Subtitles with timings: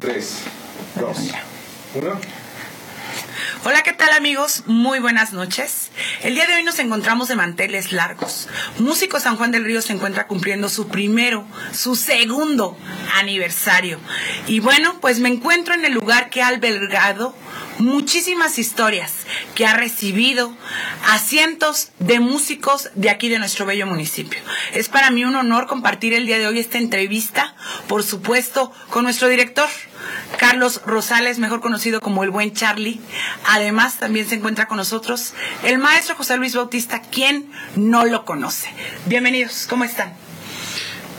[0.00, 0.34] 3,
[0.98, 1.18] 2,
[1.94, 2.20] 1.
[3.64, 4.62] Hola, ¿qué tal amigos?
[4.64, 5.90] Muy buenas noches.
[6.22, 8.48] El día de hoy nos encontramos de manteles largos.
[8.78, 12.78] Músico San Juan del Río se encuentra cumpliendo su primero, su segundo
[13.18, 14.00] aniversario.
[14.46, 17.34] Y bueno, pues me encuentro en el lugar que ha albergado
[17.80, 19.12] muchísimas historias,
[19.54, 20.52] que ha recibido
[21.08, 24.40] a cientos de músicos de aquí de nuestro bello municipio.
[24.72, 27.54] Es para mí un honor compartir el día de hoy esta entrevista,
[27.88, 29.68] por supuesto, con nuestro director,
[30.38, 33.00] Carlos Rosales, mejor conocido como el buen Charlie.
[33.46, 38.68] Además, también se encuentra con nosotros el maestro José Luis Bautista, quien no lo conoce.
[39.06, 40.14] Bienvenidos, ¿cómo están?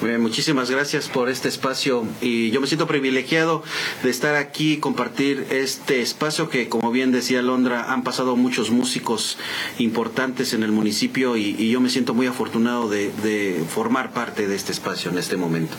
[0.01, 3.63] Muchísimas gracias por este espacio y yo me siento privilegiado
[4.03, 9.37] de estar aquí, compartir este espacio que, como bien decía Londra, han pasado muchos músicos
[9.77, 14.71] importantes en el municipio y, yo me siento muy afortunado de formar parte de este
[14.71, 15.77] espacio en este momento.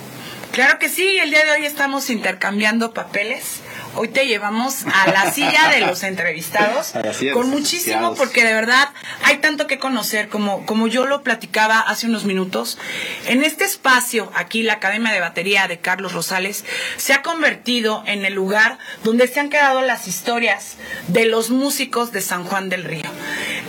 [0.53, 3.63] Claro que sí, el día de hoy estamos intercambiando papeles.
[3.95, 6.93] Hoy te llevamos a la silla de los entrevistados
[7.35, 8.89] con muchísimo porque de verdad
[9.25, 12.79] hay tanto que conocer como como yo lo platicaba hace unos minutos.
[13.27, 16.65] En este espacio aquí la Academia de Batería de Carlos Rosales
[16.97, 20.77] se ha convertido en el lugar donde se han quedado las historias
[21.09, 23.11] de los músicos de San Juan del Río.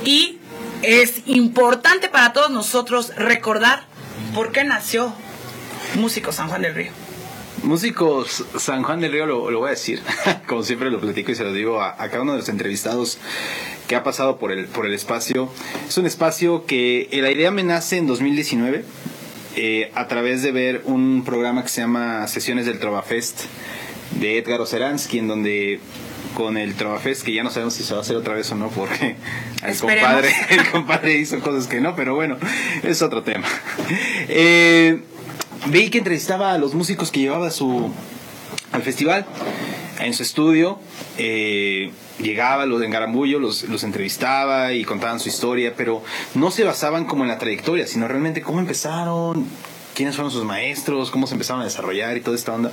[0.05, 0.39] Y
[0.83, 3.83] es importante para todos nosotros recordar
[4.33, 5.13] por qué nació
[5.95, 7.02] Músicos San Juan del Río.
[7.63, 10.01] Músicos San Juan del Río, lo, voy a decir,
[10.47, 13.17] como siempre lo platico y se lo digo a, cada uno de los entrevistados
[13.87, 15.49] que ha pasado por el, por el espacio.
[15.87, 18.83] Es un espacio que la idea me nace en 2019
[19.55, 23.43] eh, a través de ver un programa que se llama Sesiones del Trovafest
[24.19, 25.79] de Edgar Oceransky, en donde
[26.33, 28.55] con el Trovafest, que ya no sabemos si se va a hacer otra vez o
[28.55, 29.15] no, porque
[29.65, 32.37] el compadre, el compadre hizo cosas que no, pero bueno,
[32.83, 33.47] es otro tema.
[34.29, 35.01] Eh,
[35.67, 37.91] vi que entrevistaba a los músicos que llevaba su,
[38.71, 39.25] al festival
[39.99, 40.79] en su estudio.
[41.17, 46.03] Eh, llegaba los de Engarambullo, los, los entrevistaba y contaban su historia, pero
[46.35, 49.47] no se basaban como en la trayectoria, sino realmente cómo empezaron,
[49.95, 52.71] quiénes fueron sus maestros, cómo se empezaron a desarrollar y toda esta onda.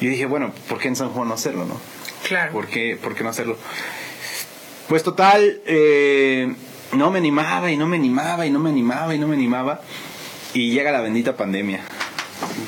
[0.00, 1.80] Y yo dije, bueno, ¿por qué en San Juan no hacerlo, no?
[2.26, 2.52] Claro.
[2.52, 3.56] ¿Por qué, por qué no hacerlo?
[4.88, 6.54] Pues total, eh,
[6.92, 9.82] no me animaba y no me animaba y no me animaba y no me animaba.
[10.54, 11.82] Y llega la bendita pandemia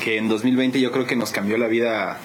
[0.03, 2.19] que en 2020 yo creo que nos cambió la vida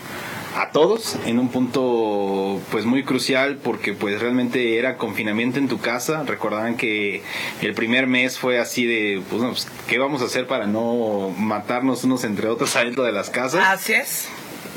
[0.56, 5.80] a todos en un punto pues muy crucial porque pues realmente era confinamiento en tu
[5.80, 6.24] casa.
[6.24, 7.22] Recordaban que
[7.62, 12.04] el primer mes fue así de pues, pues, qué vamos a hacer para no matarnos
[12.06, 14.30] unos entre otros adentro de las casas así es.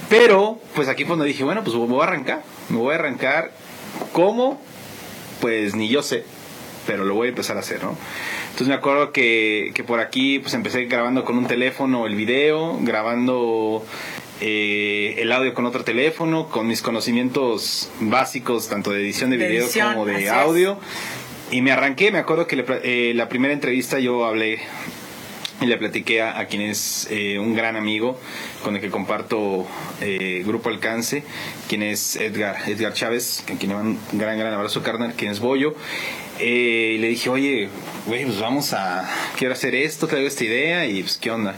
[0.09, 3.53] Pero pues aquí donde dije bueno pues me voy a arrancar me voy a arrancar.
[4.13, 4.61] Cómo
[5.41, 6.25] pues ni yo sé
[6.87, 7.97] pero lo voy a empezar a hacer no
[8.59, 12.77] entonces me acuerdo que, que por aquí pues empecé grabando con un teléfono el video,
[12.81, 13.87] grabando
[14.41, 19.69] eh, el audio con otro teléfono, con mis conocimientos básicos tanto de edición de, video
[19.93, 20.77] como de audio.
[21.53, 24.59] Y me arranqué, me acuerdo que eh, la primera entrevista yo hablé
[25.61, 28.19] y le platiqué a, quien es eh, un gran amigo
[28.65, 29.69] con el que comparto
[30.45, 31.23] Grupo Alcance,
[31.69, 35.31] quien es Edgar, Edgar Chávez, a quien le mando un gran, gran abrazo, carnal, quien
[35.31, 35.77] es Bollo.
[36.41, 37.69] Eh, le dije, oye,
[38.07, 41.57] güey, pues vamos a, quiero hacer esto, traigo esta idea y pues, ¿qué onda?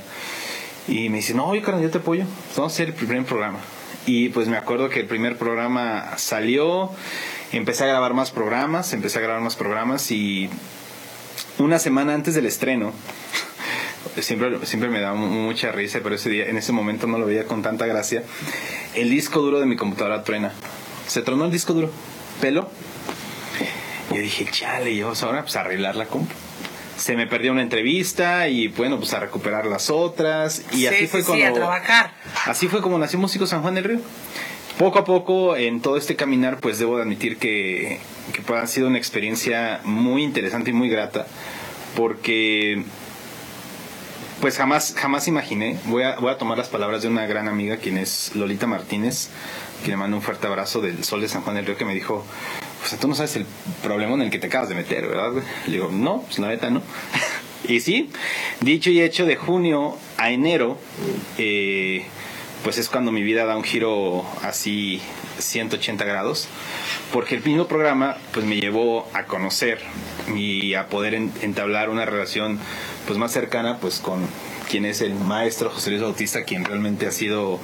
[0.88, 2.24] Y me dice, no, oye, carnal, yo te apoyo,
[2.56, 3.58] vamos a hacer el primer programa.
[4.06, 6.90] Y pues me acuerdo que el primer programa salió,
[7.52, 10.48] empecé a grabar más programas, empecé a grabar más programas y
[11.58, 12.92] una semana antes del estreno,
[14.20, 17.44] siempre, siempre me da mucha risa, pero ese día, en ese momento no lo veía
[17.44, 18.22] con tanta gracia,
[18.94, 20.52] el disco duro de mi computadora truena.
[21.06, 21.90] Se tronó el disco duro.
[22.40, 22.89] Pelo, y
[24.10, 26.34] yo dije, chale, y vamos ahora pues a arreglar la compu.
[26.96, 30.62] Se me perdió una entrevista y bueno, pues a recuperar las otras.
[30.72, 31.44] Y así fue como.
[31.44, 32.12] a trabajar.
[32.44, 34.00] Así fue como nació Músico San Juan del Río.
[34.78, 38.00] Poco a poco, en todo este caminar, pues debo de admitir que,
[38.32, 41.26] que ha sido una experiencia muy interesante y muy grata.
[41.96, 42.84] Porque
[44.40, 45.78] pues jamás, jamás imaginé.
[45.84, 49.28] Voy a, voy a tomar las palabras de una gran amiga, quien es Lolita Martínez,
[49.84, 51.94] que le mando un fuerte abrazo del Sol de San Juan del Río, que me
[51.94, 52.24] dijo,
[52.80, 53.46] pues tú no sabes el
[53.82, 55.42] problema en el que te acabas de meter, ¿verdad?
[55.66, 56.82] Le digo, no, pues la neta no.
[57.68, 58.10] y sí,
[58.60, 60.78] dicho y hecho, de junio a enero,
[61.38, 62.04] eh,
[62.64, 65.00] pues es cuando mi vida da un giro así
[65.38, 66.48] 180 grados,
[67.12, 69.80] porque el mismo programa pues me llevó a conocer
[70.34, 72.58] y a poder entablar una relación
[73.06, 74.26] pues más cercana pues con
[74.70, 77.58] quien es el maestro José Luis Bautista, quien realmente ha sido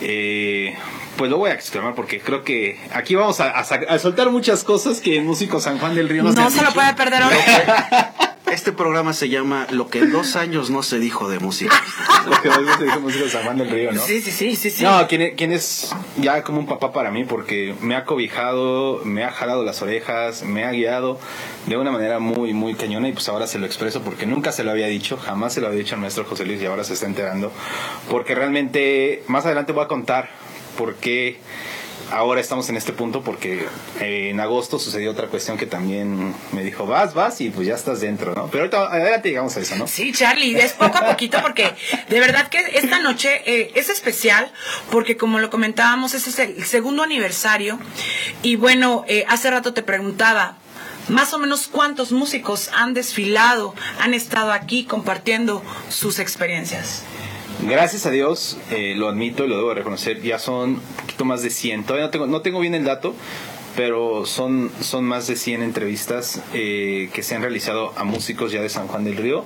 [0.00, 0.76] eh,
[1.16, 3.64] pues lo voy a exclamar porque creo que aquí vamos a,
[3.98, 7.22] soltar muchas cosas que el músico San Juan del Río no, se, lo puede perder
[7.22, 7.32] hoy.
[8.50, 11.74] Este programa se llama Lo que en dos años no se dijo de música.
[12.26, 14.00] Lo que más se dijo música de San Juan del Río, ¿no?
[14.02, 14.84] Sí, sí, sí, sí, sí.
[14.84, 19.00] No, quien, es- quien es ya como un papá para mí porque me ha cobijado,
[19.04, 21.18] me ha jalado las orejas, me ha guiado
[21.66, 24.62] de una manera muy, muy cañona y pues ahora se lo expreso porque nunca se
[24.62, 26.92] lo había dicho, jamás se lo había dicho al maestro José Luis y ahora se
[26.94, 27.50] está enterando.
[28.10, 30.28] Porque realmente, más adelante voy a contar
[30.76, 31.38] por qué
[32.10, 33.66] ahora estamos en este punto porque
[34.00, 37.74] eh, en agosto sucedió otra cuestión que también me dijo, vas, vas y pues ya
[37.74, 38.48] estás dentro, ¿no?
[38.48, 39.86] Pero ahorita adelante llegamos a eso, ¿no?
[39.86, 41.72] Sí, Charlie, es poco a poquito porque
[42.08, 44.52] de verdad que esta noche eh, es especial
[44.90, 47.78] porque como lo comentábamos, este es el segundo aniversario
[48.42, 50.56] y bueno, eh, hace rato te preguntaba,
[51.08, 57.04] más o menos cuántos músicos han desfilado, han estado aquí compartiendo sus experiencias.
[57.62, 60.80] Gracias a Dios, eh, lo admito y lo debo de reconocer, ya son
[61.14, 61.84] poquito más de 100.
[61.84, 63.14] Todavía no tengo, no tengo bien el dato,
[63.76, 68.60] pero son, son más de 100 entrevistas eh, que se han realizado a músicos ya
[68.60, 69.44] de San Juan del Río.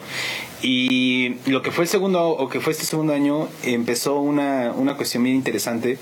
[0.63, 4.97] Y lo que fue el segundo, o que fue este segundo año, empezó una, una
[4.97, 5.99] cuestión bien interesante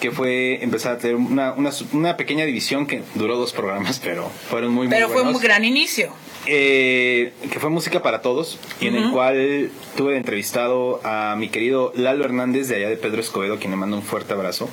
[0.00, 4.30] que fue empezar a tener una, una, una pequeña división que duró dos programas, pero
[4.50, 6.12] fueron muy, muy Pero fue un buenos gran inicio.
[6.46, 11.92] Eh, que fue Música para Todos, y en el cual tuve entrevistado a mi querido
[11.94, 14.68] Lalo Hernández de allá de Pedro Escobedo, quien le mando un fuerte abrazo,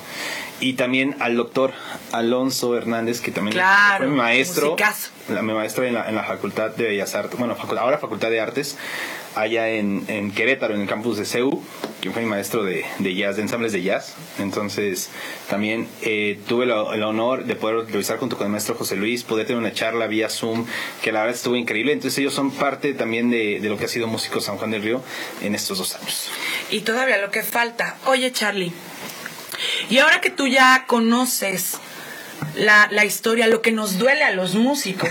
[0.60, 1.72] y también al doctor
[2.12, 5.10] Alonso Hernández, que también Claro, fue mi maestro, musicazo.
[5.28, 8.30] la, mi maestro en la, en la Facultad de Bellas Artes, bueno, facu- ahora Facultad
[8.30, 8.76] de Artes,
[9.34, 11.62] allá en, en Querétaro, en el campus de CEU,
[12.00, 14.14] que fue mi maestro de, de jazz, de ensambles de jazz.
[14.38, 15.10] Entonces,
[15.48, 19.46] también eh, tuve el honor de poder revisar junto con el maestro José Luis, poder
[19.46, 20.66] tener una charla vía Zoom,
[21.02, 21.92] que la verdad estuvo increíble.
[21.92, 24.82] Entonces, ellos son parte también de, de lo que ha sido Músico San Juan del
[24.82, 25.02] Río
[25.42, 26.30] en estos dos años.
[26.70, 27.96] Y todavía lo que falta.
[28.06, 28.72] Oye, Charlie,
[29.90, 31.78] y ahora que tú ya conoces
[32.54, 35.10] la, la historia, lo que nos duele a los músicos.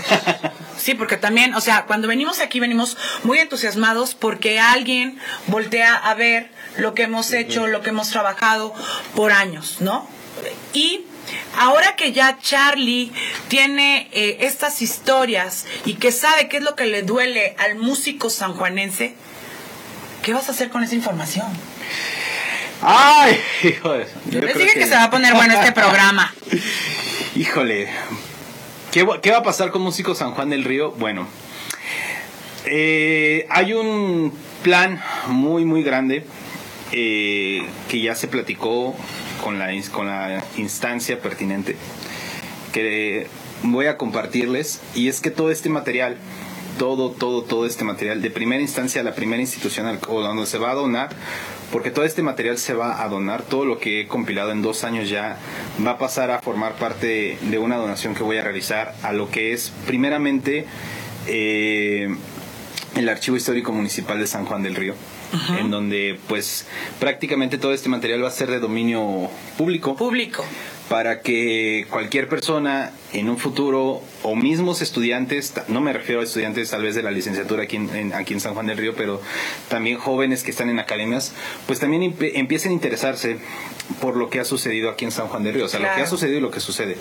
[0.80, 6.14] Sí, porque también, o sea, cuando venimos aquí venimos muy entusiasmados porque alguien voltea a
[6.14, 8.72] ver lo que hemos hecho, lo que hemos trabajado
[9.14, 10.08] por años, ¿no?
[10.72, 11.04] Y
[11.58, 13.12] ahora que ya Charlie
[13.48, 18.30] tiene eh, estas historias y que sabe qué es lo que le duele al músico
[18.30, 19.14] sanjuanense,
[20.22, 21.46] ¿qué vas a hacer con esa información?
[22.82, 23.38] ¡Ay!
[23.62, 26.34] Hijo de- Yo yo les creo dije que se va a poner bueno este programa.
[27.36, 27.88] Híjole,
[28.90, 30.90] ¿qué, qué va a pasar con Músico San Juan del Río?
[30.92, 31.26] Bueno,
[32.64, 34.32] eh, hay un
[34.62, 36.24] plan muy, muy grande
[36.92, 38.94] eh, que ya se platicó
[39.42, 41.76] con la, con la instancia pertinente
[42.72, 43.26] que
[43.62, 46.16] voy a compartirles y es que todo este material
[46.78, 50.46] todo, todo, todo este material, de primera instancia a la primera institución al- o donde
[50.46, 51.10] se va a donar,
[51.72, 54.84] porque todo este material se va a donar, todo lo que he compilado en dos
[54.84, 55.38] años ya
[55.84, 59.30] va a pasar a formar parte de una donación que voy a realizar a lo
[59.30, 60.66] que es primeramente
[61.26, 62.14] eh,
[62.96, 64.94] el Archivo Histórico Municipal de San Juan del Río.
[65.60, 66.66] en donde pues
[66.98, 70.44] prácticamente todo este material va a ser de dominio público Público.
[70.88, 76.70] para que cualquier persona en un futuro o mismos estudiantes, no me refiero a estudiantes
[76.70, 79.20] tal vez de la licenciatura aquí en, en- aquí en San Juan del Río, pero
[79.68, 81.32] también jóvenes que están en academias,
[81.66, 83.38] pues también empiecen a interesarse
[84.00, 85.90] por lo que ha sucedido aquí en San Juan del Río, o sea, lo que
[85.94, 86.04] Claro.
[86.04, 86.96] ha sucedido y lo que sucede.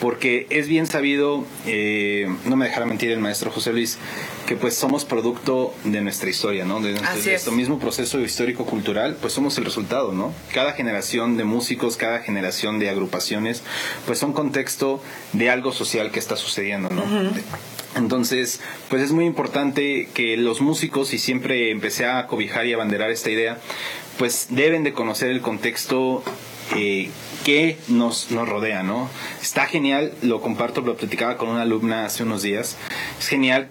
[0.00, 3.98] Porque es bien sabido, eh, no me dejará mentir el maestro José Luis,
[4.46, 6.80] que pues somos producto de nuestra historia, ¿no?
[6.80, 7.26] De, nuestro- de es.
[7.40, 10.32] esto mismo proceso histórico-cultural, pues somos el resultado, ¿no?
[10.54, 13.62] Cada generación de músicos, cada generación de agrupaciones,
[14.06, 15.02] pues son contexto
[15.32, 17.02] de algo social que está sucediendo, ¿no?
[17.96, 23.10] Entonces, pues es muy importante que los músicos, y siempre empecé a cobijar y abanderar
[23.10, 23.58] esta idea,
[24.18, 26.22] pues deben de conocer el contexto
[26.76, 27.10] eh,
[27.44, 29.08] que nos, nos rodea, ¿no?
[29.40, 32.76] Está genial, lo comparto, lo platicaba con una alumna hace unos días,
[33.18, 33.68] es genial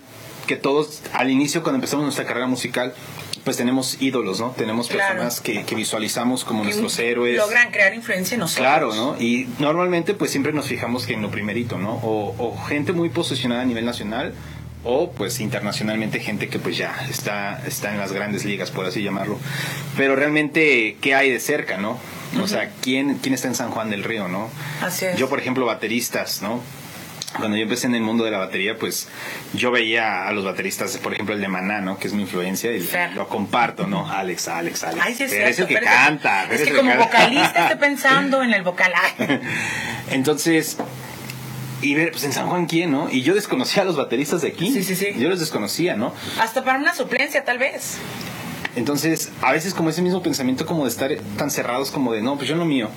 [0.48, 2.93] que todos, al inicio cuando empezamos nuestra carrera musical,
[3.47, 4.51] pues tenemos ídolos, ¿no?
[4.57, 5.13] Tenemos Claro.
[5.13, 7.37] personas que, que visualizamos como que nuestros héroes.
[7.37, 8.61] Logran crear influencia en nosotros.
[8.67, 9.15] Claro, ¿no?
[9.21, 11.93] Y normalmente pues siempre nos fijamos que en lo primerito, ¿no?
[12.03, 14.33] O, o gente muy posicionada a nivel nacional
[14.83, 19.01] o pues internacionalmente gente que pues ya está, está en las grandes ligas, por así
[19.01, 19.39] llamarlo.
[19.95, 21.97] Pero realmente, ¿qué hay de cerca, no?
[22.43, 24.49] O sea, ¿quién, ¿quién está en San Juan del Río, no?
[24.81, 25.17] Así es.
[25.17, 26.61] Yo, por ejemplo, bateristas, ¿no?
[27.38, 29.08] Cuando yo empecé en el mundo de la batería, pues
[29.53, 31.98] yo veía a los bateristas, por ejemplo, el de Maná, ¿no?
[31.98, 33.13] Que es mi influencia y Fer.
[33.13, 34.10] lo comparto, ¿no?
[34.10, 35.01] Alex, Alex, Alex.
[35.06, 36.44] Ay, sí es Pero es cierto, el que pero canta.
[36.51, 37.06] Es que como canta.
[37.06, 38.94] vocalista estoy pensando en el vocal.
[40.12, 40.77] Entonces,
[41.82, 43.10] y ver, pues en San Juan, ¿quién, no?
[43.10, 44.72] Y yo desconocía a los bateristas de aquí.
[44.72, 45.13] Sí, sí, sí.
[45.17, 46.13] Yo los desconocía, ¿no?
[46.39, 47.98] Hasta para una suplencia, tal vez.
[48.75, 52.36] Entonces, a veces como ese mismo pensamiento como de estar tan cerrados como de, no,
[52.38, 52.89] pues yo no mío.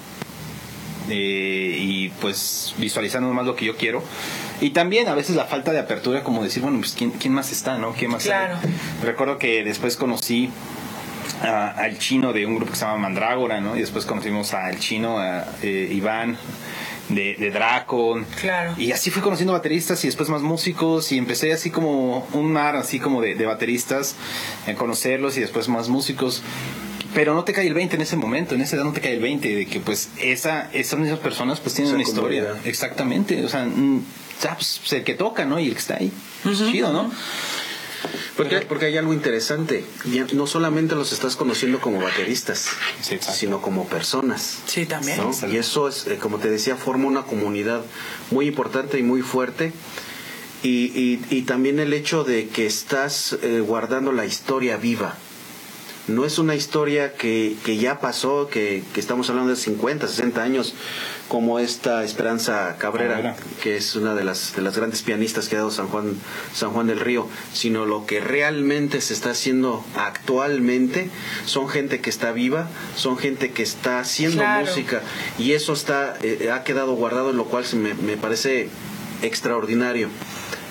[1.11, 4.02] Eh, y pues visualizando más lo que yo quiero.
[4.61, 7.52] Y también a veces la falta de apertura, como decir, bueno, pues quién, quién más
[7.52, 7.93] está, ¿no?
[7.93, 8.57] ¿Quién más Claro.
[8.62, 8.71] hay?
[9.05, 10.50] Recuerdo que después conocí
[11.43, 13.76] a- al chino de un grupo que se llama Mandrágora, ¿no?
[13.76, 16.37] Y después conocimos al chino, a eh, Iván.
[17.09, 18.73] De, de Draco Claro.
[18.79, 22.76] y así fui conociendo bateristas y después más músicos y empecé así como un mar
[22.76, 24.14] así como de, de bateristas
[24.69, 26.40] en conocerlos y después más músicos
[27.14, 29.14] pero no te cae el 20 en ese momento, en esa edad no te cae
[29.14, 32.55] el 20 de que pues esa, esas mismas personas pues tienen una historia.
[32.64, 34.02] Exactamente, o sea, mm,
[34.43, 35.59] ya, pues, el que toca, ¿no?
[35.59, 36.12] Y el que está ahí.
[36.50, 37.11] Es chido, ¿no?
[38.37, 39.85] Porque, porque hay algo interesante.
[40.11, 42.69] Ya no solamente los estás conociendo como bateristas,
[43.02, 44.59] Sí, sino como personas.
[44.67, 45.19] Sí, también.
[45.19, 45.31] ¿no?
[45.52, 47.83] Y eso es, eh, como te decía, forma una comunidad
[48.31, 49.73] muy importante y muy fuerte.
[50.62, 55.17] Y, y- y también el hecho de que estás eh, guardando la historia viva.
[56.11, 60.43] No es una historia que, que ya pasó, que, que estamos hablando de 50, 60
[60.43, 60.75] años,
[61.29, 63.37] como esta Esperanza Cabrera, Cabrera.
[63.62, 66.17] que es una de las, de las grandes pianistas que ha dado San Juan,
[66.52, 71.09] San Juan del Río, sino lo que realmente se está haciendo actualmente
[71.47, 74.67] son gente que está viva, son gente que está haciendo Claro.
[74.67, 75.02] música
[75.38, 78.69] y eso está eh, ha quedado guardado, en lo cual se me, me parece
[79.23, 80.09] extraordinario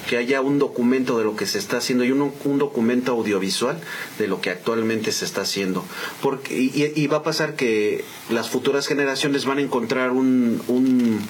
[0.09, 3.79] que haya un documento de lo que se está haciendo y un, un documento audiovisual
[4.17, 5.85] de lo que actualmente se está haciendo.
[6.23, 11.21] Porque, y, y va a pasar que las futuras generaciones van a encontrar un, un-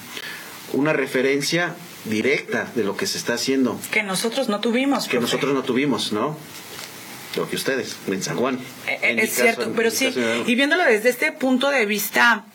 [0.72, 1.74] una referencia
[2.06, 5.04] directa de lo que se está haciendo, Que nosotros no tuvimos.
[5.04, 5.22] que profe.
[5.26, 6.38] nosotros no tuvimos, ¿no?
[7.36, 8.58] Lo que ustedes, en San Juan.
[8.88, 10.12] Eh, En mi es cierto, pero sí,
[10.46, 12.46] y viéndolo desde este punto de vista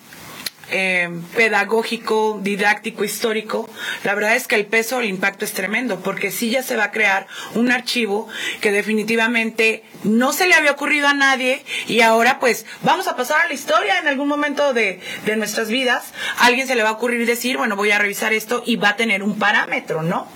[0.71, 3.69] eh, pedagógico, didáctico, histórico,
[4.03, 6.85] la verdad es que el peso, el impacto es tremendo, porque sí ya se va
[6.85, 8.27] a crear un archivo
[8.61, 13.41] que definitivamente no se le había ocurrido a nadie y ahora pues vamos a pasar
[13.41, 16.13] a la historia en algún momento de, de nuestras vidas.
[16.39, 18.95] Alguien se le va a ocurrir decir, bueno, voy a revisar esto y va a
[18.95, 20.27] tener un parámetro, ¿no?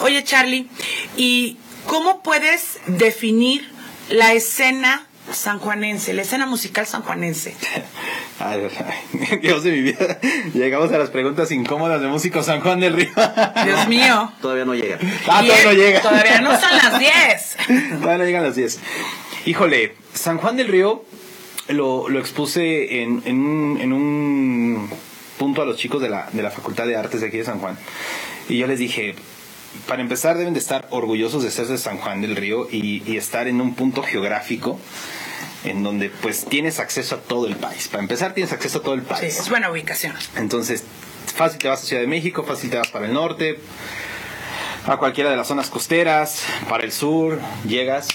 [0.00, 0.68] Oye, Charlie,
[1.16, 3.70] ¿y cómo puedes definir
[4.08, 7.54] la escena sanjuanense, la escena musical sanjuanense?
[8.38, 10.18] Ay, ay, Dios de mi vida.
[10.54, 13.10] Llegamos a las preguntas incómodas de músico San Juan del Río.
[13.64, 14.32] Dios mío.
[14.40, 14.98] Todavía no llega.
[15.28, 16.00] Ah, todavía no llega.
[16.00, 18.00] Todavía no son las 10.
[18.00, 18.80] Todavía no llegan las 10.
[19.44, 21.04] Híjole, San Juan del Río
[21.68, 24.90] lo, lo expuse en, en un, en un
[25.38, 27.58] punto a los chicos de la, de la Facultad de Artes de aquí de San
[27.58, 27.76] Juan.
[28.48, 29.16] Y yo les dije,
[29.86, 33.16] para empezar deben de estar orgullosos de ser de San Juan del Río y, y
[33.16, 34.78] estar en un punto geográfico
[35.64, 37.88] en donde pues tienes acceso a todo el país.
[37.88, 39.38] Para empezar tienes acceso a todo el Sí, país.
[39.38, 40.14] es buena ubicación.
[40.36, 40.84] Entonces,
[41.34, 43.58] fácil te vas a Ciudad de México, fácil te vas para el norte,
[44.86, 48.08] a cualquiera de las zonas costeras, para el sur, llegas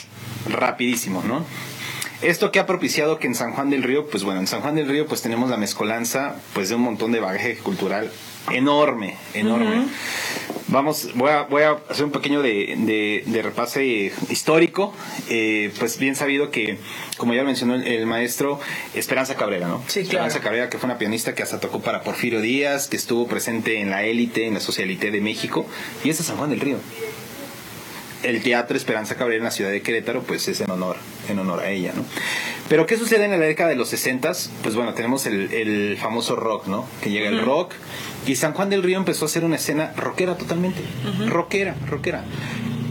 [0.49, 1.45] rapidísimo, ¿no?
[2.21, 4.73] Esto que ha propiciado que en San Juan del Río, pues bueno, en San Juan
[4.75, 8.09] del Río pues tenemos la mezcolanza pues de un montón de bagaje cultural
[8.51, 9.85] enorme, enorme.
[10.67, 14.93] Vamos, voy a, voy a hacer un pequeño de, de, de repase histórico.
[15.29, 16.79] Eh, pues bien sabido que,
[17.17, 18.59] como ya mencionó el, el maestro,
[18.95, 19.83] Esperanza Cabrera, ¿no?
[19.87, 20.25] Sí, claro.
[20.25, 23.79] Esperanza Cabrera, que fue una pianista que hasta tocó para Porfirio Díaz, que estuvo presente
[23.79, 25.67] en la élite, en la socialité de México,
[26.03, 26.77] y es de San Juan del Río.
[28.25, 30.97] El Teatro Esperanza Cabrera en la ciudad de Querétaro, pues es en honor,
[31.29, 32.03] en honor a ella, ¿no?
[32.67, 34.31] Pero ¿qué sucede en la década de los 60?
[34.63, 36.85] Pues bueno, tenemos el, el famoso rock, ¿no?
[37.01, 37.73] Que llega el rock,
[38.25, 40.81] y San Juan del Río empezó a ser una escena rockera totalmente.
[41.27, 42.23] Rockera, rockera.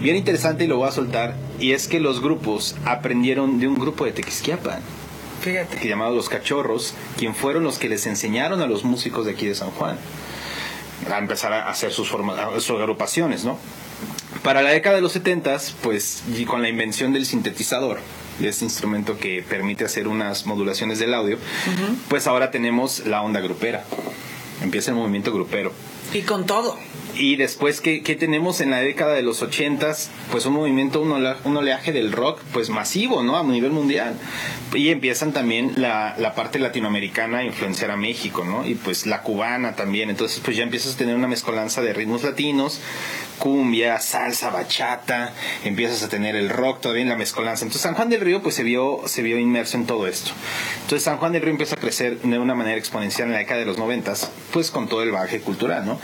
[0.00, 3.74] Bien interesante y lo voy a soltar, y es que los grupos aprendieron de un
[3.74, 4.80] grupo de Tequisquiapan
[5.42, 5.88] que Fíjate.
[5.88, 9.54] llamados Los Cachorros, quien fueron los que les enseñaron a los músicos de aquí de
[9.54, 9.98] San Juan
[11.10, 13.58] a empezar a hacer sus, sus agrupaciones, ¿no?
[14.44, 17.98] Para la década de los 70, pues, y con la invención del sintetizador,
[18.40, 21.38] este instrumento que permite hacer unas modulaciones del audio,
[22.08, 23.84] pues ahora tenemos la onda grupera.
[24.62, 25.72] Empieza el movimiento grupero.
[26.12, 26.78] Y con todo.
[27.16, 30.10] Y después, ¿qué, qué tenemos en la década de los ochentas?
[30.32, 33.36] Pues un movimiento, un, ola- un oleaje del rock, pues masivo, ¿no?
[33.36, 34.14] A nivel mundial.
[34.74, 38.66] Y empiezan también la, la parte latinoamericana a influenciar a México, ¿no?
[38.66, 40.10] Y pues la cubana también.
[40.10, 42.80] Entonces, pues ya empiezas a tener una mezcolanza de ritmos latinos,
[43.38, 45.32] cumbia, salsa, bachata.
[45.64, 47.64] Empiezas a tener el rock todavía en la mezcolanza.
[47.64, 50.32] Entonces, San Juan del Río, pues se vio, se vio inmerso en todo esto.
[50.82, 53.60] Entonces, San Juan del Río empieza a crecer de una manera exponencial en la década
[53.60, 55.98] de los noventas, pues con todo el bagaje cultural, ¿no?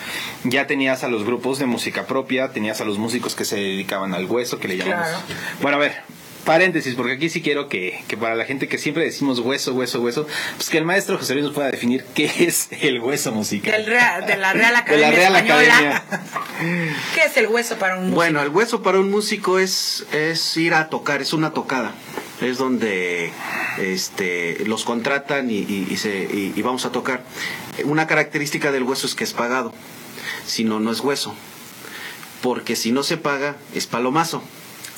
[0.44, 4.14] Ya tenías a los grupos de música propia, tenías a los músicos que se dedicaban
[4.14, 5.08] al hueso, que le llamamos.
[5.08, 5.24] Claro.
[5.60, 6.02] Bueno, a ver,
[6.44, 10.00] paréntesis, porque aquí sí quiero que, que para la gente que siempre decimos hueso, hueso,
[10.00, 13.72] hueso, pues que el maestro José Luis nos pueda definir qué es el hueso musical.
[13.72, 15.74] Del Rea- de la Real de Academia la Real Española.
[15.96, 16.96] Academia.
[17.14, 18.14] ¿Qué es el hueso para un músico?
[18.16, 21.92] Bueno, el hueso para un músico es, es ir a tocar, es una tocada.
[22.40, 23.30] es donde
[23.78, 27.22] este, los contratan y, y- y se, y- y vamos a tocar.
[27.84, 29.72] Una característica del hueso es que es pagado,
[30.46, 31.34] si no, no es hueso.
[32.42, 34.42] Porque si no se paga, es palomazo.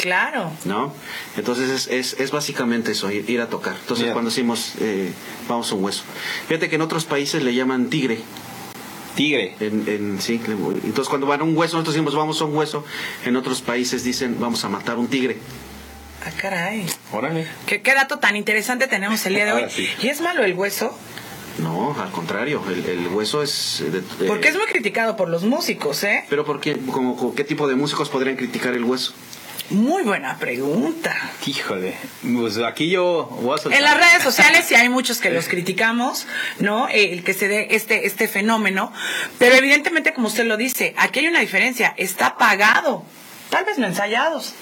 [0.03, 0.51] Claro.
[0.65, 0.93] ¿no?
[1.37, 3.77] Entonces es, es, es básicamente eso, ir, ir a tocar.
[3.81, 5.13] Entonces cuando decimos eh,
[5.49, 6.03] vamos a un hueso.
[6.49, 8.19] Fíjate que en otros países le llaman tigre.
[9.15, 9.55] Tigre.
[9.61, 12.85] En, en- sí, entonces cuando van a un hueso, nosotros decimos vamos a un hueso.
[13.25, 15.39] En otros países dicen vamos a matar un tigre.
[16.27, 16.85] Ah, caray.
[17.13, 17.47] Órale.
[17.67, 19.65] ¿Qué, qué dato tan interesante tenemos el día de hoy.
[19.71, 19.89] Sí.
[20.03, 20.97] ¿Y es malo el hueso?
[21.59, 23.85] No, al contrario, el, el hueso es...
[23.87, 26.25] de- de- Porque es muy criticado por los músicos, ¿eh?
[26.31, 26.77] Pero ¿por qué?
[26.91, 29.13] Como, como, ¿Qué tipo de músicos podrían criticar el hueso?
[29.71, 31.17] Muy buena pregunta.
[31.47, 31.95] Híjole.
[32.37, 33.79] Pues aquí yo voy a soltar.
[33.81, 36.27] En las redes sociales sí hay muchos que los criticamos,
[36.59, 36.89] ¿no?
[36.89, 38.93] Eh, El que se dé este, este fenómeno.
[39.39, 41.95] Pero evidentemente, como usted lo dice, aquí hay una diferencia.
[41.97, 43.05] Está pagado.
[43.51, 44.53] Tal vez no ensayados.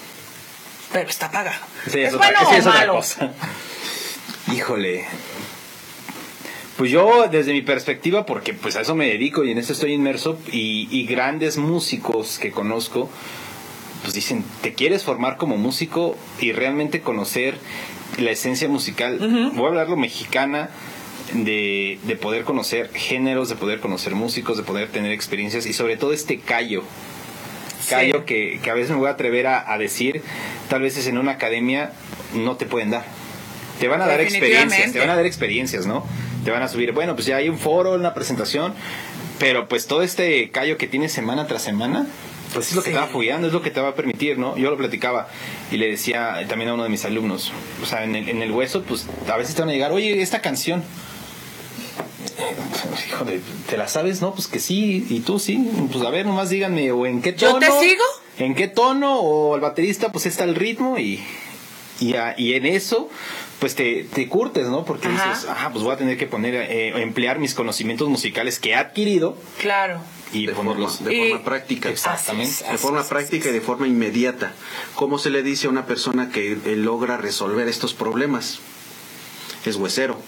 [0.93, 1.59] Pero está pagado.
[1.89, 2.93] Sí, ¿Es es otra- bueno sí, o es malo?
[2.95, 3.31] cosa.
[4.53, 5.05] Híjole.
[6.77, 9.93] Pues yo, desde mi perspectiva, porque pues a eso me dedico y en eso estoy
[9.93, 13.09] inmerso, y, y grandes músicos que conozco,
[14.01, 17.55] pues dicen, ¿te quieres formar como músico y realmente conocer
[18.17, 19.51] la esencia musical?
[19.55, 20.69] Voy a hablarlo mexicana,
[21.33, 25.95] de, de poder conocer géneros, de poder conocer músicos, de poder tener experiencias y sobre
[25.97, 26.83] todo este callo.
[27.89, 28.23] Callo Sí.
[28.25, 30.21] que, que a veces me voy a atrever a, a decir,
[30.69, 31.91] tal vez es en una academia
[32.35, 33.05] no te pueden dar.
[33.79, 36.05] Te van a dar experiencias, te van a dar experiencias, ¿no?
[36.45, 38.73] Te van a subir, bueno, pues ya hay un foro, una presentación,
[39.39, 42.05] pero pues todo este callo que tienes semana tras semana,
[42.53, 42.95] pues es lo que Sí.
[42.95, 44.57] te va fogueando, es lo que te va a permitir, ¿no?
[44.57, 45.27] Yo lo platicaba
[45.71, 48.51] y le decía también a uno de mis alumnos, o sea, en el, en el
[48.51, 50.83] hueso, pues a veces te van a llegar, oye, esta canción,
[52.39, 52.55] eh,
[53.07, 54.21] híjole, ¿te la sabes?
[54.21, 57.33] No, pues que sí, y tú sí, pues a ver, nomás díganme, o en qué
[57.35, 57.59] ¿Yo tono.
[57.59, 58.03] te sigo?
[58.39, 59.19] ¿En qué tono?
[59.19, 61.23] O el baterista, pues está el ritmo y,
[61.99, 63.09] y, a- y en eso,
[63.59, 64.85] pues te, te curtes, ¿no?
[64.85, 65.29] Porque Ajá.
[65.29, 68.75] dices, ah, pues voy a tener que poner, eh, emplear mis conocimientos musicales que he
[68.75, 69.99] adquirido Claro.
[70.33, 71.89] Y de forma, de Y- forma práctica.
[71.89, 72.53] Exactamente.
[72.53, 74.53] Así es, De forma es, práctica y de forma inmediata.
[74.95, 78.59] ¿Cómo se le dice a una persona que eh, logra resolver estos problemas?
[79.65, 80.19] Es huesero.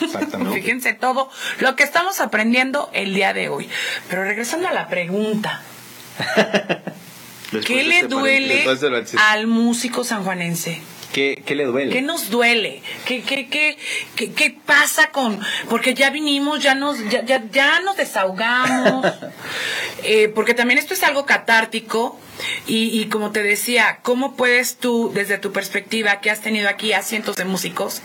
[0.00, 0.60] Exactamente.
[0.60, 1.30] Fíjense todo
[1.60, 3.68] lo que estamos aprendiendo el día de hoy.
[4.08, 5.62] Pero regresando a la pregunta,
[7.52, 8.64] Después ¿qué le este duele
[9.18, 10.82] al músico sanjuanense?
[11.14, 11.92] ¿Qué, qué le duele?
[11.92, 12.82] ¿Qué nos duele?
[13.04, 13.78] ¿Qué, qué, qué,
[14.16, 15.38] qué, qué pasa con...?
[15.70, 19.06] Porque ya vinimos, ya nos, ya, ya, ya nos desahogamos.
[20.06, 22.18] Eh, porque también esto es algo catártico.
[22.66, 26.92] Y, y como te decía, ¿cómo puedes tú, desde tu perspectiva, que has tenido aquí
[26.92, 28.02] a cientos de músicos,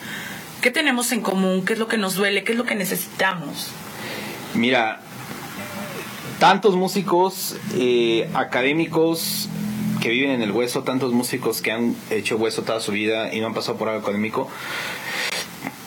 [0.61, 1.65] qué tenemos en común?
[1.65, 2.45] ¿Qué es lo que nos duele?
[2.45, 3.71] ¿Qué es lo que necesitamos?
[4.53, 5.01] Mira,
[6.39, 9.49] tantos músicos eh, académicos
[10.01, 13.39] que viven en el hueso, tantos músicos que han hecho hueso toda su vida y
[13.39, 14.49] no han pasado por algo académico,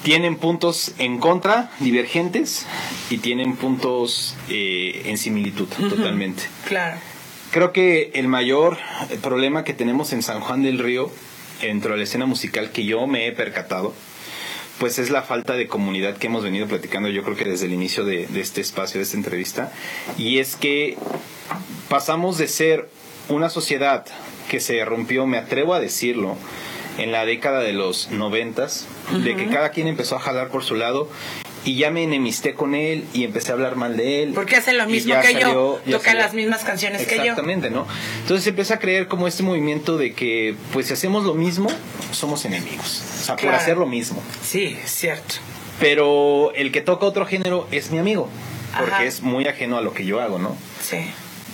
[0.03, 2.67] tienen puntos en contra, divergentes,
[3.11, 6.43] y tienen puntos eh, en similitud, totalmente.
[6.67, 6.99] Claro.
[7.53, 8.79] Creo que el mayor
[9.23, 11.11] problema que tenemos en San Juan del Río,
[11.61, 13.95] dentro de la escena musical que yo me he percatado,
[14.79, 17.73] pues es la falta de comunidad que hemos venido platicando yo creo que desde el
[17.73, 19.73] inicio de, de este espacio, de esta entrevista,
[20.19, 20.97] y es que
[21.89, 22.89] pasamos de ser
[23.35, 24.05] una sociedad
[24.49, 26.37] que se rompió, me atrevo a decirlo,
[26.99, 28.87] en la década de los noventas,
[29.25, 31.09] de que cada quien empezó a jalar por su lado
[31.65, 34.33] y ya me enemisté con él y empecé a hablar mal de él.
[34.35, 37.23] Porque hace lo mismo que yo, salió- toca las mismas canciones que yo.
[37.23, 37.87] Exactamente, ¿no?
[38.21, 41.71] Entonces empieza a creer como este movimiento de que, pues si hacemos lo mismo,
[42.11, 43.03] somos enemigos.
[43.23, 44.23] O sea, por hacer lo mismo.
[44.45, 45.37] Sí, cierto.
[45.81, 48.29] Pero el que toca otro género es mi amigo,
[48.77, 49.05] porque Ajá.
[49.05, 50.57] es muy ajeno a lo que yo hago, ¿no?
[50.83, 50.99] Sí.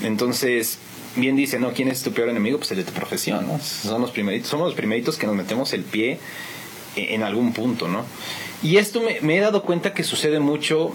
[0.03, 0.79] Entonces,
[1.18, 1.72] bien dice, ¿no?
[1.72, 2.59] ¿Quién es tu peor enemigo?
[2.59, 3.61] Pues el de tu profesión, ¿no?
[3.61, 6.18] Son los primeritos, somos los primeritos que nos metemos el pie
[6.96, 8.04] e- en algún punto, ¿no?
[8.62, 10.94] Y esto me, me he dado cuenta que sucede mucho,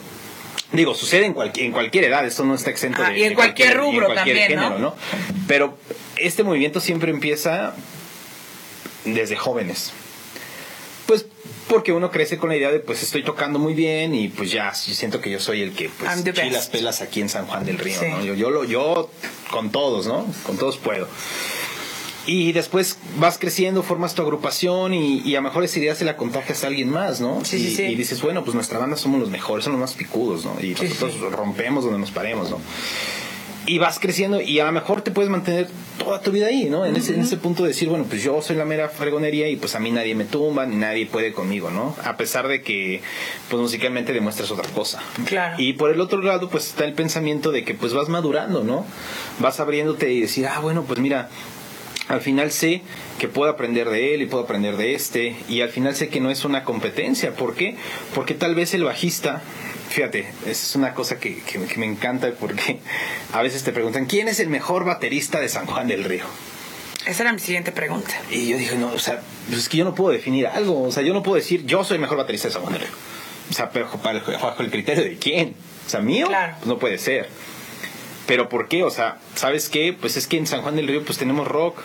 [0.72, 3.30] digo, sucede en, cualquier en cualquier edad, esto no está exento Ah, de, y en
[3.30, 4.64] de cualquier y en rubro cualquier también, ¿no?
[4.70, 4.96] género, ¿no?
[5.48, 5.78] Pero
[6.18, 7.74] este movimiento siempre empieza
[9.06, 9.92] desde jóvenes.
[11.06, 11.26] Pues
[11.68, 14.74] porque uno crece con la idea de pues estoy tocando muy bien y pues ya
[14.74, 16.72] siento que yo soy el que pues chilas best.
[16.72, 18.06] pelas aquí en San Juan del Río, Sí.
[18.10, 18.24] ¿no?
[18.24, 19.10] Yo, yo, lo, yo
[19.52, 20.26] con todos, ¿no?
[20.46, 21.08] Con todos puedo.
[22.26, 26.06] Y después vas creciendo, formas tu agrupación y, y a lo mejor esa idea se
[26.06, 27.44] la contagias a alguien más, ¿no?
[27.44, 27.84] Sí, y, sí, sí.
[27.84, 30.56] y dices, bueno, pues nuestra banda somos los mejores, son los más picudos, ¿no?
[30.62, 32.60] Y nosotros rompemos donde nos paremos, ¿no?
[33.66, 36.86] Y vas creciendo y a lo mejor te puedes mantener toda tu vida ahí, ¿no?
[36.86, 39.56] En, ese, en ese punto de decir, bueno, pues yo soy la mera fregonería y
[39.56, 41.96] pues a mí nadie me tumba ni nadie puede conmigo, ¿no?
[42.04, 43.02] A pesar de que
[43.50, 45.02] pues musicalmente demuestras otra cosa.
[45.26, 45.56] Claro.
[45.58, 48.86] Y por el otro lado pues está el pensamiento de que pues vas madurando, ¿no?
[49.40, 51.30] Vas abriéndote y decir, ah, bueno, pues mira,
[52.10, 52.82] al final sé
[53.18, 56.20] que puedo aprender de él y puedo aprender de este y al final sé que
[56.20, 57.34] no es una competencia.
[57.34, 57.78] ¿Por qué?
[58.14, 59.42] Porque tal vez el bajista,
[59.94, 62.80] fíjate, es una cosa que, que, que me encanta porque
[63.32, 66.26] a veces te preguntan, ¿quién es el mejor baterista de San Juan del Río?
[67.06, 68.14] Esa era mi siguiente pregunta.
[68.32, 70.92] Y yo dije, no, o sea, pues es que yo no puedo definir algo, o
[70.92, 72.92] sea, yo no puedo decir, yo soy el mejor baterista de San Juan del Río.
[73.50, 73.90] O sea, pero
[74.42, 75.54] bajo el criterio de quién.
[75.86, 76.54] O sea, mío, Claro.
[76.60, 77.28] pues no puede ser.
[78.26, 78.84] Pero ¿por qué?
[78.86, 79.92] O sea, ¿sabes qué?
[80.00, 81.78] Pues es que en San Juan del Río pues tenemos rock,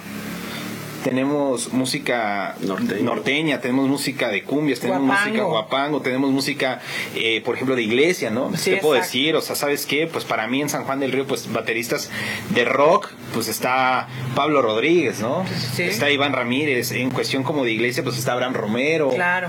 [1.05, 2.57] tenemos música
[3.03, 5.29] norteña, tenemos música de cumbias, tenemos Guapango.
[5.29, 6.81] música guapango, tenemos música,
[7.15, 8.55] eh, por ejemplo, de iglesia, ¿no?
[8.57, 9.37] Sí, ¿Qué puedo decir?
[9.37, 10.07] O sea, ¿sabes qué?
[10.07, 12.11] Pues para mí en San Juan del Río, pues bateristas
[12.55, 15.45] de rock, pues está Pablo Rodríguez, ¿no?
[15.75, 15.85] Sí.
[15.85, 16.93] Está Iván Ramírez.
[16.93, 19.11] En cuestión como de iglesia, pues está Abraham Romero.
[19.11, 19.49] Claro.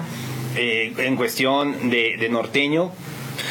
[0.56, 2.92] Eh, en cuestión de, de norteño,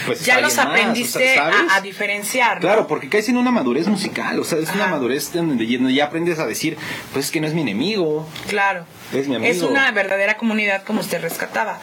[0.09, 1.71] pues Ya los más, aprendiste o sea, ¿sabes?
[1.73, 2.57] a, a diferenciar.
[2.57, 2.61] ¿no?
[2.63, 6.07] Claro, porque caes en una madurez musical, o sea, es una madurez donde donde ya
[6.07, 6.77] aprendes a decir,
[7.13, 8.85] pues es que no es mi enemigo, Claro.
[9.13, 9.51] Es mi amigo.
[9.51, 11.81] Es una verdadera comunidad como usted rescataba.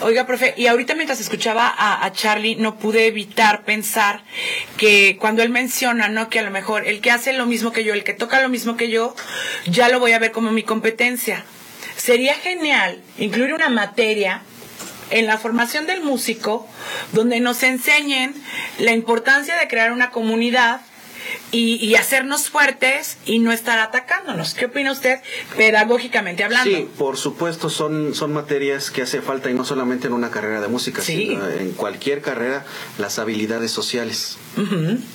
[0.00, 4.22] Oiga, profe, y ahorita mientras escuchaba a, a Charlie, no pude evitar pensar
[4.76, 6.28] que cuando él menciona, ¿no?
[6.30, 8.48] Que a lo mejor el que hace lo mismo que yo, el que toca lo
[8.48, 9.14] mismo que yo,
[9.66, 11.44] ya lo voy a ver como mi competencia.
[11.96, 14.42] Sería genial incluir una materia
[15.10, 16.66] en la formación del músico
[17.12, 18.34] donde nos enseñen
[18.78, 20.80] la importancia de crear una comunidad
[21.50, 24.54] y, y hacernos fuertes y no estar atacándonos.
[24.54, 25.18] ¿Qué opina usted
[25.56, 26.70] pedagógicamente hablando?
[26.76, 30.60] Sí, por supuesto, son, son materias que hace falta y no solamente en una carrera
[30.60, 31.28] de música, Sí.
[31.30, 32.64] sino en cualquier carrera,
[32.98, 34.38] las habilidades sociales.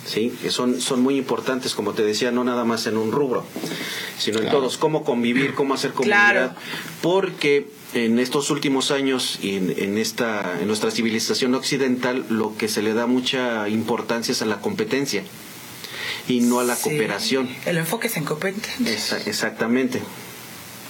[0.06, 3.46] Sí, que son, son muy importantes, como te decía, no nada más en un rubro,
[4.20, 6.56] sino en todos, cómo convivir, cómo hacer comunidad, Claro.
[7.02, 12.68] porque en estos últimos años y en, en esta en nuestra civilización occidental lo que
[12.68, 15.24] se le da mucha importancia es a la competencia
[16.28, 16.84] y no a la Sí.
[16.90, 17.50] cooperación.
[17.66, 18.76] El enfoque es en competencia.
[18.94, 20.02] Esa- exactamente.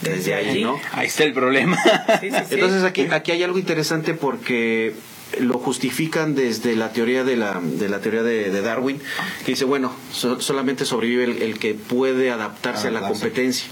[0.01, 0.63] Desde Desde ahí, allí.
[0.63, 0.79] ¿no?
[0.93, 1.77] Ahí está el problema.
[2.21, 2.53] Sí, sí, sí.
[2.55, 4.93] Entonces aquí, aquí hay algo interesante porque
[5.39, 8.99] lo justifican desde la teoría de la, de la teoría de, de Darwin,
[9.45, 13.67] que dice, bueno, so- solamente sobrevive el, el que puede adaptarse a la competencia.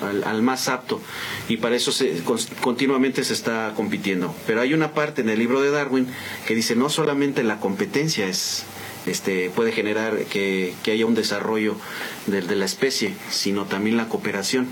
[0.00, 0.06] ¿No?
[0.08, 1.00] al, al más apto,
[1.48, 4.34] y para eso se, con- continuamente se está compitiendo.
[4.46, 6.06] Pero hay una parte en el libro de Darwin
[6.46, 8.64] que dice, no solamente la competencia es...
[9.06, 11.76] Este, puede generar que, que haya un desarrollo
[12.26, 14.66] de, de la especie, sino también la cooperación.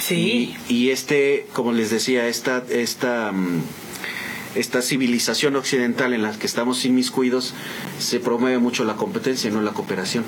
[0.00, 0.56] Sí.
[0.68, 3.60] Y, y este, como les decía, esta, esta, mm,
[4.54, 7.52] esta civilización occidental en la que estamos inmiscuidos,
[7.98, 10.24] se promueve mucho la competencia y no la cooperación.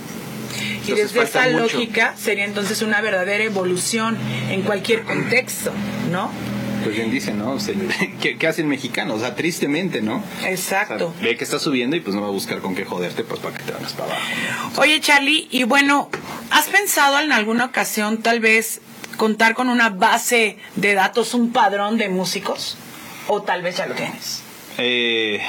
[0.87, 1.59] Y desde esa mucho.
[1.59, 4.17] lógica sería entonces una verdadera evolución
[4.51, 5.73] en cualquier contexto,
[6.11, 6.31] ¿no?
[6.83, 7.53] Pues bien dicen, ¿no?
[7.53, 7.75] O sea,
[8.23, 9.15] ¿qué, qué hace el mexicano?
[9.15, 10.23] O sea, tristemente, ¿no?
[10.45, 11.09] Exacto.
[11.09, 13.25] O sea, ve que está subiendo y pues no va a buscar con qué joderte,
[13.25, 14.81] pues para que te hagas para abajo.
[14.81, 16.11] Oye, Charlie, y bueno,
[16.51, 18.81] ¿has pensado en alguna ocasión tal vez
[19.17, 22.77] contar con una base de datos, un padrón de músicos?
[23.29, 24.43] ¿O tal vez ya lo tienes?
[24.79, 25.41] Eh,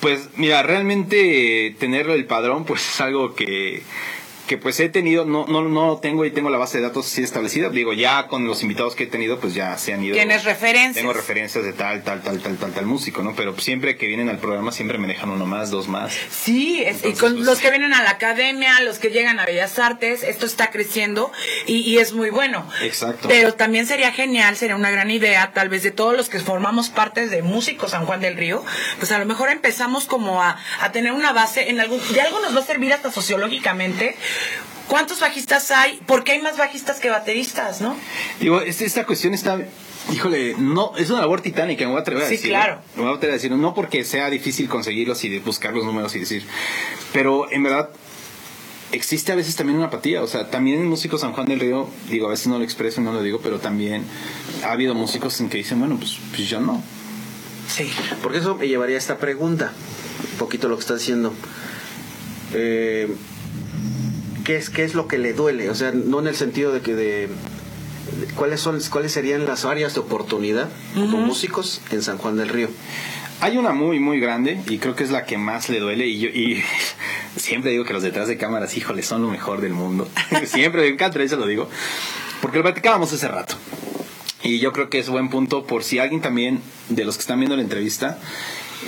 [0.00, 3.82] pues mira, realmente eh, tener el padrón pues es algo que,
[4.46, 7.06] que pues he tenido, no, no, no lo tengo y tengo la base de datos
[7.06, 7.70] así establecida.
[7.70, 10.14] Digo, ya con los invitados que he tenido pues ya se han ido.
[10.14, 10.94] ¿Tienes referencias?
[10.96, 13.34] Tengo referencias de tal, tal, tal, tal, tal, tal músico, ¿no?
[13.34, 16.14] Pero siempre que vienen al programa siempre me dejan uno más, dos más.
[16.30, 19.46] Sí, es- y con pues, los que vienen a la academia, los que llegan a
[19.46, 21.32] Bellas Artes, esto está creciendo
[21.66, 22.68] y, y es muy bueno.
[22.82, 23.28] Exacto.
[23.28, 26.88] Pero también sería genial, sería una gran idea, tal vez de todos los que formamos
[26.90, 28.64] parte de Músicos San Juan del Río,
[28.98, 32.40] pues a lo mejor empezamos como a, a tener una base en algún, de algo
[32.40, 34.16] nos va a servir hasta sociológicamente.
[34.88, 35.98] ¿Cuántos bajistas hay?
[36.06, 37.96] ¿Por qué hay más bajistas que bateristas, no?
[38.38, 39.58] Digo, esta cuestión está,
[40.12, 42.50] híjole, no, es una labor titánica, me voy a atrever a Sí, decir.
[42.50, 42.80] claro.
[42.94, 45.84] Me voy a atrever a decir, no porque sea difícil conseguirlos y de buscar los
[45.84, 46.44] números y decir,
[47.14, 47.88] pero en verdad
[48.92, 51.88] existe a veces también una apatía, o sea, también en Músicos San Juan del Río,
[52.10, 54.04] digo, a veces no lo expreso y no lo digo, pero también
[54.64, 56.80] ha habido músicos en que dicen, bueno, pues, pues yo no.
[57.74, 57.90] Sí.
[58.22, 59.72] Porque eso me llevaría a esta pregunta,
[60.32, 61.32] un poquito lo que está diciendo.
[62.52, 63.08] Eh,
[64.44, 65.70] ¿qué, es, ¿Qué es lo que le duele?
[65.70, 67.28] O sea, no en el sentido de que de, de-
[68.36, 72.68] cuáles son cuáles serían las áreas de oportunidad como músicos en San Juan del Río.
[73.40, 76.18] Hay una muy, muy grande y creo que es la que más le duele y
[76.20, 76.62] yo y
[77.36, 80.08] siempre digo que los detrás de cámaras, híjole, son lo mejor del mundo.
[80.46, 81.68] siempre, en cada entrevista lo digo,
[82.40, 83.56] porque lo platicábamos hace rato.
[84.42, 87.38] Y yo creo que es buen punto por si alguien también de los que están
[87.40, 88.18] viendo la entrevista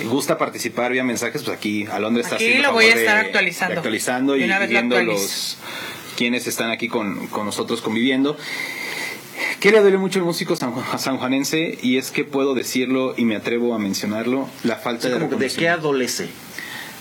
[0.05, 3.05] gusta participar vía mensajes, pues aquí Alondra está Aquí haciendo lo voy a favor de-
[3.05, 3.71] estar actualizando.
[3.73, 5.21] de actualizando y, y lo viendo actualizo.
[5.23, 5.57] los
[6.15, 8.37] quienes están aquí con, con nosotros conviviendo.
[9.59, 11.77] ¿Qué le duele mucho al músico san- sanjuanense?
[11.81, 15.25] Y es que puedo decirlo y me atrevo a mencionarlo, la falta de que, ¿De
[15.27, 15.79] qué reconocimiento.
[15.79, 16.27] adolece?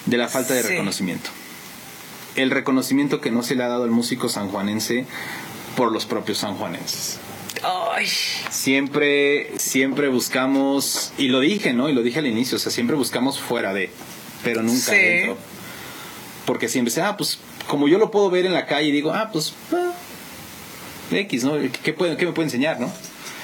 [0.06, 0.68] De la falta de Sí.
[0.68, 1.30] reconocimiento.
[2.34, 5.06] El reconocimiento que no se le ha dado al músico sanjuanense
[5.76, 7.18] por los propios sanjuanenses.
[7.62, 8.06] Ay,
[8.50, 11.88] Siempre, siempre buscamos, y lo dije, ¿no?
[11.88, 13.90] Y lo dije al inicio, o sea, siempre buscamos fuera de,
[14.44, 14.96] pero nunca Sí.
[14.96, 15.36] dentro.
[16.46, 17.38] Porque siempre dice, ah, pues,
[17.68, 19.92] como yo lo puedo ver en la calle, digo, ah, pues, ah,
[21.10, 21.54] X, ¿no?
[21.82, 22.92] ¿Qué, puede, qué me puede enseñar, no?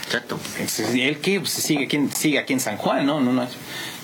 [0.07, 0.38] Exacto.
[0.59, 1.40] Entonces, ¿Él qué?
[1.40, 3.20] Pues sigue aquí, en- sigue aquí en San Juan, ¿no?
[3.20, 3.46] no, no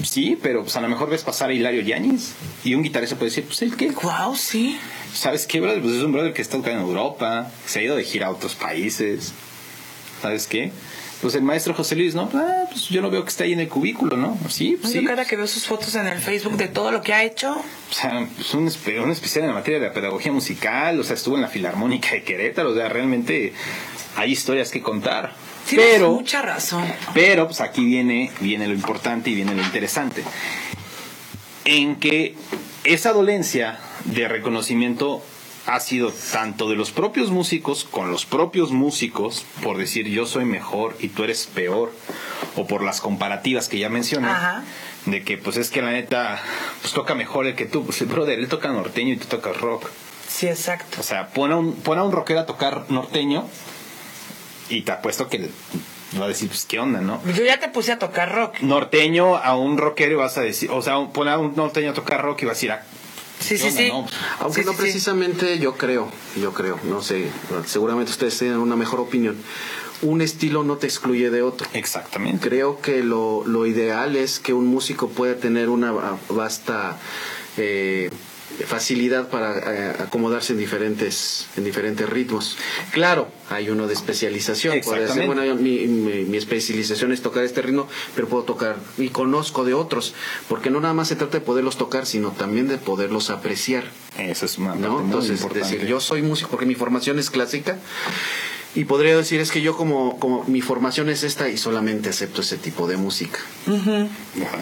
[0.03, 2.33] Sí, pero pues a lo mejor ves pasar a Hilario Yáñez
[2.65, 3.91] y un guitarrista puede decir, pues, ¿el qué?
[3.91, 4.79] wow, sí.
[5.13, 5.83] ¿Sabes qué, brother?
[5.83, 8.31] Pues es un brother que está tocando en Europa, se ha ido de gira a
[8.31, 9.33] otros países.
[10.23, 10.73] ¿Sabes qué?
[11.21, 12.31] Pues el maestro José Luis, ¿no?
[12.33, 14.39] Ah, pues yo lo veo que está ahí en el cubículo, ¿no?
[14.49, 15.07] Sí, pues Yo sí.
[15.07, 17.95] cada que veo sus fotos en el Facebook de todo lo que ha hecho, O
[17.95, 21.15] sea, pues un, espe- un especial en la materia de la pedagogía musical, o sea,
[21.15, 23.53] estuvo en la Filarmónica de Querétaro, o sea, realmente
[24.17, 25.33] hay historias que contar.
[25.69, 26.85] tienes pero, mucha razón.
[27.15, 30.23] pero, pues aquí viene, viene lo importante y viene lo interesante.
[31.65, 32.35] En que
[32.85, 35.23] esa dolencia de reconocimiento
[35.69, 40.47] ha sido tanto de los propios músicos con los propios músicos, por decir yo soy
[40.47, 41.93] mejor y tú eres peor,
[42.57, 44.65] o por las comparativas que ya mencioné, Ajá.
[45.05, 46.41] de que pues es que la neta,
[46.81, 49.89] pues toca mejor el que tú, pues brother, él toca norteño y tú tocas rock.
[50.27, 51.01] Sí, exacto.
[51.01, 53.47] O sea, pon a un, pon a un rockero a tocar norteño
[54.71, 55.51] y te apuesto que
[56.19, 57.21] va a decir, pues qué onda, ¿no?
[57.35, 58.61] Yo ya te puse a tocar rock.
[58.61, 61.95] Norteño a un rockero y vas a decir, o sea, pon a un norteño a
[61.95, 62.83] tocar rock y vas a decir, ah,
[63.41, 63.89] Sí, ¿qué sí, onda, sí.
[63.89, 64.07] no?
[64.41, 64.83] Aunque Sí, no sí, sí.
[64.83, 67.29] precisamente yo creo, yo creo, no sé,
[67.67, 69.37] seguramente ustedes tienen una mejor opinión.
[70.01, 71.67] Un estilo no te excluye de otro.
[71.73, 72.49] Exactamente.
[72.49, 75.93] Creo que lo, lo ideal es que un músico pueda tener una
[76.29, 76.97] vasta
[77.57, 78.09] eh,
[78.67, 82.57] facilidad para eh, acomodarse en diferentes en diferentes ritmos.
[82.93, 84.75] Claro, hay uno de especialización.
[84.77, 85.27] Exactamente.
[85.27, 89.65] bueno, yo- mi, mi- mi especialización es tocar este ritmo, pero puedo tocar y conozco
[89.65, 90.15] de otros,
[90.49, 93.85] porque no nada más se trata de poderlos tocar, sino también de poderlos apreciar.
[94.19, 94.95] Eso es una parte ¿no?
[94.95, 95.69] muy Entonces, importante.
[95.77, 97.79] decir, yo soy músico porque mi formación es clásica
[98.75, 102.43] y podría decir es que yo como, como mi formación es esta y solamente acepto
[102.43, 103.41] ese tipo de música.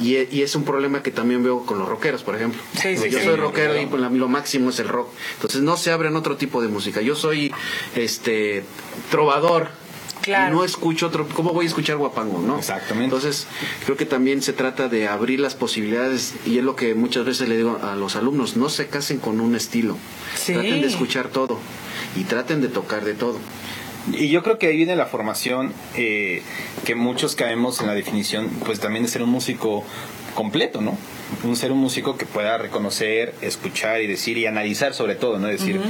[0.00, 2.60] Y, y es un problema que también veo con los rockeros, por ejemplo.
[2.80, 3.24] Sí, sí, yo sí.
[3.24, 5.08] soy rockero y pues, la- lo máximo es el rock.
[5.34, 7.00] Entonces no se abren otro tipo de música.
[7.02, 7.52] Yo soy
[7.94, 8.64] este
[9.10, 9.68] trovador.
[10.22, 10.54] Claro.
[10.54, 12.58] Y no escucho otro, ¿cómo voy a escuchar guapango, no?
[12.58, 13.04] Exactamente.
[13.04, 13.46] Entonces,
[13.84, 17.48] creo que también se trata de abrir las posibilidades y es lo que muchas veces
[17.48, 19.96] le digo a los alumnos, no se casen con un estilo.
[20.34, 20.54] Sí.
[20.54, 21.60] Traten de escuchar todo
[22.16, 23.38] y traten de tocar de todo.
[24.12, 26.42] Y yo creo que ahí viene la formación, eh,
[26.84, 29.84] que muchos caemos en la definición, pues también de ser un músico
[30.34, 30.96] completo, ¿no?
[31.42, 35.48] Un ser un músico que pueda reconocer, escuchar y decir y analizar sobre todo, ¿no?
[35.48, 35.80] Decir,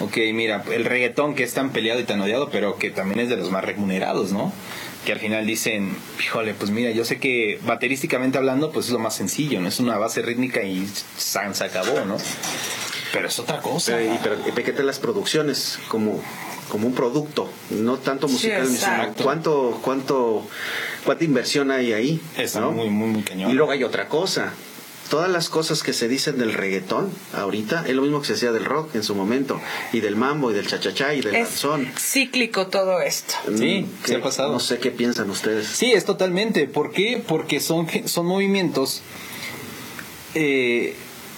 [0.00, 3.30] ok, mira, el reggaetón que es tan peleado y tan odiado, pero que también es
[3.30, 4.52] de los más remunerados, ¿no?
[5.06, 8.98] Que al final dicen, híjole, pues mira, yo sé que baterísticamente hablando, pues es lo
[8.98, 9.68] más sencillo, ¿no?
[9.68, 12.18] Es una base rítmica y san, se acabó, ¿no?
[13.14, 13.92] Pero es otra cosa.
[13.96, 16.22] Pero, y, pero y fíjate las producciones como,
[16.72, 19.24] como un producto, no tanto Sí, musical, sino exacto.
[19.24, 20.48] cuánto, cuánto,
[21.04, 22.18] cuánta inversión hay ahí.
[22.38, 22.72] Está ¿no?
[22.72, 23.50] muy, muy, muy cañón.
[23.50, 24.54] Y luego hay otra cosa.
[25.10, 28.52] Todas las cosas que se dicen del reggaetón ahorita es lo mismo que se hacía
[28.52, 29.60] del rock en su momento,
[29.92, 31.92] y del mambo, y del chachachá, y del Es danzón.
[31.98, 33.34] cíclico todo esto.
[33.54, 34.52] Sí, Mm, sí ha que- pasado.
[34.54, 35.66] No sé qué piensan ustedes.
[35.66, 36.66] Sí, es totalmente.
[36.68, 37.22] ¿Por qué?
[37.28, 39.02] Porque son, son movimientos,
[40.34, 40.96] eh,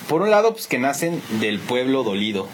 [0.08, 2.48] por un lado, pues que nacen del pueblo dolido,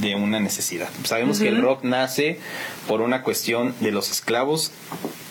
[0.00, 0.88] de una necesidad.
[1.04, 2.38] Sabemos que el rock nace
[2.86, 4.72] por una cuestión de los esclavos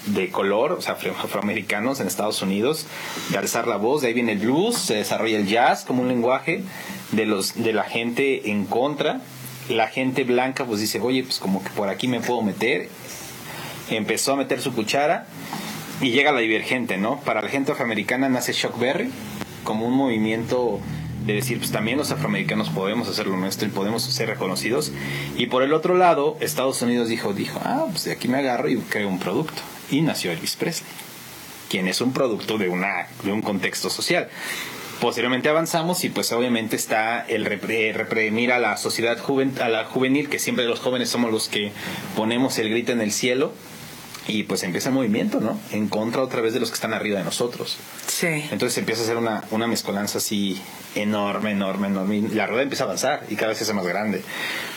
[0.07, 2.87] de color, o sea, afro- afroamericanos en Estados Unidos,
[3.29, 6.07] de alzar la voz, de ahí viene el blues, se desarrolla el jazz como un
[6.07, 6.63] lenguaje
[7.11, 9.21] de los de la gente en contra.
[9.69, 12.89] La gente blanca pues dice, oye, pues como que por aquí me puedo meter,
[13.91, 15.27] empezó a meter su cuchara
[16.01, 17.19] y llega la divergente, ¿no?
[17.21, 19.11] Para la gente afroamericana nace Shock Berry
[19.63, 20.79] como un movimiento
[21.29, 24.91] de decir, pues también los afroamericanos podemos hacer lo nuestro y podemos ser reconocidos.
[25.37, 28.69] Y por el otro lado, Estados Unidos dijo, dijo, ah, pues de aquí me agarro
[28.69, 29.61] y creo un producto.
[29.91, 30.89] Y nació Elvis Presley,
[31.69, 34.29] quien es un producto de, una, de un contexto social.
[35.01, 39.17] Posteriormente avanzamos y pues obviamente está el repre- reprimir a la sociedad
[39.61, 41.71] a la juvenil, que siempre los jóvenes somos los que
[42.17, 43.53] ponemos el grito en el cielo
[44.29, 45.59] y pues empieza el movimiento, ¿no?
[45.71, 47.77] En contra otra vez de los que están arriba de nosotros.
[48.07, 48.27] Sí.
[48.51, 50.61] Entonces empieza a hacer una, una mezcolanza así
[50.95, 52.17] enorme, enorme, enorme.
[52.17, 54.21] Y la rueda empieza a avanzar y cada vez se hace más grande.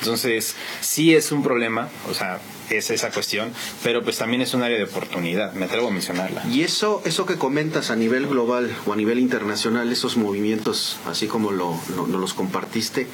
[0.01, 4.62] Entonces, sí es un problema, o sea, es esa cuestión, pero pues también es un
[4.62, 6.43] área de oportunidad, me atrevo a mencionarla.
[6.49, 11.27] Y eso, eso que comentas a nivel global o a nivel internacional, esos movimientos, así
[11.27, 13.07] como lo, lo- los compartiste,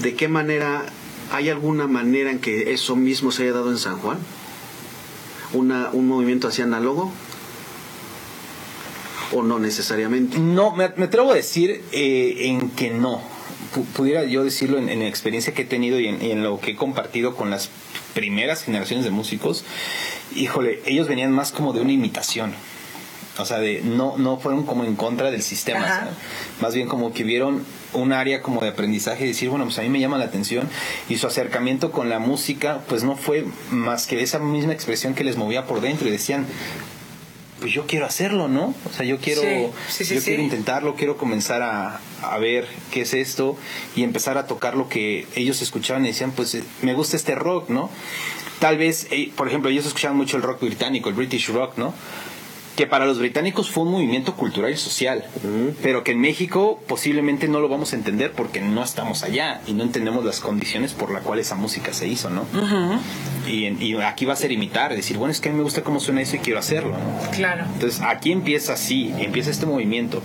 [0.00, 0.84] ¿de qué manera,
[1.32, 4.18] hay alguna manera en que eso mismo se haya dado en San Juan?
[5.52, 7.12] Una, ¿Un movimiento así análogo?
[9.32, 10.38] ¿O no necesariamente?
[10.38, 13.20] No, me, me atrevo a decir eh, en que no.
[13.74, 16.42] Pu- pudiera yo decirlo en, en la experiencia que he tenido y en, y en
[16.42, 17.68] lo que he compartido con las
[18.14, 19.64] primeras generaciones de músicos,
[20.34, 22.52] híjole, ellos venían más como de una imitación.
[23.38, 26.08] O sea, de, no, no fueron como en contra del sistema,
[26.60, 29.82] más bien como que vieron un área como de aprendizaje y decir, bueno, pues a
[29.82, 30.68] mí me llama la atención
[31.08, 35.24] y su acercamiento con la música pues no fue más que esa misma expresión que
[35.24, 36.46] les movía por dentro y decían,
[37.60, 38.74] pues yo quiero hacerlo, ¿no?
[38.84, 42.66] O sea, yo quiero, Sí, sí, sí, yo quiero intentarlo, quiero comenzar a, a ver
[42.92, 43.56] qué es esto
[43.96, 47.34] y empezar a tocar lo que ellos escuchaban y decían, pues eh, me gusta este
[47.34, 47.90] rock, ¿no?
[48.60, 51.94] Tal vez, eh, por ejemplo, ellos escuchaban mucho el rock británico, el British rock, ¿no?
[52.78, 55.24] Que para los británicos fue un movimiento cultural y social,
[55.82, 59.72] pero que en México posiblemente no lo vamos a entender porque no estamos allá y
[59.72, 62.44] no entendemos las condiciones por las cuales esa música se hizo, ¿no?
[63.48, 65.98] y, aquí va a ser imitar, decir, bueno, es que a mí me gusta cómo
[65.98, 67.30] suena eso y quiero hacerlo, ¿no?
[67.32, 67.64] Claro.
[67.64, 70.22] Entonces aquí empieza así, empieza este movimiento.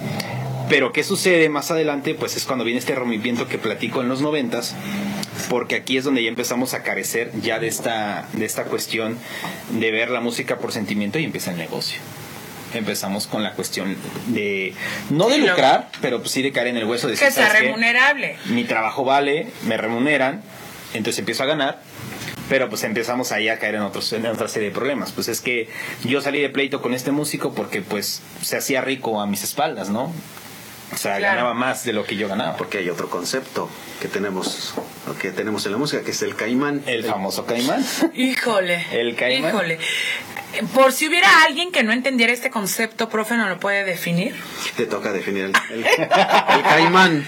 [0.69, 2.13] Pero ¿qué sucede más adelante?
[2.13, 4.75] Pues es cuando viene este rompimiento que platico en los noventas,
[5.49, 9.17] porque aquí es donde ya empezamos a carecer ya de esta, de esta cuestión
[9.71, 11.99] de ver la música por sentimiento y empieza el negocio.
[12.73, 13.95] Empezamos con la cuestión
[14.27, 14.73] de,
[15.09, 17.31] no de Sí, lucrar, pero pues sí de caer en el hueso de Que sea
[17.31, 17.59] "¿Sabes qué?
[17.67, 18.37] remunerable.
[18.45, 20.41] mi trabajo vale, me remuneran,
[20.93, 21.79] entonces empiezo a ganar,
[22.49, 25.11] pero pues empezamos ahí a caer en, otros, en otra serie de problemas.
[25.11, 25.69] Pues es que
[26.03, 29.89] yo salí de pleito con este músico porque pues se hacía rico a mis espaldas,
[29.89, 30.11] ¿no?
[30.93, 31.37] O sea, Claro.
[31.37, 32.55] ganaba más de lo que yo ganaba.
[32.55, 33.67] Porque hay otro concepto
[33.99, 34.75] que tenemos,
[35.19, 36.83] que tenemos en la música, que es el caimán.
[36.85, 37.83] El famoso caimán.
[38.13, 38.85] Híjole.
[38.91, 39.49] El caimán.
[39.55, 39.79] Híjole.
[40.73, 44.35] Por si hubiera alguien que no entendiera este concepto, profe, ¿no lo puede definir?
[44.77, 47.25] Te toca definir el, el- el caimán.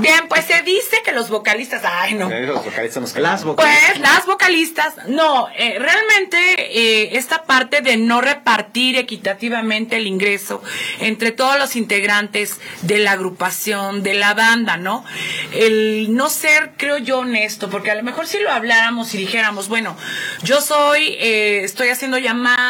[0.00, 2.28] Bien, pues se dice que los vocalistas, ay no.
[2.28, 3.84] Los vocalistas nos Las vocalistas.
[3.92, 10.62] Pues las vocalistas, no, eh, realmente eh, esta parte de no repartir equitativamente el ingreso
[11.00, 15.04] entre todos los integrantes de la agrupación, de la banda, ¿no?
[15.52, 19.68] El no ser, creo yo, honesto, porque a lo mejor si lo habláramos y dijéramos,
[19.68, 19.96] bueno,
[20.42, 22.63] yo soy, eh, estoy haciendo llamadas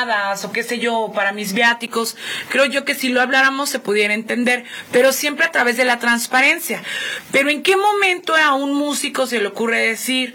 [0.45, 2.17] o qué sé yo, para mis viáticos,
[2.49, 5.99] creo yo que si lo habláramos se pudiera entender, pero siempre a través de la
[5.99, 6.83] transparencia.
[7.31, 10.35] Pero ¿en qué momento a un músico se le ocurre decir,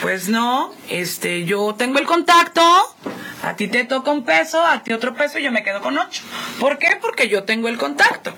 [0.00, 2.62] pues no, este, yo tengo el contacto,
[3.42, 5.98] a ti te toca un peso, a ti otro peso y yo me quedo con
[5.98, 6.22] ocho.
[6.58, 6.98] ¿Por qué?
[7.00, 8.34] Porque yo tengo el contacto.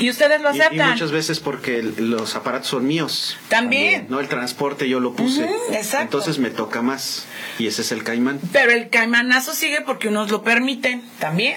[0.00, 0.90] Y ustedes lo Y- Y, aceptan.
[0.90, 3.36] muchas veces porque los aparatos son míos.
[3.48, 4.06] También.
[4.08, 5.44] No, el transporte yo lo puse.
[5.44, 6.02] Ujú, exacto.
[6.18, 7.26] Entonces me toca más.
[7.58, 8.40] Y ese es el caimán.
[8.52, 11.56] Pero el caimanazo sigue porque unos lo permiten también.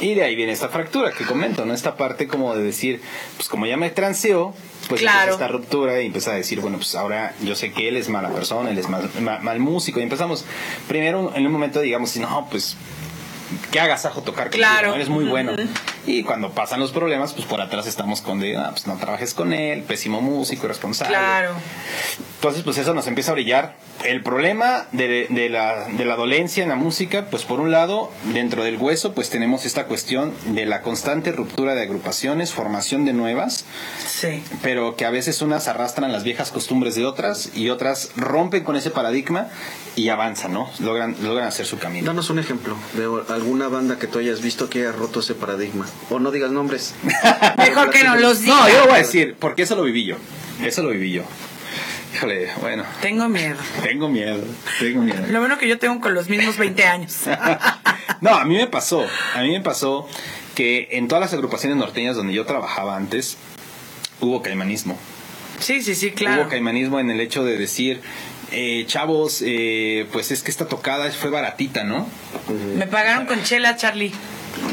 [0.00, 1.72] Y de ahí viene esta fractura que comento, ¿no?
[1.72, 3.00] Esta parte como de decir,
[3.36, 4.52] pues como ya me transeó,
[4.88, 5.18] pues Claro.
[5.20, 8.08] empieza esta ruptura y empieza a decir, bueno, pues ahora yo sé que él es
[8.08, 10.00] mala persona, él es mal, ma- mal músico.
[10.00, 10.44] Y empezamos,
[10.88, 12.76] primero en un momento digamos, no, pues
[13.70, 14.88] que hagas ajo tocar contigo, Claro.
[14.90, 14.94] ¿no?
[14.96, 15.52] eres muy bueno.
[16.06, 19.32] Y cuando pasan los problemas, pues por atrás estamos con de, ah, pues no trabajes
[19.34, 21.14] con él, pésimo músico, irresponsable.
[21.14, 21.52] Claro.
[22.36, 23.76] Entonces, pues eso nos empieza a brillar.
[24.04, 28.10] El problema de, de la, de la dolencia en la música, pues por un lado,
[28.34, 33.14] dentro del hueso, pues tenemos esta cuestión de la constante ruptura de agrupaciones, formación de
[33.14, 33.64] nuevas,
[34.06, 34.42] Sí.
[34.62, 38.76] pero que a veces unas arrastran las viejas costumbres de otras y otras rompen con
[38.76, 39.48] ese paradigma
[39.96, 40.68] y avanzan, ¿no?
[40.80, 42.06] Logran, logran hacer su camino.
[42.08, 45.86] Danos un ejemplo de alguna banda que tú hayas visto que haya roto ese paradigma.
[46.10, 46.94] O no digas nombres.
[47.58, 48.54] Mejor que no los diga.
[48.54, 50.16] No, yo lo voy a decir, porque eso lo viví yo.
[50.62, 51.22] Eso lo viví yo.
[52.14, 53.56] Híjole, bueno, Tengo miedo.
[53.82, 54.44] tengo miedo,
[54.78, 55.26] tengo miedo.
[55.30, 57.22] Lo bueno que yo tengo con los mismos 20 años.
[58.20, 59.04] no, a mí me pasó.
[59.34, 60.08] A mí me pasó
[60.54, 63.36] que en todas las agrupaciones norteñas donde yo trabajaba antes,
[64.20, 64.96] hubo caimanismo.
[65.58, 66.42] Sí, sí, sí, claro.
[66.42, 68.00] Hubo caimanismo en el hecho de decir,
[68.54, 72.08] eh, chavos, eh, pues es que esta tocada fue baratita, ¿no?
[72.76, 74.12] Me pagaron con chela, Charlie.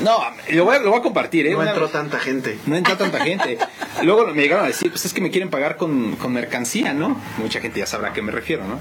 [0.04, 0.20] No,
[0.52, 1.52] lo voy a, lo voy a compartir, ¿eh?
[1.52, 2.58] No Una- entró tanta gente.
[2.67, 3.58] no entra tanta gente.
[4.04, 7.20] Luego me llegaron a decir, pues es que me quieren pagar con, con mercancía, ¿no?
[7.39, 8.80] Mucha gente ya sabrá a qué me refiero, ¿no?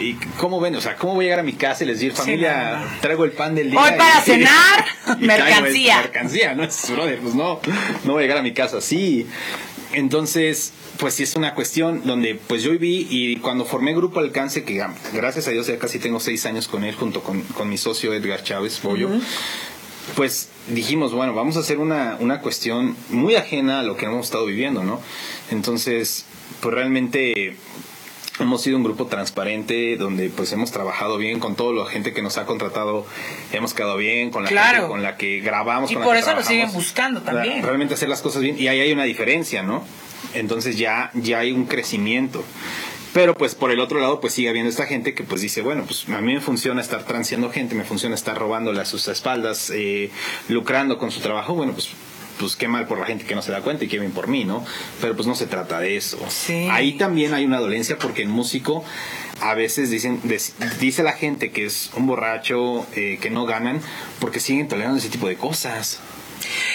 [0.00, 0.74] ¿Y cómo ven?
[0.74, 2.84] O sea, ¿cómo voy a llegar a mi casa y les decir, Sí, familia, no,
[2.86, 3.00] no.
[3.02, 3.78] traigo el pan del día?
[3.80, 4.84] Hoy para y- cenar,
[5.20, 5.92] y mercancía.
[5.96, 6.64] esta mercancía, ¿no?
[6.64, 7.60] Es brother, pues no,
[8.04, 9.26] no voy a llegar a mi casa así.
[9.92, 14.64] Entonces, pues sí es una cuestión donde pues yo viví y cuando formé Grupo Alcance,
[14.64, 17.76] que gracias a Dios ya casi tengo seis años con él junto con, con mi
[17.76, 19.10] socio Edgar Chávez Bollo,
[20.16, 24.26] pues dijimos, bueno, vamos a hacer una, una cuestión muy ajena a lo que hemos
[24.26, 25.00] estado viviendo, ¿no?
[25.50, 26.24] Entonces,
[26.60, 27.56] pues realmente
[28.40, 32.22] hemos sido un grupo transparente donde pues hemos trabajado bien con toda la gente que
[32.22, 33.06] nos ha contratado,
[33.52, 34.72] hemos quedado bien con la Claro.
[34.78, 35.90] gente con la que grabamos.
[35.90, 36.48] Y con la por que eso lo trabajamos.
[36.66, 37.62] siguen buscando también.
[37.62, 39.84] Realmente hacer las cosas bien y ahí hay una diferencia, ¿no?
[40.34, 42.42] Entonces ya, ya hay un crecimiento.
[43.12, 45.84] Pero pues por el otro lado pues sigue habiendo esta gente que pues dice, bueno,
[45.84, 49.70] pues a mí me funciona estar transeando gente, me funciona estar robándole a sus espaldas,
[49.74, 50.10] eh,
[50.48, 51.90] lucrando con su trabajo, bueno, pues
[52.38, 54.28] pues qué mal por la gente que no se da cuenta y qué bien por
[54.28, 54.64] mí, ¿no?
[55.00, 56.18] Pero pues no se trata de eso.
[56.28, 56.68] Sí.
[56.70, 58.84] Ahí también hay una dolencia porque el músico
[59.40, 60.20] a veces dicen
[60.80, 63.80] dice la gente que es un borracho, eh, que no ganan,
[64.20, 66.00] porque siguen tolerando ese tipo de cosas.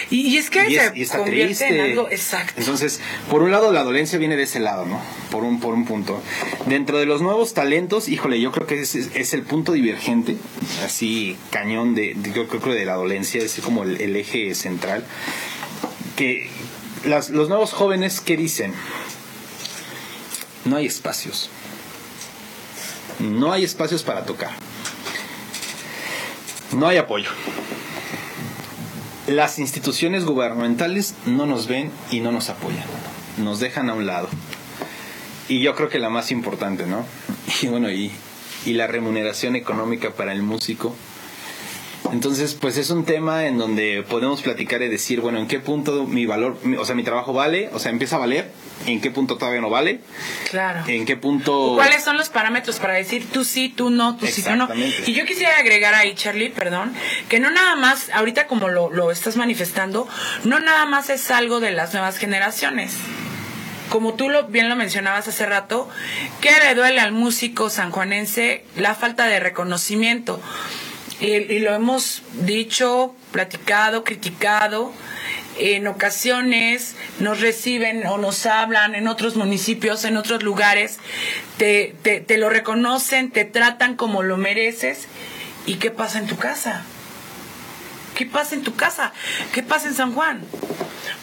[0.10, 1.68] Y, y es que y, se es- y está convierte triste.
[1.76, 2.54] en algo exacto.
[2.58, 3.00] Entonces,
[3.30, 5.02] por un lado, la dolencia viene de ese lado, ¿no?
[5.32, 6.22] Por un, por un punto.
[6.66, 10.38] Dentro de los nuevos talentos, híjole, yo creo que es, es- es el punto divergente,
[10.86, 14.54] así cañón de, de- yo creo que de la dolencia, es como el, el eje
[14.56, 15.06] central.
[16.16, 16.50] Que
[17.06, 18.74] las- los nuevos jóvenes, ¿qué dicen?
[20.66, 21.50] No hay espacios.
[23.20, 24.52] No hay espacios para tocar.
[26.72, 27.30] No hay apoyo
[29.28, 32.86] las instituciones gubernamentales no nos ven y no nos apoyan.
[33.38, 34.30] Nos dejan a un lado.
[35.50, 37.06] Y yo creo que la más importante, ¿no?
[37.62, 38.12] Y bueno, y,
[38.66, 40.96] y la remuneración económica para el músico.
[42.12, 46.06] Entonces, pues es un tema en donde podemos platicar y decir, bueno, en qué punto
[46.06, 48.52] mi valor, o sea, mi trabajo vale, o sea, empieza a valer,
[48.86, 50.02] en qué punto todavía no vale,
[50.50, 50.84] Claro.
[50.88, 51.74] en qué punto...
[51.76, 54.68] ¿Cuáles son los parámetros para decir tú sí, tú no, tú sí, tú no?
[55.06, 56.94] Y yo quisiera agregar ahí, Charlie, perdón,
[57.30, 60.08] que no nada más, ahorita como lo, lo estás manifestando,
[60.44, 62.94] no nada más es algo de las nuevas generaciones.
[63.90, 65.88] Como tú lo, bien lo mencionabas hace rato,
[66.42, 68.66] ¿qué le duele al músico sanjuanense?
[68.76, 70.42] La falta de reconocimiento.
[71.20, 74.94] Y, lo hemos dicho, platicado, criticado.
[75.60, 81.00] En ocasiones nos reciben o nos hablan en otros municipios, en otros lugares,
[81.58, 85.08] te, te, te lo reconocen, te tratan como lo mereces.
[85.66, 86.86] ¿Y qué pasa en tu casa?
[88.18, 89.14] ¿Qué pasa en tu casa?
[89.54, 90.42] ¿Qué pasa en San Juan?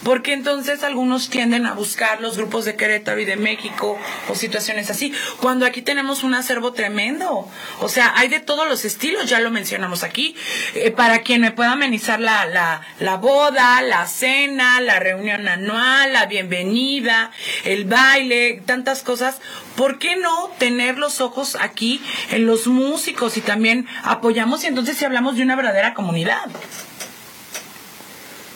[0.05, 4.90] Porque entonces algunos tienden a buscar los grupos de Querétaro y de México o situaciones
[4.90, 7.51] así, cuando aquí tenemos un acervo tremendo.
[7.80, 10.36] O sea, hay de todos los estilos, ya lo mencionamos aquí.
[10.76, 16.12] Eh, para quien me pueda amenizar la, la, la boda, la cena, la reunión anual,
[16.12, 17.32] la bienvenida,
[17.64, 19.40] el baile, tantas cosas.
[19.77, 22.01] ¿Por qué no tener los ojos aquí
[22.31, 26.45] en los músicos y también apoyamos y entonces si hablamos de una verdadera comunidad?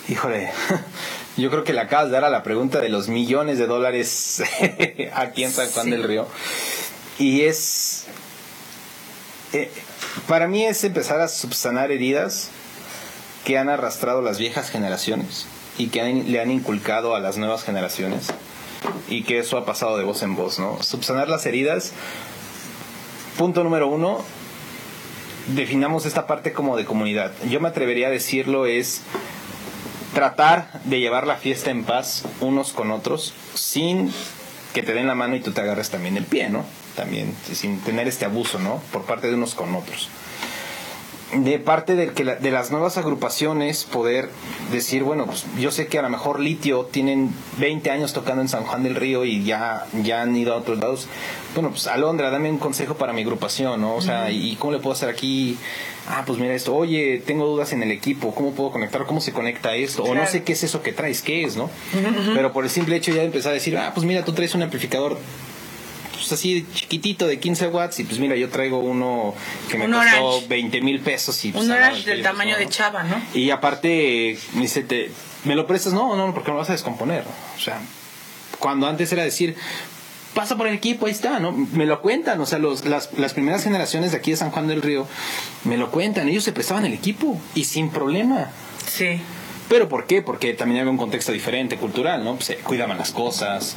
[0.09, 0.51] Híjole,
[1.37, 4.43] yo creo que le acabas de dar a la pregunta de los millones de dólares
[5.15, 5.91] aquí en San Juan Sí.
[5.91, 6.27] del Río.
[7.19, 8.05] Y es.
[9.53, 9.71] eh,
[10.27, 12.49] para mí es empezar a subsanar heridas
[13.45, 15.47] que han arrastrado las viejas generaciones
[15.79, 18.27] y que han- le han inculcado a las nuevas generaciones.
[19.09, 20.83] Y que eso ha pasado de voz en voz, ¿no?
[20.83, 21.93] Subsanar las heridas.
[23.37, 24.25] Punto número uno,
[25.55, 27.33] definamos esta parte como de comunidad.
[27.49, 29.03] Yo me atrevería a decirlo es
[30.15, 34.13] tratar de llevar la fiesta en paz unos con otros sin
[34.75, 36.65] que te den la mano y tú te agarres también el pie, ¿no?
[36.97, 38.83] También sin tener este abuso, ¿no?
[38.93, 40.09] Por parte de unos con otros.
[41.35, 44.31] De parte de, que la- de las nuevas agrupaciones poder
[44.73, 48.49] decir, bueno, pues yo sé que a lo mejor Litio tienen 20 años tocando en
[48.49, 51.07] San Juan del Río y ya, ya han ido a otros lados.
[51.55, 53.95] Bueno, pues Alondra, dame un consejo para mi agrupación, ¿no?
[53.95, 55.59] O sea, ¿y cómo le puedo hacer aquí?
[56.09, 59.05] Ah, pues mira esto, oye, tengo dudas en el equipo, ¿cómo puedo conectar?
[59.05, 60.05] ¿Cómo se conecta esto?
[60.05, 61.69] O no sé qué es eso que traes, ¿qué es, no?
[62.35, 64.55] Pero por el simple hecho ya de empezar a decir, ah, pues mira, tú traes
[64.55, 65.19] un amplificador
[66.19, 69.35] pues así chiquitito de 15 watts y pues mira, yo traigo uno
[69.71, 70.49] que me Un costó Orange.
[70.49, 72.69] 20 mil pesos y pues, Un orange del tamaño no, de.
[72.69, 73.21] Chava, ¿no?
[73.35, 75.11] Y aparte, me dice, te,
[75.45, 75.93] ¿me lo prestas?
[75.93, 77.25] No, no, porque me lo vas a descomponer.
[77.57, 77.81] O sea,
[78.59, 79.57] cuando antes era decir,
[80.35, 81.53] pasa por el equipo, ahí está, ¿no?
[81.53, 84.69] Me lo cuentan, o sea, los, las, las primeras generaciones de aquí de San Juan
[84.69, 85.07] del Río,
[85.65, 88.51] me lo cuentan, ellos se prestaban el equipo y sin problema.
[88.87, 89.21] Sí.
[89.69, 90.23] ¿Pero por qué?
[90.23, 92.35] Porque también había un contexto diferente, cultural, ¿no?
[92.35, 93.77] Pues, se cuidaban las cosas,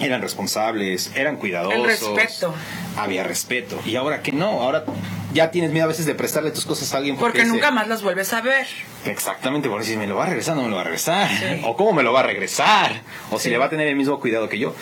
[0.00, 1.78] eran responsables, eran cuidadosos.
[1.78, 2.54] El respeto.
[2.96, 3.80] Había respeto.
[3.84, 4.84] Y ahora que no, ahora
[5.32, 7.16] ya tienes miedo a veces de prestarle tus cosas a alguien.
[7.16, 8.66] Porque nunca más las vuelves a ver.
[9.04, 11.28] Exactamente, porque si me lo va a regresar, no me lo va a regresar.
[11.28, 11.60] Sí.
[11.64, 13.02] O cómo me lo va a regresar.
[13.30, 14.74] O si le va a tener el mismo cuidado que yo.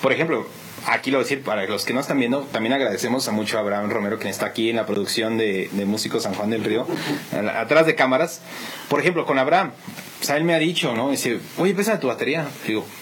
[0.00, 0.46] Por ejemplo,
[0.86, 3.56] aquí lo voy a decir, para los que no están viendo, también agradecemos a mucho
[3.56, 6.64] a Abraham Romero, que está aquí en la producción de, de Músicos San Juan del
[6.64, 6.86] Río,
[7.32, 8.40] a atrás de cámaras.
[8.88, 9.72] Por ejemplo, con Abraham,
[10.20, 11.10] o sea, él me ha dicho, ¿no?
[11.10, 12.46] Dice, oye, pesa tu batería.
[12.66, 13.01] Digo, pues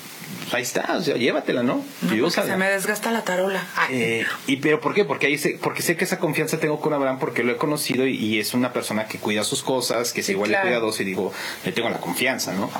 [0.53, 1.85] ahí está, o sea, llévatela, ¿no?
[2.03, 3.65] No, porque se me desgasta la tarola.
[3.91, 5.05] Eh, y pero ¿por qué?
[5.05, 8.07] Porque ahí sé, porque sé que esa confianza tengo con Abraham porque lo he conocido
[8.07, 10.65] y, y es una persona que cuida sus cosas, que es Sí, igual claro.
[10.67, 11.33] de cuidadoso y digo,
[11.65, 12.71] le tengo la confianza, ¿no?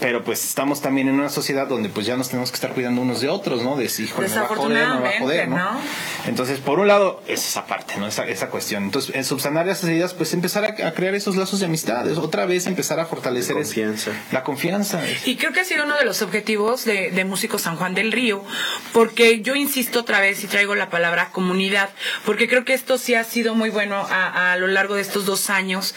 [0.00, 3.00] Pero pues estamos también en una sociedad donde pues ya nos tenemos que estar cuidando
[3.00, 3.76] unos de otros, ¿no?
[3.76, 5.56] De si, híjole, me va a joder, me va a joder, ¿no?
[5.56, 8.06] Desafortunadamente, Entonces, por un lado, es esa parte, ¿no?
[8.06, 8.84] Esa, esa cuestión.
[8.84, 12.18] Entonces, en subsanar esas ideas, pues empezar a, a crear esos lazos de amistad, es
[12.18, 14.10] otra vez empezar a fortalecer ese- confianza.
[14.32, 15.00] la confianza.
[15.24, 18.12] Y creo que ha sido uno de los objetivos de, de Músicos San Juan del
[18.12, 18.44] Río,
[18.92, 21.90] porque yo insisto otra vez y traigo la palabra comunidad,
[22.24, 25.26] porque creo que esto sí ha sido muy bueno a, a lo largo de estos
[25.26, 25.94] dos años,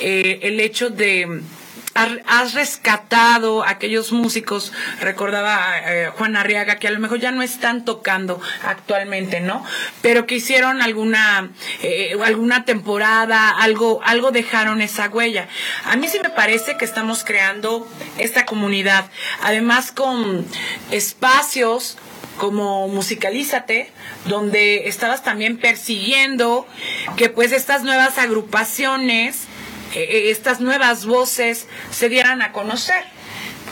[0.00, 1.42] eh, el hecho de
[1.94, 7.42] has rescatado a aquellos músicos, recordaba eh, Juan Arriaga, que a lo mejor ya no
[7.42, 9.64] están tocando actualmente, ¿no?
[10.00, 11.50] Pero que hicieron alguna,
[11.82, 15.48] eh, alguna temporada, algo, algo dejaron esa huella.
[15.84, 17.88] A mí sí me parece que estamos creando
[18.18, 19.06] esta comunidad,
[19.42, 20.46] además con
[20.90, 21.96] espacios
[22.38, 23.92] como Musicalízate,
[24.24, 26.66] donde estabas también persiguiendo
[27.16, 29.46] que pues estas nuevas agrupaciones
[29.94, 33.02] eh, eh, estas nuevas voces se dieran a conocer.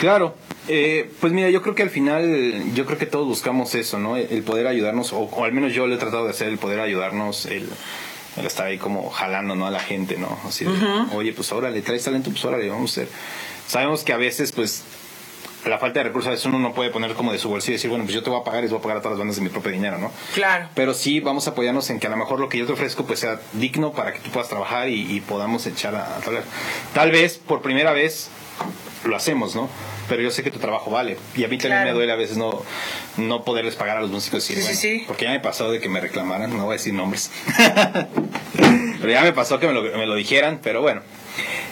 [0.00, 0.34] Claro,
[0.68, 4.16] eh, pues mira, yo creo que al final, yo creo que todos buscamos eso, ¿no?
[4.16, 7.46] El poder ayudarnos, o, al menos yo lo he tratado de hacer, el poder ayudarnos,
[7.46, 7.68] el,
[8.44, 9.66] estar ahí como jalando, ¿no?
[9.66, 10.38] A la gente, ¿no?
[10.46, 10.70] Así de,
[11.14, 13.12] oye, pues ahora le traes talento, pues ahora le vamos a hacer.
[13.66, 14.82] Sabemos que a veces, pues,
[15.68, 17.76] la falta de recursos a veces uno no puede poner como de su bolsillo y
[17.76, 19.18] decir, bueno, pues yo te voy a pagar y voy a pagar a todas las
[19.18, 20.12] bandas de mi propio dinero, ¿no?
[20.34, 20.68] Claro.
[20.74, 23.04] Pero sí vamos a apoyarnos en que a lo mejor lo que yo te ofrezco
[23.04, 26.20] pues sea digno para que tú puedas trabajar y, podamos echar a, a
[26.94, 28.30] Tal vez por primera vez
[29.04, 29.68] lo hacemos, ¿no?
[30.08, 31.18] Pero yo sé que tu trabajo vale.
[31.36, 32.62] Y a mí también me duele a veces no,
[33.16, 34.42] no poderles pagar a los músicos.
[34.42, 35.04] sí, sí, sí.
[35.06, 37.30] Porque ya me pasó de que me reclamaran, no voy a decir nombres.
[39.00, 41.02] pero ya me pasó que me lo, me lo dijeran, pero bueno,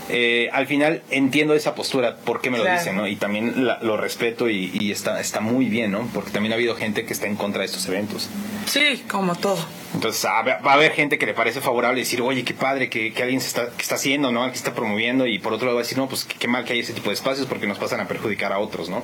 [0.09, 3.09] eh, al final entiendo esa postura, por qué me lo dicen, ¿no?
[3.09, 6.09] Y también lo respeto y, está, está muy bien, ¿no?
[6.14, 8.29] Porque también ha habido gente que está en contra de estos eventos.
[8.67, 9.59] Sí, como todo.
[9.95, 13.41] Entonces va a haber gente que le parece favorable decir, oye, qué padre que, alguien
[13.41, 14.49] se está, que está haciendo, ¿no?
[14.51, 16.75] Que está promoviendo y por otro lado va a decir, no, pues qué mal que
[16.75, 19.03] hay ese tipo de espacios porque nos pasan a perjudicar a otros, ¿no?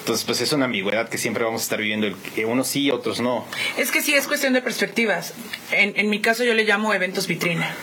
[0.00, 3.20] Entonces, pues es una ambigüedad que siempre vamos a estar viviendo, que unos sí, otros
[3.20, 3.44] no.
[3.76, 5.34] Es que sí, es cuestión de perspectivas.
[5.70, 7.76] En, en mi caso yo le llamo eventos vitrina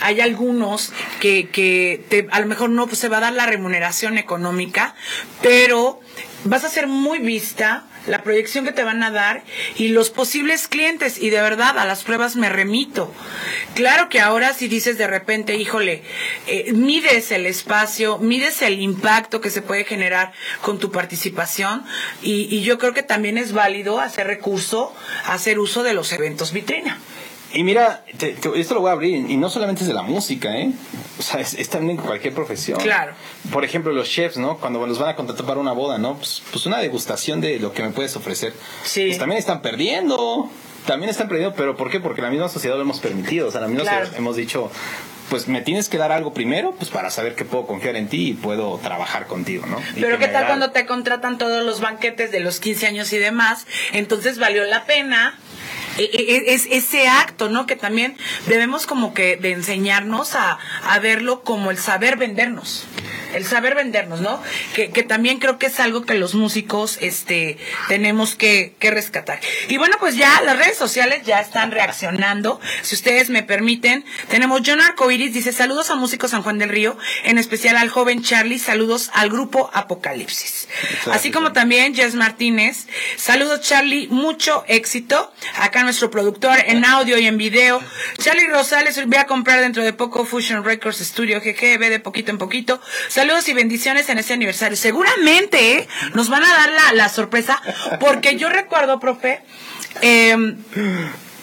[0.00, 3.46] hay algunos que, que te, a lo mejor no pues, se va a dar la
[3.46, 4.94] remuneración económica,
[5.42, 6.00] pero
[6.44, 9.42] vas a ser muy vista la proyección que te van a dar
[9.76, 13.12] y los posibles clientes y de verdad a las pruebas me remito.
[13.74, 16.02] Claro que ahora si dices de repente, híjole,
[16.46, 21.84] eh, mides el espacio, mides el impacto que se puede generar con tu participación
[22.22, 26.52] y, y yo creo que también es válido hacer recurso, hacer uso de los eventos
[26.52, 26.98] vitrina.
[27.54, 28.04] Y mira,
[28.54, 30.72] esto lo voy a abrir, y no solamente es de la música, ¿eh?
[31.18, 32.80] O sea, es, también en cualquier profesión.
[32.80, 33.12] Claro.
[33.52, 34.58] Por ejemplo, los chefs, ¿no?
[34.58, 36.16] Cuando los van a contratar para una boda, ¿no?
[36.16, 38.52] Pues, pues una degustación de lo que me puedes ofrecer.
[38.82, 39.06] Sí.
[39.06, 40.50] Pues también están perdiendo.
[40.86, 42.00] También están perdiendo, pero ¿por qué?
[42.00, 43.48] Porque la misma sociedad lo hemos permitido.
[43.48, 44.70] O sea, la misma sociedad hemos dicho,
[45.30, 48.30] pues me tienes que dar algo primero, pues para saber que puedo confiar en ti
[48.30, 49.80] y puedo trabajar contigo, ¿no?
[49.94, 53.66] Pero ¿qué tal cuando te contratan todos los banquetes de los 15 años y demás?
[53.92, 55.38] Entonces valió la pena
[55.98, 57.66] es ese acto, ¿no?
[57.66, 58.16] Que también
[58.46, 62.86] debemos como que de enseñarnos a, a verlo como el saber vendernos
[63.34, 64.42] el saber vendernos, ¿no?
[64.74, 67.58] Que, que, también creo que es algo que los músicos este,
[67.88, 69.40] tenemos que, que, rescatar.
[69.68, 72.60] Y bueno, pues ya las redes sociales ya están reaccionando.
[72.82, 76.96] Si ustedes me permiten, tenemos John Arcoiris, dice saludos a Músicos San Juan del Río,
[77.24, 80.68] en especial al joven Charlie, saludos al grupo Apocalipsis.
[81.10, 85.32] Así como también Jess Martínez, saludos Charlie, mucho éxito.
[85.56, 87.82] Acá nuestro productor en audio y en video.
[88.18, 92.30] Charlie Rosales, voy a comprar dentro de poco Fusion Records Studio GG, ve de poquito
[92.30, 92.80] en poquito.
[93.08, 94.76] Saludos y bendiciones en este aniversario.
[94.76, 95.88] Seguramente ¿eh?
[96.12, 97.60] nos van a dar la, sorpresa,
[97.98, 99.40] porque yo recuerdo, profe,
[100.02, 100.56] em,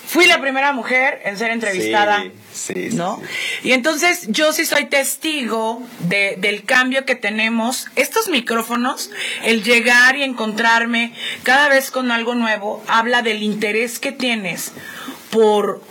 [0.05, 2.23] fui la primera mujer en ser entrevistada.
[2.53, 3.19] Sí, ¿no?
[3.63, 7.87] Y entonces yo sí soy testigo de, del cambio que tenemos.
[7.95, 9.09] Estos micrófonos,
[9.43, 11.13] el llegar y encontrarme
[11.43, 14.73] cada vez con algo nuevo, habla del interés que tienes
[15.31, 15.81] por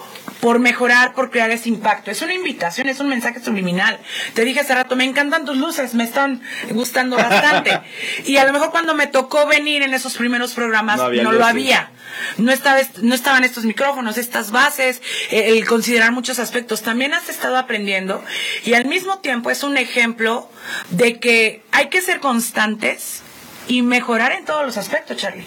[0.40, 2.10] por mejorar, por crear ese impacto.
[2.10, 3.98] Es una invitación, es un mensaje subliminal.
[4.34, 7.80] Te dije hace rato, me encantan tus luces, me están gustando bastante.
[8.24, 11.90] y a lo mejor cuando me tocó venir en esos primeros programas, no, lo había.
[12.38, 16.82] No, estaba, no estaban estos micrófonos, estas bases, eh, el considerar muchos aspectos.
[16.82, 18.24] También has estado aprendiendo
[18.64, 20.50] y al mismo tiempo es un ejemplo
[20.90, 23.22] de que hay que ser constantes
[23.68, 25.46] y mejorar en todos los aspectos, Charlie.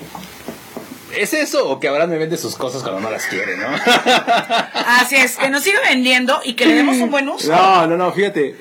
[1.18, 3.68] ¿Es eso o que ahora me vende sus cosas cuando no las quiere, no?
[4.74, 7.51] Así es, que nos siga vendiendo y que le demos un buen uso.
[7.51, 8.55] No, no, no, fíjate.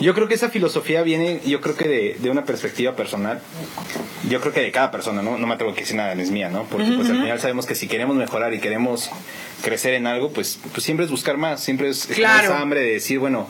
[0.00, 3.40] Yo creo que esa filosofía viene, yo creo que de, de una perspectiva personal.
[4.28, 5.36] Yo creo que de cada persona, ¿no?
[5.36, 6.64] No me atrevo a decir nada, es mía, ¿no?
[6.64, 9.10] Porque pues al final sabemos que si queremos mejorar y queremos
[9.62, 13.18] crecer en algo, pues, pues siempre es buscar más, siempre es, esa hambre de decir,
[13.18, 13.46] bueno,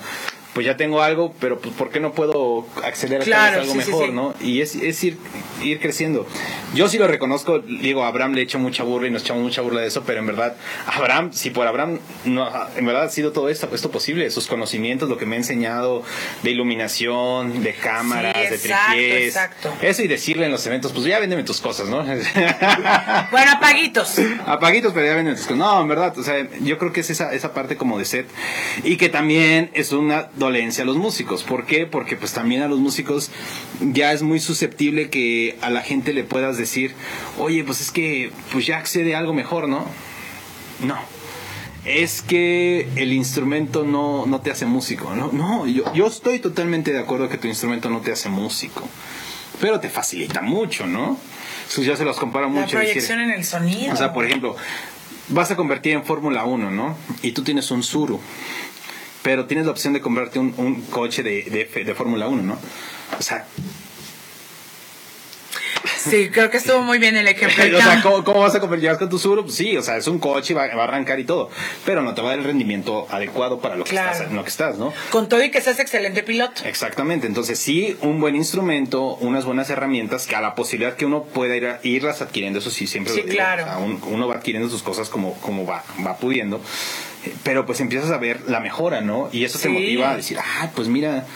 [0.55, 4.35] pues ya tengo algo, pero pues ¿por qué no puedo acceder a algo mejor, no?
[4.41, 5.17] Y es, es ir,
[5.63, 6.27] ir creciendo.
[6.75, 9.63] Yo sí lo reconozco, digo, a Abraham le echo mucha burla y nos echamos mucha
[9.63, 13.33] burla de eso, pero en verdad, Abraham, si por Abraham, no, en verdad ha sido
[13.33, 16.03] todo esto, esto posible, sus conocimientos, lo que me ha enseñado
[16.43, 19.27] de iluminación, de cámaras, de exacto, tripiés.
[19.29, 19.73] exacto.
[19.83, 22.05] Eso y decirle en los eventos, pues ya véndeme tus cosas, ¿no?
[23.31, 24.17] Bueno, apaguitos.
[24.47, 25.59] Apaguitos, pero ya venden tus cosas.
[25.59, 28.27] No, en verdad, o sea, yo creo que es esa, esa parte como de set.
[28.83, 31.45] Y que también es una dolencia a los músicos.
[31.45, 31.87] ¿Por qué?
[31.87, 33.31] Porque pues también a los músicos
[33.81, 36.95] ya es muy susceptible que a la gente le puedas decir,
[37.39, 39.85] oye, pues es que pues ya accede a algo mejor, ¿no?
[40.85, 40.97] No.
[41.85, 45.31] Es que el instrumento no, no te hace músico, ¿no?
[45.33, 48.87] No, yo, yo estoy totalmente de acuerdo que tu instrumento no te hace músico.
[49.61, 51.19] Pero te facilita mucho, ¿no?
[51.77, 52.79] Ya se los compara La mucho.
[52.79, 53.93] decir- proyección en el sonido.
[53.93, 54.57] o sea, por ejemplo,
[55.29, 56.97] vas a convertir en Fórmula 1, ¿no?
[57.23, 58.21] Y tú tienes un Suru.
[59.23, 62.59] Pero tienes la opción de comprarte un, un coche de, de, de Fórmula 1, ¿no?
[63.19, 63.47] O sea,
[65.97, 67.63] Sí, creo que estuvo muy bien el ejemplo.
[67.79, 69.43] o sea, ¿cómo, cómo vas a convertir con tu Suru?
[69.45, 71.51] Pues sí, o sea, es un coche, va, va a arrancar y todo.
[71.85, 74.13] Pero no te va a dar el rendimiento adecuado para lo que, Claro.
[74.13, 74.93] estás, en lo que estás, ¿no?
[75.11, 76.63] Con todo y que seas excelente piloto.
[76.65, 81.25] Exactamente, entonces sí, un buen instrumento, unas buenas herramientas, que a la posibilidad que uno
[81.25, 83.63] pueda ir a- irlas adquiriendo, eso sí, siempre Sí, lo digo, claro.
[83.65, 86.63] o sea, un- uno va adquiriendo sus cosas como, como va, va pudiendo,
[87.43, 89.29] pero pues empiezas a ver la mejora, ¿no?
[89.33, 91.27] Y eso te motiva a decir, ah, pues mira,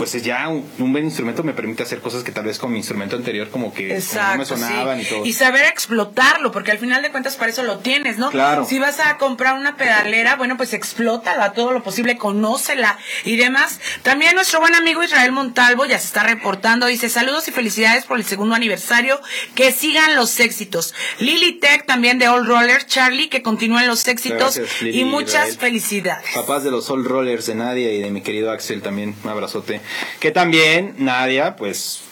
[0.00, 2.72] pues es ya un, un buen instrumento me permite hacer cosas que tal vez con
[2.72, 5.06] mi instrumento anterior como que no me sonaban sí.
[5.06, 5.26] y todo.
[5.26, 8.30] Y saber explotarlo, porque al final de cuentas para eso lo tienes, ¿no?
[8.30, 8.64] Claro.
[8.64, 12.96] Si vas a comprar una pedalera, bueno, pues explótala todo lo posible, conócela
[13.26, 13.78] y demás.
[14.02, 18.16] También nuestro buen amigo Israel Montalvo ya se está reportando, dice saludos y felicidades por
[18.16, 19.20] el segundo aniversario,
[19.54, 20.94] que sigan los éxitos.
[21.18, 25.58] Lily Tech también de All Roller, Charlie, que continúen los éxitos Gracias, y muchas Israel.
[25.58, 26.30] felicidades.
[26.34, 29.82] Papás de los Soul Rollers de Nadia y de mi querido Axel también, un abrazote.
[30.18, 32.02] Que también, Nadia, pues,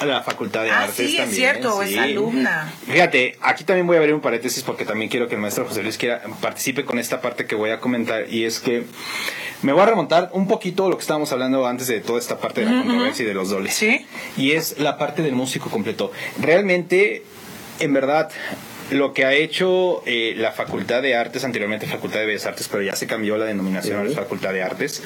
[0.00, 1.36] a la Facultad de Ah, Artes sí, es también.
[1.36, 2.72] cierto, es alumna.
[2.86, 5.82] Fíjate, aquí también voy a abrir un paréntesis porque también quiero que el maestro José
[5.82, 8.84] Luis quiera, participe con esta parte que voy a comentar y es que
[9.62, 12.38] me voy a remontar un poquito a lo que estábamos hablando antes de toda esta
[12.38, 13.74] parte de la controversia y de los dobles.
[13.74, 14.06] Sí.
[14.36, 16.12] Y es la parte del músico completo.
[16.40, 17.24] Realmente,
[17.80, 18.30] en verdad,
[18.90, 22.82] lo que ha hecho eh, la Facultad de Artes, anteriormente Facultad de Bellas Artes, pero
[22.82, 25.02] ya se cambió la denominación a la Facultad de Artes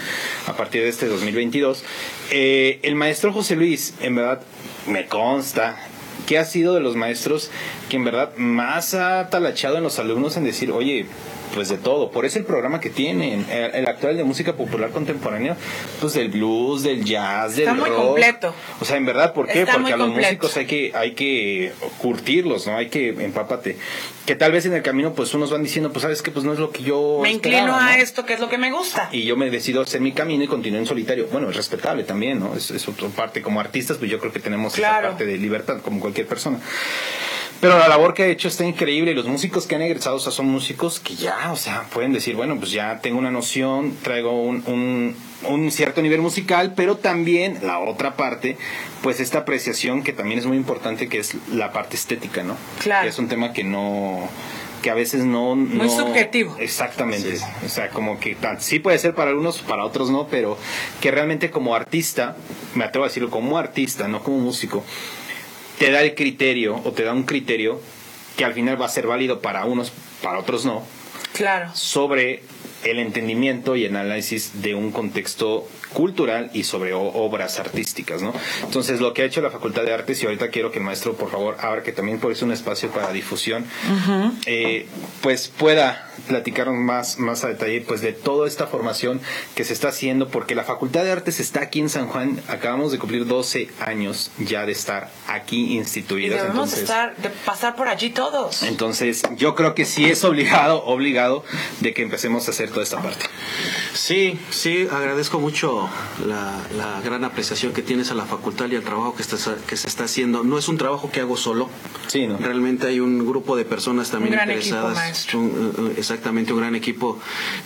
[0.46, 1.84] a partir de este 2022,
[2.30, 4.40] eh, el maestro José Luis, en verdad,
[4.86, 5.76] me consta
[6.26, 7.50] que ha sido de los maestros
[7.88, 11.06] que en verdad más ha talachado en los alumnos en decir, oye,
[11.54, 14.90] pues de todo, por eso el programa que tienen, el, el actual de música popular
[14.90, 15.56] contemporánea,
[16.00, 17.98] pues del blues, del jazz, del Está muy rock.
[18.06, 18.54] completo.
[18.80, 19.60] O sea, en verdad, ¿por qué?
[19.60, 20.28] Está Porque muy a los completo.
[20.28, 22.76] músicos hay que, hay que curtirlos, ¿no?
[22.76, 23.76] Hay que empápate.
[24.26, 26.52] Que tal vez en el camino, pues unos van diciendo, pues sabes que pues no
[26.52, 28.02] es lo que yo Me inclino a ¿no?
[28.02, 29.08] esto, que es lo que me gusta.
[29.12, 31.26] Y yo me decido hacer mi camino y continúo en solitario.
[31.32, 32.54] Bueno, es respetable también, ¿no?
[32.56, 33.42] Es, es otra parte.
[33.42, 34.98] Como artistas, pues yo creo que tenemos Claro.
[35.00, 36.60] esa parte de libertad, como cualquier persona.
[37.62, 40.18] Pero la labor que ha hecho está increíble y los músicos que han egresado o
[40.18, 43.96] sea, son músicos que ya, o sea, pueden decir, bueno, pues ya tengo una noción,
[44.02, 45.14] traigo un, un,
[45.48, 48.56] un cierto nivel musical, pero también la otra parte,
[49.00, 52.56] pues esta apreciación que también es muy importante, que es la parte estética, ¿no?
[52.80, 53.04] Claro.
[53.04, 54.28] Que es un tema que no
[54.82, 55.54] que a veces no...
[55.54, 56.56] Muy no- subjetivo.
[56.58, 57.38] Exactamente.
[57.64, 60.58] O sea, como que sí puede ser para algunos, para otros no, pero
[61.00, 62.36] que realmente como artista,
[62.74, 64.82] me atrevo a decirlo, como artista, no como músico,
[65.82, 67.80] te da el criterio o te da un criterio
[68.36, 70.84] que al final va a ser válido para unos, para otros no,
[71.34, 71.70] Claro.
[71.74, 72.42] sobre
[72.84, 78.32] el entendimiento y el análisis de un contexto cultural y sobre obras artísticas, ¿no?
[78.62, 81.14] Entonces, lo que ha hecho la Facultad de Artes, y ahorita quiero que el maestro,
[81.14, 83.64] por favor, abra que también por eso un espacio para difusión,
[84.46, 84.86] eh,
[85.22, 89.20] pues pueda platicarnos más, más a detalle pues de toda esta formación
[89.54, 92.92] que se está haciendo, porque la Facultad de Artes está aquí en San Juan, acabamos
[92.92, 96.38] de cumplir 12 años ya de estar aquí Y instituidas.
[96.42, 98.62] debemos entonces, estar, de pasar por allí todos.
[98.62, 101.44] entonces, yo creo que sí es obligado, obligado
[101.80, 103.24] de que empecemos a hacer toda esta parte.
[103.94, 105.81] Sí, sí, agradezco mucho
[106.26, 109.76] la, la gran apreciación que tienes a la facultad y al trabajo que, estás- que
[109.76, 110.44] se está haciendo.
[110.44, 111.68] No es un trabajo que hago solo.
[112.08, 112.36] Sí, ¿no?
[112.38, 115.34] Realmente hay un grupo de personas también Un gran equipo, interesadas.
[115.34, 117.18] un- uh, exactamente, un gran equipo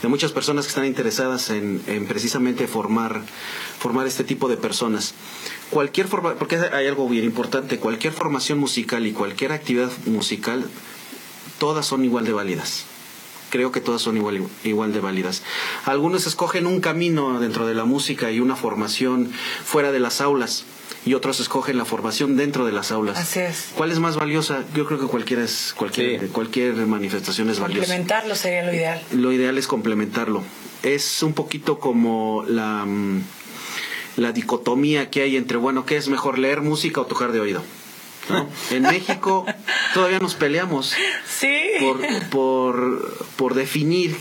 [0.03, 3.23] de muchas personas que están interesadas en, en precisamente formar,
[3.79, 5.15] formar este tipo de personas.
[5.71, 10.65] Cualquier forma, porque hay algo bien importante, cualquier formación musical y cualquier actividad musical,
[11.59, 12.85] todas son igual de válidas
[13.57, 15.43] creo que todas son igual, igual de válidas.
[15.87, 19.33] Algunos escogen un camino dentro de la música y una formación
[19.65, 20.65] fuera de las aulas
[21.07, 23.17] y otros escogen la formación dentro de las aulas.
[23.17, 23.69] Así es.
[23.75, 24.65] ¿Cuál es más valiosa?
[24.75, 26.27] Yo creo que cualquiera es, cualquier, Sí.
[26.27, 27.87] cualquier manifestación es valiosa.
[27.87, 29.01] Complementarlo sería lo ideal.
[29.13, 30.43] Lo ideal es complementarlo.
[30.83, 33.23] Es un poquito como la, mm,
[34.19, 37.63] la dicotomía que hay entre, bueno, ¿qué es mejor, leer música o tocar de oído?
[38.29, 38.49] ¿No?
[38.71, 39.45] En México
[39.95, 40.95] todavía nos peleamos
[41.27, 41.57] Sí.
[41.81, 42.01] por,
[42.31, 44.17] por, por definir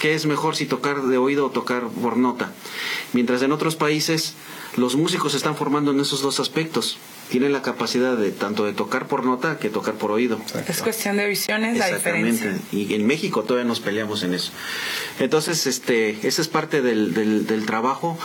[0.00, 2.52] qué es mejor si tocar de oído o tocar por nota.
[3.12, 4.34] Mientras en otros países
[4.76, 6.98] los músicos se están formando en esos dos aspectos.
[7.30, 10.38] Tienen la capacidad de tanto de tocar por nota que tocar por oído.
[10.68, 12.56] Es cuestión de visiones la diferencia.
[12.70, 14.52] Y en México todavía nos peleamos en eso.
[15.18, 18.18] Entonces, este, esa es parte del, del, del trabajo.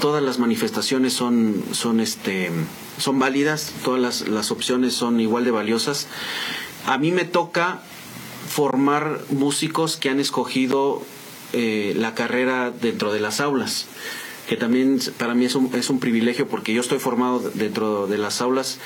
[0.00, 2.50] Todas las manifestaciones son, son, este,
[2.98, 6.08] son válidas, todas las, las opciones son igual de valiosas.
[6.86, 7.82] A mí me toca
[8.48, 11.02] formar músicos que han escogido
[11.52, 13.86] eh, la carrera dentro de las aulas
[14.48, 18.16] que también para mí es un, es un privilegio porque yo estoy formado dentro de
[18.18, 18.78] las aulas,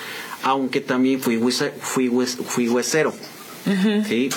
[0.43, 3.15] aunque también fui, huese- fui, hues- fui huesero.
[4.09, 4.29] ¿sí?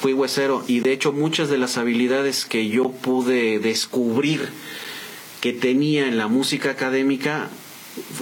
[0.00, 4.48] Fui huesero y de hecho muchas de las habilidades que yo pude descubrir
[5.40, 7.48] que tenía en la música académica,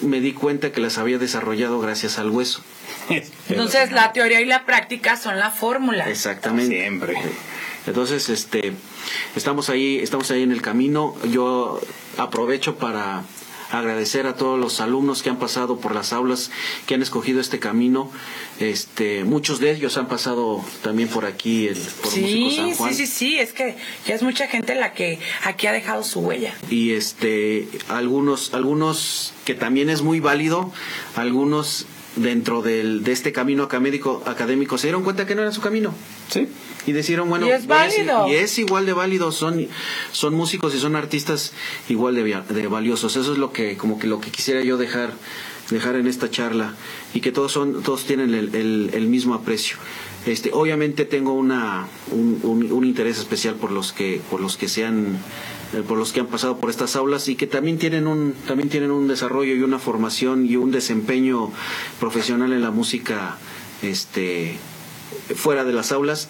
[0.02, 2.62] me di cuenta que las había desarrollado gracias al hueso.
[3.48, 6.08] Entonces, la teoría y la práctica son la fórmula.
[6.08, 6.76] Exactamente.
[6.76, 7.14] Siempre.
[7.86, 8.72] Entonces, este,
[9.34, 11.16] estamos ahí, estamos ahí en el camino.
[11.32, 11.80] Yo
[12.18, 13.22] aprovecho para
[13.70, 16.50] agradecer a todos los alumnos que han pasado por las aulas,
[16.86, 18.10] que han escogido este camino.
[18.60, 22.94] Este, muchos de ellos han pasado también por aquí, el, por Músico Sí, San Juan.
[22.94, 26.20] sí, sí, sí, es que ya es mucha gente la que aquí ha dejado su
[26.20, 26.54] huella.
[26.70, 30.72] y este algunos algunos que también es muy válido
[31.14, 31.84] algunos
[32.16, 35.94] dentro del, de este camino académico académico se dieron cuenta que no era su camino
[36.30, 36.48] Sí.
[36.88, 38.26] Y decidieron bueno Y es válido.
[38.28, 39.66] y igual de válido son
[40.12, 41.52] son músicos y son artistas
[41.88, 45.12] igual de, de valiosos eso es lo que como que lo que quisiera yo dejar
[45.70, 46.74] dejar en esta charla
[47.14, 49.76] y que todos son todos tienen el, el- el mismo aprecio
[50.26, 54.66] este obviamente tengo una un, un- un interés especial por los que por los que
[54.68, 55.18] sean
[55.74, 58.70] eh, por los que han pasado por estas aulas y que también tienen un también
[58.70, 61.52] tienen un desarrollo y una formación y un desempeño
[62.00, 63.36] profesional en la música
[63.82, 64.56] este
[65.34, 66.28] fuera de las aulas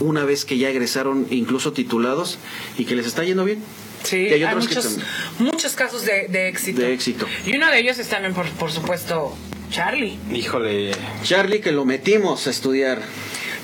[0.00, 2.38] una vez que ya egresaron incluso titulados
[2.78, 3.62] y que les está yendo bien
[4.04, 4.98] Sí, Y hay, hay muchos,
[5.40, 6.80] muchos casos de, de éxito.
[6.80, 7.26] De éxito.
[7.44, 9.36] Y uno de ellos es también, por, por supuesto,
[9.72, 10.16] Charlie.
[10.32, 10.92] Híjole.
[11.24, 13.02] Charlie que lo metimos a estudiar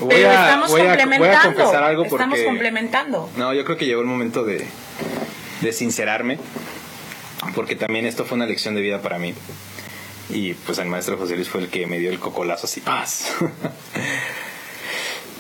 [0.01, 1.29] Voy Pero a, estamos voy a- complementando.
[1.29, 2.25] voy a confesar algo porque...
[2.25, 3.31] Estamos complementando.
[3.37, 4.67] No, yo creo que llegó el momento de,
[5.61, 6.39] de sincerarme,
[7.55, 9.35] porque también esto fue una lección de vida para mí.
[10.31, 13.29] Y pues el maestro José Luis fue el que me dio el cocolazo así, paz.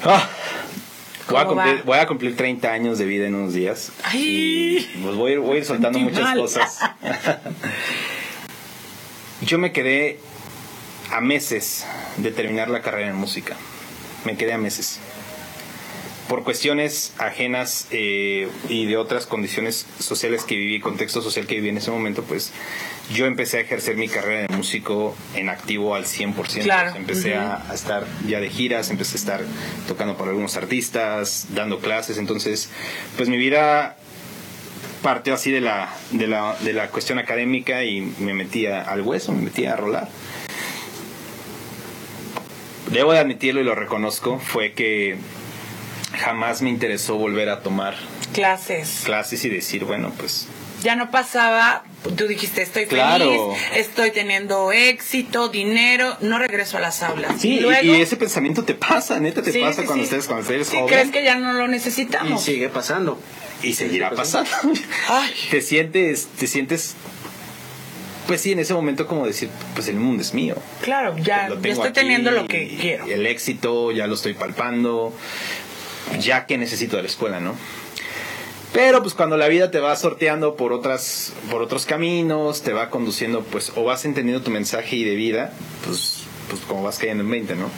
[0.06, 0.28] Ah,
[1.28, 3.92] voy, a ¿Cómo cumplir, voy a cumplir 30 años de vida en unos días.
[4.02, 4.88] Ay.
[4.96, 6.38] Y pues voy, a ir- voy a ir soltando muchas mal.
[6.38, 6.78] cosas.
[9.42, 10.20] Yo me quedé
[11.10, 11.84] a meses
[12.16, 13.56] de terminar la carrera en música.
[14.24, 15.00] Me quedé a meses.
[16.28, 21.68] Por cuestiones ajenas eh, y de otras condiciones sociales que viví, contexto social que viví
[21.68, 22.52] en ese momento, pues
[23.12, 26.62] yo empecé a ejercer mi carrera de músico en activo al 100%.
[26.62, 26.96] Claro.
[26.96, 29.40] Empecé a estar ya de giras, empecé a estar
[29.86, 32.16] tocando para algunos artistas, dando clases.
[32.16, 32.70] Entonces,
[33.16, 33.96] pues mi vida
[35.02, 39.32] partió así de la, de la, de la cuestión académica y me metía al hueso,
[39.32, 40.08] me metía a rolar.
[42.90, 45.16] Debo de admitirlo y lo reconozco, fue que
[46.18, 47.94] jamás me interesó volver a tomar
[48.32, 49.02] Clases.
[49.04, 50.46] clases y decir, bueno, pues
[50.82, 51.82] Ya no pasaba,
[52.16, 53.24] tú dijiste, estoy Claro.
[53.24, 53.40] feliz,
[53.74, 57.40] estoy teniendo éxito, dinero, no regreso a las aulas.
[57.40, 60.04] sí, y y- luego, y, ese pensamiento te pasa, neta te Sí, pasa sí, cuando
[60.04, 60.10] sí.
[60.10, 62.42] estés cuando eres joven crees que ya no lo y necesitamos.
[62.42, 63.18] sigue pasando
[63.62, 64.50] y seguirá pasando.
[65.08, 65.30] Ay.
[65.50, 66.96] te sientes te sientes
[68.26, 70.56] pues sí, en ese momento como decir, pues el mundo es mío.
[70.80, 73.04] Claro, ya, Lo estoy aquí, teniendo lo que quiero.
[73.04, 75.12] El éxito ya lo estoy palpando.
[76.20, 77.54] Ya que necesito de la escuela, ¿no?
[78.72, 82.90] Pero pues cuando la vida te va sorteando por otras por otros caminos, te va
[82.90, 85.52] conduciendo pues o vas entendiendo tu mensaje y de vida,
[85.84, 87.70] pues pues como vas cayendo en 20, ¿no?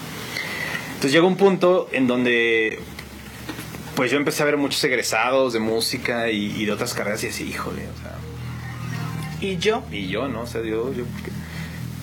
[0.88, 2.80] Entonces llegó un punto en donde
[3.94, 7.28] pues yo empecé a ver muchos egresados de música y, y de otras carreras y
[7.28, 8.16] así, híjole, o sea,
[9.40, 10.42] Y yo, y yo, ¿no?
[10.42, 11.04] O sea, yo, yo-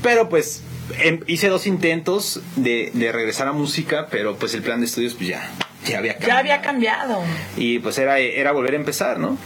[0.04, 0.62] Pero pues
[1.00, 5.16] em- hice dos intentos de, de regresar a música, pero pues el plan de estudios
[5.16, 5.50] pues ya,
[5.86, 6.28] ya había cambiado.
[6.28, 7.24] ya había cambiado.
[7.58, 9.38] Y pues era, era volver a empezar, ¿no?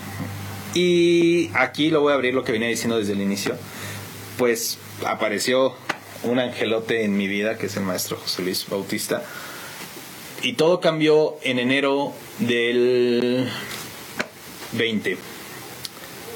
[0.74, 3.56] Y aquí lo voy a abrir lo que venía diciendo desde el inicio.
[4.38, 5.76] Pues apareció
[6.24, 9.24] un angelote en mi vida, que es el maestro José Luis Bautista.
[10.42, 13.50] Y todo cambió en enero del
[14.74, 15.18] 20.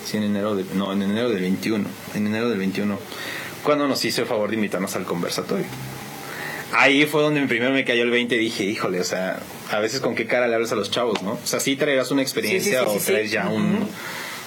[0.06, 1.88] Sí, en enero del, no, en enero del 21.
[2.16, 2.98] En enero del 21.
[3.64, 5.68] Cuando nos hizo el favor de invitarnos al conversatorio.
[6.74, 9.40] Ahí fue donde primero me cayó el 20 y dije, híjole, o sea,
[9.72, 11.34] a veces con qué cara le hablas a los chavos, ¿no?
[11.34, 13.88] O sea, sí traerás una experiencia Sí, sí, sí, o traes ya un,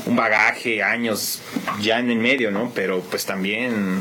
[0.06, 1.40] un bagaje, años
[1.80, 2.70] ya en el medio, ¿no?
[2.74, 4.00] Pero pues también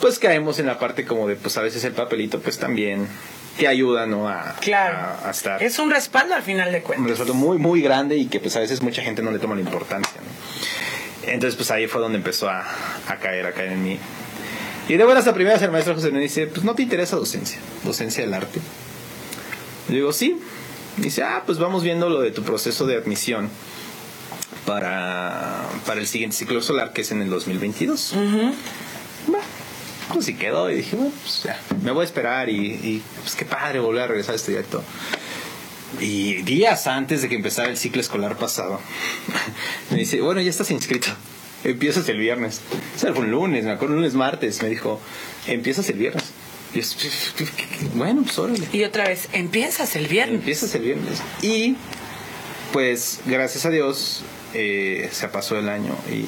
[0.00, 3.08] pues caemos en la parte como de, pues a veces el papelito, pues también
[3.58, 4.28] te ayuda, ¿no?
[4.28, 4.98] A, Claro.
[4.98, 5.62] a, a estar.
[5.62, 7.08] Es un respaldo al final de un cuentas.
[7.08, 9.62] respaldo muy, muy grande y que pues a veces mucha gente no le toma la
[9.62, 11.28] importancia, ¿no?
[11.30, 12.64] Entonces pues ahí fue donde empezó a,
[13.08, 13.98] a caer, a caer en mí.
[14.88, 17.58] Y de buenas a primeras el maestro José me dice, pues no te interesa docencia,
[17.82, 18.60] docencia del arte.
[19.88, 20.38] Le digo, sí.
[20.96, 23.50] Dice, ah, pues vamos viendo lo de tu proceso de admisión
[24.64, 28.14] para, para el siguiente ciclo solar, que es en el 2022.
[29.32, 29.38] Va,
[30.12, 33.34] Pues sí quedó y dije, bueno, pues ya, me voy a esperar y, y, pues
[33.36, 34.84] qué padre volver a regresar a estudiar y todo.
[36.00, 38.80] Y días antes de que empezara el ciclo escolar pasado,
[39.90, 41.08] me dice, bueno, ya estás inscrito.
[41.64, 42.60] Empiezas el viernes.
[42.94, 44.62] O sea, fue un lunes, me acuerdo, un lunes, martes.
[44.62, 45.00] Me dijo,
[45.46, 46.25] empiezas el viernes.
[46.76, 47.46] Y yo,
[47.94, 48.68] bueno, pues órale.
[48.72, 50.36] Y otra vez, empiezas el viernes.
[50.40, 51.22] Empiezas el viernes.
[51.42, 51.76] Y
[52.72, 54.22] pues gracias a Dios
[54.54, 56.26] eh, se pasó el año y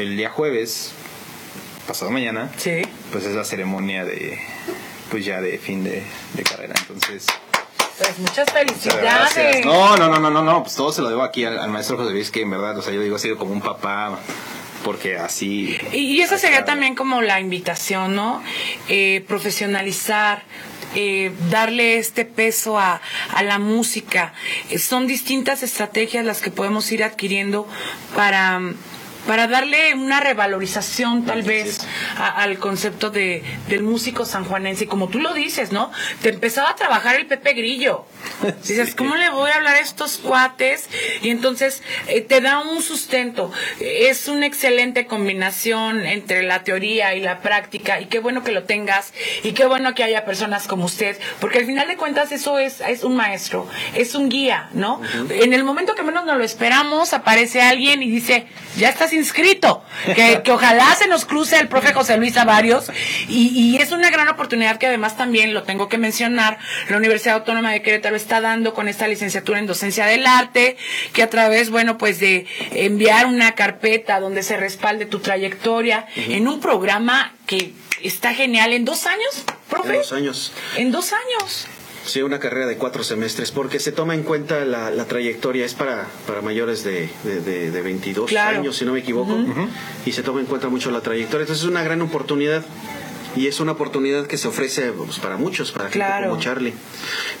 [0.00, 0.90] el día jueves,
[1.86, 2.82] pasado mañana, Sí.
[3.12, 4.38] pues es la ceremonia de,
[5.10, 6.02] pues ya de fin de,
[6.34, 6.74] de carrera.
[6.80, 7.26] Entonces,
[7.98, 9.64] Pues muchas felicidades.
[9.64, 11.96] No, no, no, no, no, no, pues todo se lo debo aquí al, al maestro
[11.96, 14.18] José Luis, que en verdad, o sea, yo digo, ha sido como un papá,
[14.84, 15.76] porque así...
[15.92, 18.40] Y, y eso sería también como la invitación, ¿no?
[18.88, 20.44] Eh, profesionalizar,
[20.94, 23.00] eh, darle este peso a,
[23.32, 24.32] a la música.
[24.70, 27.66] Eh, son distintas estrategias las que podemos ir adquiriendo
[28.14, 28.60] para
[29.26, 31.80] para darle una revalorización tal vez
[32.18, 34.84] a- al concepto de, del músico sanjuanense.
[34.84, 35.90] Y como tú lo dices, ¿no?
[36.22, 38.04] Te empezaba a trabajar el Pepe Grillo.
[38.66, 38.94] Dices, Sí.
[38.96, 40.88] ¿cómo le voy a hablar a estos cuates?
[41.22, 43.50] Y entonces eh, te da un sustento.
[43.80, 48.00] Es una excelente combinación entre la teoría y la práctica.
[48.00, 49.12] Y qué bueno que lo tengas.
[49.42, 51.18] Y qué bueno que haya personas como usted.
[51.40, 53.66] Porque al final de cuentas eso es, es un maestro.
[53.94, 55.00] Es un guía, ¿no?
[55.30, 58.46] En el momento que menos nos lo esperamos, aparece alguien y dice,
[58.76, 59.82] ya estás inscrito.
[60.14, 62.90] Que, que ojalá se nos cruce el profe José Luis Avarios.
[63.28, 66.58] Y, y es una gran oportunidad que además también lo tengo que mencionar.
[66.88, 70.76] La Universidad Autónoma de Querétaro está dando con esta licenciatura en docencia del arte,
[71.12, 76.48] que a través, bueno, pues de enviar una carpeta donde se respalde tu trayectoria en
[76.48, 79.90] un programa que está genial en dos años, profe.
[79.90, 80.52] En dos años.
[80.76, 81.66] En dos años.
[82.06, 85.72] Sí, una carrera de cuatro semestres, porque se toma en cuenta la, la trayectoria, es
[85.74, 88.58] para, para mayores de, de, de- de 22 Claro.
[88.58, 89.34] años, si no me equivoco,
[90.04, 91.42] y se toma en cuenta mucho la trayectoria.
[91.44, 92.62] Entonces es una gran oportunidad,
[93.36, 96.28] y es una oportunidad que se ofrece pues, para muchos, para gente Claro.
[96.28, 96.74] como Charlie.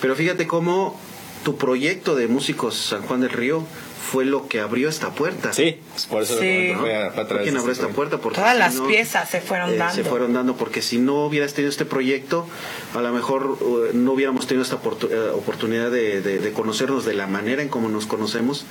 [0.00, 0.98] Pero fíjate cómo
[1.44, 3.64] tu proyecto de Músicos San Juan del Río
[4.10, 5.52] fue lo que abrió esta puerta.
[5.52, 5.78] Sí,
[6.10, 6.68] por eso Sí.
[6.72, 8.18] lo fue a, fue a ¿Por través quién abrió esta puerta?
[8.18, 9.94] Porque Todas si las no, piezas se fueron eh, dando.
[9.94, 12.46] Se fueron dando, porque si no hubieras tenido este proyecto,
[12.94, 17.14] a lo mejor eh, no hubiéramos tenido esta eh, oportunidad de, de- de conocernos de
[17.14, 18.64] la manera en como nos conocemos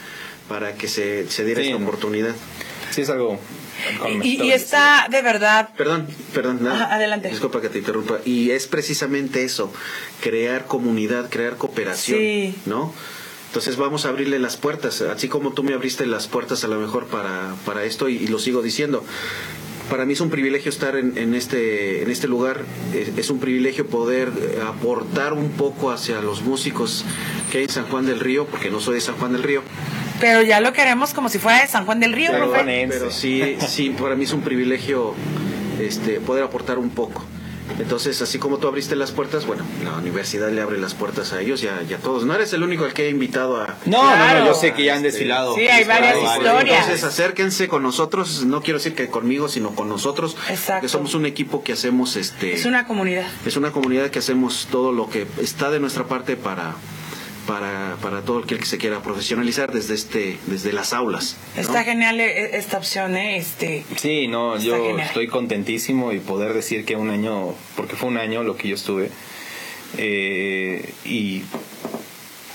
[0.47, 1.85] para que se, se diera Sí, esta no.
[1.87, 2.35] oportunidad.
[2.91, 3.39] Sí, es algo...
[4.21, 6.85] Y, y está de verdad Perdón, perdón, nada.
[6.85, 7.29] Ajá, adelante.
[7.29, 8.19] Disculpa que te interrumpa.
[8.23, 9.73] Y es precisamente eso,
[10.21, 12.55] crear comunidad, crear cooperación, Sí.
[12.67, 12.93] ¿no?
[13.53, 16.79] Entonces vamos a abrirle las puertas, así como tú me abriste las puertas a lo
[16.79, 19.05] mejor para, para esto y, y lo sigo diciendo.
[19.91, 22.61] Para mí es un privilegio estar en, en este, en este lugar,
[22.95, 24.31] es, es un privilegio poder
[24.67, 27.05] aportar un poco hacia los músicos
[27.51, 29.61] que hay en San Juan del Río, porque no soy de San Juan del Río,
[30.19, 33.55] Pero ya lo queremos como si fuera de San Juan del Río, Pero pero sí,
[33.67, 35.13] sí, para mí es un privilegio
[35.79, 37.23] este, poder aportar un poco.
[37.79, 41.41] Entonces, así como tú abriste las puertas, bueno, la universidad le abre las puertas a
[41.41, 42.25] ellos y a, y a todos.
[42.25, 43.77] No eres el único al que he invitado a...
[43.85, 45.55] No, no, no, yo sé que ya han Este, desfilado.
[45.55, 46.81] Sí, hay varias historias.
[46.81, 50.81] Entonces, acérquense con nosotros, no quiero decir que conmigo, sino con nosotros, Exacto.
[50.83, 53.25] que somos un equipo que hacemos este Es una comunidad.
[53.45, 56.75] es una comunidad que hacemos todo lo que está de nuestra parte para
[57.47, 61.37] para, para todo aquel que se quiera profesionalizar desde este desde las aulas.
[61.55, 61.61] ¿no?
[61.61, 63.37] Está genial eh, esta opción, ¿eh?
[63.37, 65.07] Este, Sí, no, yo genial.
[65.07, 68.75] estoy contentísimo y poder decir que un año, porque fue un año lo que yo
[68.75, 69.09] estuve,
[69.97, 71.43] eh, y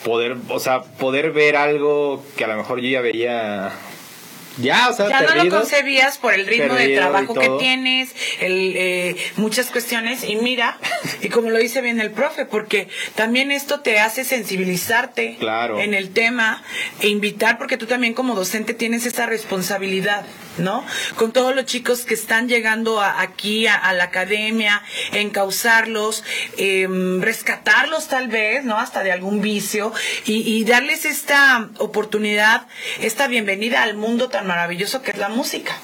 [0.05, 3.73] poder, o sea, poder ver algo que a lo mejor yo ya veía,
[4.61, 8.75] ya, o sea, ya no lo concebías por el ritmo de trabajo que tienes, el,
[8.77, 10.79] eh, muchas cuestiones, y mira,
[11.23, 15.79] y como lo dice bien el profe, porque también esto te hace sensibilizarte Claro.
[15.81, 16.63] en el tema
[17.01, 20.25] e invitar, porque tú también como docente tienes esa responsabilidad,
[20.59, 20.85] ¿no?
[21.17, 24.83] Con todos los chicos que están llegando a- aquí a, a la academia,
[25.13, 26.25] encauzarlos,
[26.57, 28.77] em, rescatarlos tal vez, ¿no?
[28.79, 29.93] Hasta de algún vicio,
[30.27, 32.67] y, y darles esta oportunidad,
[33.01, 35.77] esta bienvenida al mundo tan maravilloso que es la música.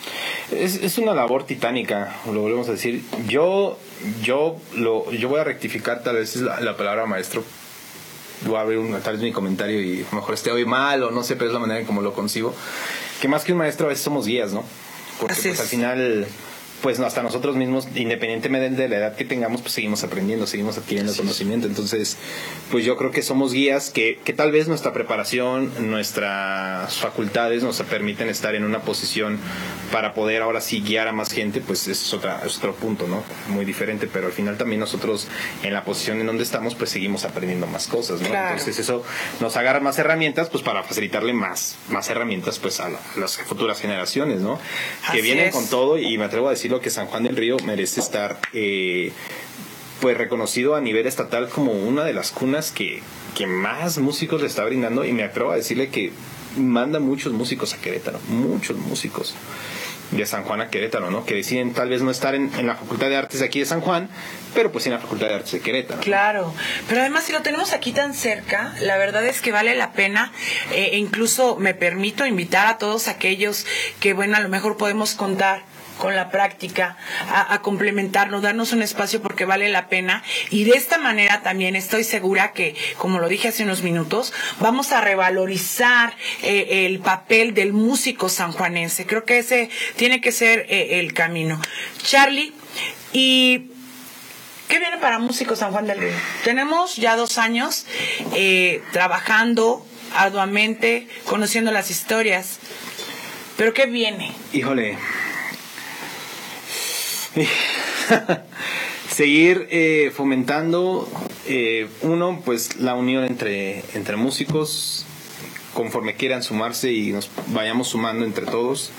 [0.51, 3.05] Es, es una labor titánica, lo volvemos a decir.
[3.29, 3.79] Yo,
[4.23, 7.45] yo, lo, yo voy a rectificar tal vez la, la palabra maestro.
[8.47, 11.03] Voy a abrir un, tal vez mi comentario y a lo mejor esté hoy mal
[11.05, 12.53] o no sé, pero es la manera en como lo concibo.
[13.21, 14.65] Que más que un maestro a veces somos guías, ¿no?
[15.21, 15.61] Porque Así pues es.
[15.61, 16.27] al final
[16.85, 21.17] pues hasta nosotros mismos, independientemente de la edad que tengamos, pues seguimos aprendiendo, seguimos adquiriendo
[21.17, 21.67] conocimiento.
[21.67, 22.19] Entonces,
[22.71, 27.81] pues yo creo que somos guías que, que tal vez nuestra preparación, nuestras facultades nos
[27.85, 29.39] permiten estar en una posición
[29.93, 33.09] para poder ahora sí guiar a más gente, pues ese es, otra, es otro punto,
[33.09, 33.23] ¿no?
[33.49, 35.27] Muy diferente, pero al final también nosotros
[35.63, 38.27] en la posición en donde estamos, pues seguimos aprendiendo más cosas, ¿no?
[38.27, 39.03] Entonces eso
[39.41, 44.41] nos agarra más herramientas, pues para facilitarle más, más herramientas, pues a, las futuras generaciones,
[44.41, 44.59] ¿no?
[45.13, 48.01] que vienen con todo y me atrevo a decirlo que San Juan del Río merece
[48.01, 49.13] estar eh,
[50.01, 53.03] pues reconocido a nivel estatal como una de las cunas que,
[53.35, 56.13] que más músicos le está brindando y me atrevo a decirle que
[56.57, 59.35] manda muchos músicos a Querétaro, muchos músicos
[60.11, 61.25] de San Juan a Querétaro, ¿no?
[61.25, 63.81] Que deciden tal vez no estar en, la Facultad de Artes de aquí de San
[63.81, 64.09] Juan,
[64.55, 66.01] pero pues en la Facultad de Artes de Querétaro.
[66.01, 66.55] Claro,
[66.89, 70.33] pero además si lo tenemos aquí tan cerca, la verdad es que vale la pena,
[70.73, 73.67] eh, e incluso me permito invitar a todos aquellos
[74.01, 75.63] que, bueno, a lo mejor podemos contar
[75.99, 76.97] con la práctica,
[77.29, 80.23] a, complementarnos, darnos un espacio porque vale la pena.
[80.51, 84.93] Y de esta manera también estoy segura que, como lo dije hace unos minutos, vamos
[84.93, 89.07] a revalorizar eh, el papel del músico sanjuanense.
[89.07, 91.61] Creo que ese tiene que ser eh, el camino.
[92.03, 92.53] Charlie,
[93.13, 93.71] y
[94.69, 96.13] ¿Qué viene para Músico San Juan del Río?
[96.43, 97.87] Tenemos ya dos años
[98.35, 99.87] eh, trabajando
[100.17, 102.59] arduamente, conociendo las historias.
[103.57, 104.33] ¿Pero qué viene?
[104.53, 104.99] Híjole,
[109.09, 111.09] seguir eh, fomentando,
[111.47, 115.07] eh, uno, pues la unión entre, entre músicos,
[115.73, 118.91] conforme quieran sumarse y nos vayamos sumando entre todos.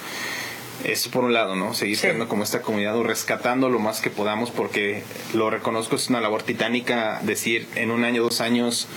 [0.84, 1.74] Eso por un lado, ¿no?
[1.74, 6.10] Seguir siendo como esta comunidad o rescatando lo más que podamos porque lo reconozco, es
[6.10, 8.88] una labor titánica decir en un año, dos años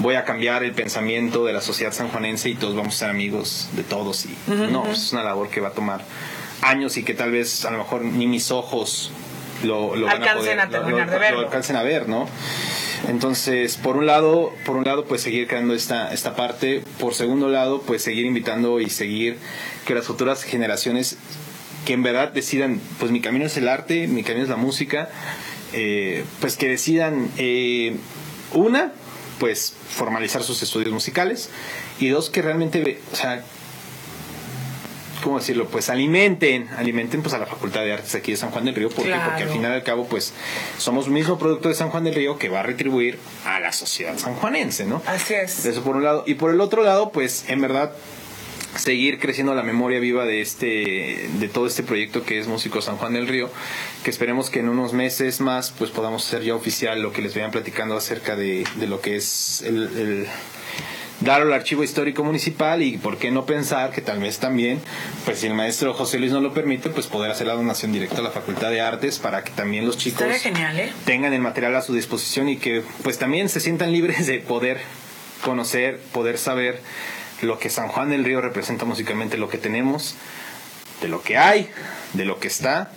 [0.00, 3.68] voy a cambiar el pensamiento de la sociedad sanjuanense y todos vamos a ser amigos
[3.72, 6.04] de todos y no, es una labor que va a tomar
[6.62, 9.10] años y que tal vez a lo mejor ni mis ojos
[9.62, 10.56] lo, lo van a poder,
[11.32, 12.28] lo, alcancen a ver, ¿no?
[13.08, 16.82] Entonces, por un lado, por un lado, pues seguir creando esta, esta parte.
[16.98, 19.38] Por segundo lado, pues seguir invitando y seguir
[19.86, 21.16] que las futuras generaciones
[21.84, 25.08] que en verdad decidan, pues mi camino es el arte, mi camino es la música,
[25.72, 27.96] eh, pues que decidan, eh,
[28.52, 28.92] una,
[29.38, 31.48] pues formalizar sus estudios musicales
[31.98, 33.44] y dos, que realmente, o sea,
[35.20, 35.66] ¿cómo decirlo?
[35.66, 38.88] Pues alimenten, alimenten pues a la Facultad de Artes aquí de San Juan del Río.
[38.88, 40.32] ¿Por Porque al final y al cabo pues
[40.78, 43.72] somos un mismo producto de San Juan del Río que va a retribuir a la
[43.72, 45.02] sociedad sanjuanense, ¿no?
[45.06, 45.64] Así es.
[45.64, 46.24] Eso por un lado.
[46.26, 47.92] Y por el otro lado, pues en verdad
[48.76, 52.98] seguir creciendo la memoria viva de este de todo este proyecto que es Músico San
[52.98, 53.50] Juan del Río
[54.04, 57.34] que esperemos que en unos meses más pues podamos hacer ya oficial lo que les
[57.34, 60.28] vayan platicando acerca de, de lo que es el
[61.20, 64.80] dar al archivo histórico municipal y por qué no pensar que tal vez también,
[65.24, 68.18] pues si el maestro José Luis no lo permite, pues poder hacer la donación directa
[68.18, 70.92] a la Facultad de Artes para que también los chicos ¿eh?
[71.04, 74.80] tengan el material a su disposición y que pues también se sientan libres de poder
[75.44, 76.80] conocer, poder saber
[77.42, 80.14] lo que San Juan del Río representa musicalmente, lo que tenemos,
[81.00, 81.70] de lo que hay,
[82.12, 82.90] de lo que está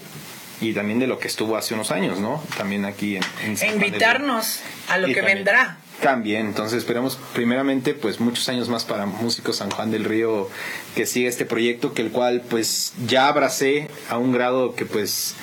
[0.62, 2.44] y también de lo que estuvo hace unos años, ¿no?
[2.58, 5.78] También aquí en, en e invitarnos a lo que vendrá.
[6.02, 10.50] También, entonces esperamos primeramente pues muchos años más para Músicos San Juan del Río
[10.96, 15.36] que siga este proyecto que el cual pues ya abracé a un grado que pues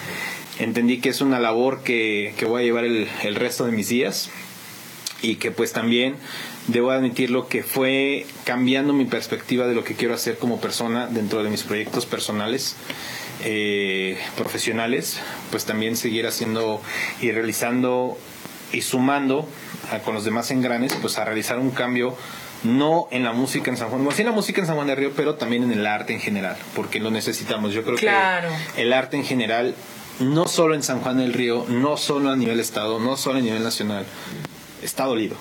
[0.59, 3.88] entendí que es una labor que, que voy a llevar el, el, resto de mis
[3.88, 4.28] días
[5.22, 6.16] y que pues también
[6.66, 11.42] debo admitirlo que fue cambiando mi perspectiva de lo que quiero hacer como persona dentro
[11.42, 12.76] de mis proyectos personales.
[13.42, 15.18] Eh, profesionales,
[15.51, 16.82] pues también seguir haciendo
[17.22, 18.18] y realizando
[18.73, 19.47] y sumando
[20.05, 22.16] con los demás engranes, pues a realizar un cambio
[22.62, 24.87] no en la música en San Juan, bueno, sí en la música en San Juan
[24.87, 27.73] de Río, pero también en el arte en general, porque lo necesitamos.
[27.73, 28.11] Yo creo que
[28.77, 29.75] el arte en general,
[30.21, 33.43] no solo en San Juan del Río, no solo a nivel estado, no solo a
[33.43, 34.05] nivel nacional,
[34.83, 35.37] está dolido.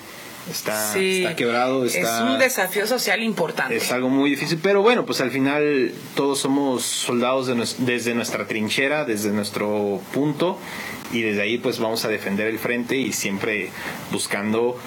[0.49, 1.85] Está, está quebrado.
[1.85, 3.75] Está, es un desafío social importante.
[3.75, 9.05] Es algo muy difícil, pero bueno, pues al final todos somos soldados desde nuestra trinchera,
[9.05, 10.57] desde nuestro punto,
[11.11, 13.69] y desde ahí pues vamos a defender el frente y siempre
[14.11, 14.77] buscando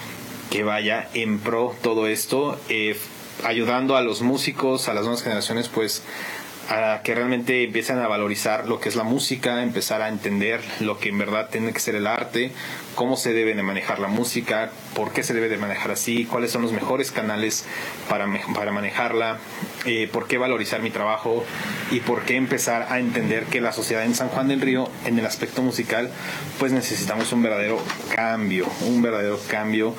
[0.50, 2.96] que vaya en pro todo esto, eh,
[3.44, 6.02] ayudando a los músicos, a las nuevas generaciones pues
[6.68, 10.98] a que realmente empiecen a valorizar lo que es la música, empezar a entender lo
[10.98, 12.52] que en verdad tiene que ser el arte,
[12.94, 16.52] cómo se debe de manejar la música, por qué se debe de manejar así, cuáles
[16.52, 17.66] son los mejores canales
[18.08, 19.38] para, para manejarla,
[19.84, 21.44] eh, por qué valorizar mi trabajo
[21.90, 25.18] y por qué empezar a entender que la sociedad en San Juan del Río, en
[25.18, 26.10] el aspecto musical,
[26.58, 27.80] pues necesitamos un verdadero
[28.14, 29.94] cambio, un verdadero cambio,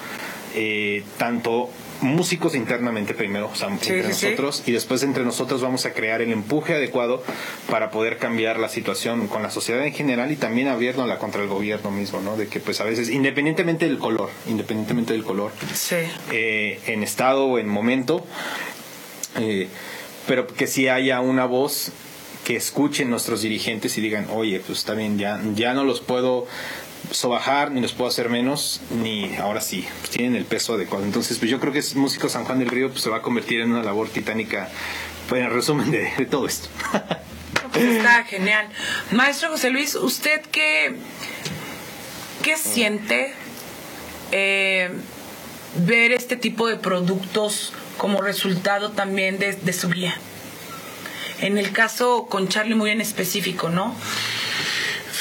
[0.56, 1.70] eh, tanto
[2.04, 6.32] músicos internamente primero, o sea, entre nosotros, y después entre nosotros vamos a crear el
[6.32, 7.24] empuje adecuado
[7.70, 11.48] para poder cambiar la situación con la sociedad en general y también abrirnosla contra el
[11.48, 12.36] gobierno mismo, ¿no?
[12.36, 15.52] De que pues a veces, independientemente del color, independientemente del color,
[16.32, 18.26] eh, en estado o en momento,
[19.38, 19.68] eh,
[20.28, 21.92] pero que si haya una voz
[22.44, 26.48] que escuchen nuestros dirigentes y digan, oye, pues está bien, ya, ya no los puedo
[27.12, 31.06] sobajar, ni los puedo hacer menos, ni ahora sí, pues tienen el peso adecuado.
[31.06, 33.22] Entonces, pues yo creo que es Músico San Juan del Río pues, se va a
[33.22, 34.70] convertir en una labor titánica,
[35.30, 36.70] pues en resumen de, todo esto.
[37.72, 38.68] Pues está genial.
[39.12, 40.96] Maestro José Luis, ¿usted qué,
[42.44, 43.34] qué siente
[44.32, 44.92] eh,
[45.78, 50.16] ver este tipo de productos como resultado también de, de su guía?
[51.42, 53.96] En el caso con Charlie muy en específico, ¿no?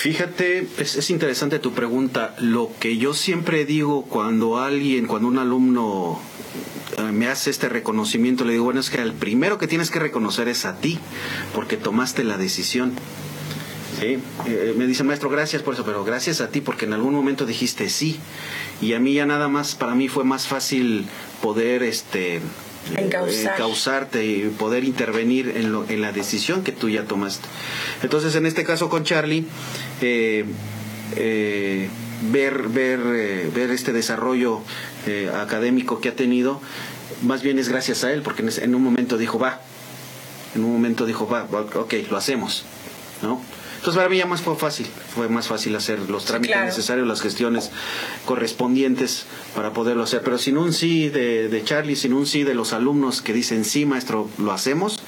[0.02, 2.34] Fíjate, es, interesante tu pregunta.
[2.38, 6.20] Lo que yo siempre digo cuando alguien, cuando un alumno
[6.98, 10.00] eh, me hace este reconocimiento, le digo, bueno, es que el primero que tienes que
[10.00, 10.98] reconocer es a ti,
[11.54, 12.94] porque tomaste la decisión.
[14.02, 14.18] ¿Sí?
[14.46, 17.46] Eh, me dice, maestro, gracias por eso, pero gracias a ti, porque en algún momento
[17.46, 18.18] dijiste sí.
[18.80, 21.06] Y a mí ya nada más, para mí fue más fácil
[21.40, 22.40] poder este,
[23.56, 27.46] causarte y poder intervenir en, lo, en la decisión que tú ya tomaste.
[28.02, 29.46] Entonces, en este caso con Charlie,
[30.00, 30.44] eh,
[31.16, 31.88] eh,
[32.32, 34.60] ver, ver, eh, ver este desarrollo
[35.40, 36.60] académico que ha tenido,
[37.22, 39.60] más bien es gracias a él, porque en, un momento dijo, va,
[40.54, 42.64] en un momento dijo, va, ok, lo hacemos,
[43.22, 43.40] ¿no?
[43.82, 47.20] Entonces para mí ya más fue fácil, fue más fácil hacer los trámites necesarios, las
[47.20, 47.72] gestiones
[48.24, 49.26] correspondientes
[49.56, 50.22] para poderlo hacer.
[50.22, 53.64] Pero sin un sí de, de, Charlie, sin un sí de los alumnos que dicen
[53.64, 55.00] sí, maestro, lo hacemos,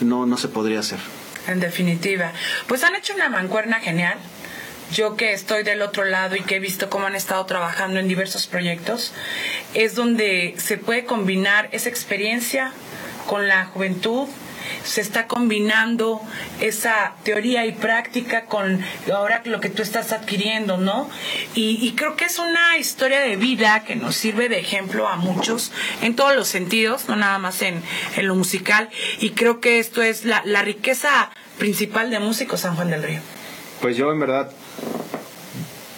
[0.00, 0.98] no, no se podría hacer.
[1.46, 2.34] En definitiva.
[2.66, 4.18] Pues han hecho una mancuerna genial.
[4.92, 8.06] Yo que estoy del otro lado y que he visto cómo han estado trabajando en
[8.06, 9.14] diversos proyectos,
[9.72, 12.74] es donde se puede combinar esa experiencia
[13.26, 14.28] con la juventud,
[14.84, 16.20] se está combinando
[16.60, 18.80] esa teoría y práctica con
[19.12, 21.08] ahora lo que tú estás adquiriendo, ¿no?
[21.54, 25.72] Y, creo que es una historia de vida que nos sirve de ejemplo a muchos
[26.02, 27.82] en todos los sentidos, no nada más en,
[28.20, 28.88] lo musical.
[29.18, 33.20] Y creo que esto es la, la riqueza principal de Músico San Juan del Río.
[33.80, 34.50] Pues yo en verdad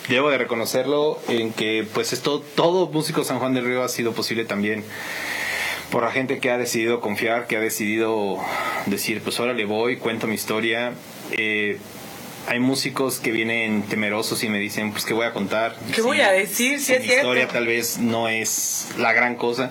[0.08, 4.12] debo de reconocerlo en que pues esto todo músico San Juan del Río ha sido
[4.12, 4.84] posible también
[5.92, 8.38] por la gente que ha decidido confiar, que ha decidido
[8.86, 10.94] decir, pues ahora le voy, cuento mi historia.
[11.32, 11.78] Eh,
[12.48, 15.76] hay músicos que vienen temerosos y me dicen, pues, ¿qué voy a contar?
[15.94, 16.80] ¿Qué voy a decir?
[16.80, 19.70] Si mi historia tal vez no es la gran cosa.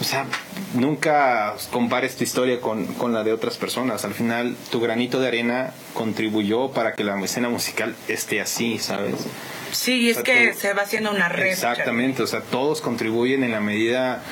[0.00, 0.24] O sea,
[0.72, 4.06] nunca compares tu historia con, con, la de otras personas.
[4.06, 9.26] Al final, tu granito de arena contribuyó para que la escena musical esté así, ¿sabes?
[9.70, 11.46] Sí, es que se va haciendo una red.
[11.46, 14.22] Exactamente, o sea, todos contribuyen en la medida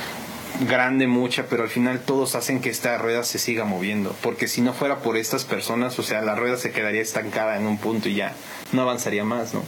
[0.69, 4.15] grande, mucha, pero al final todos hacen que esta rueda se siga moviendo.
[4.23, 7.67] Porque si no fuera por estas personas, o sea, la rueda se quedaría estancada en
[7.67, 8.35] un punto y ya
[8.73, 9.63] no avanzaría más, ¿no?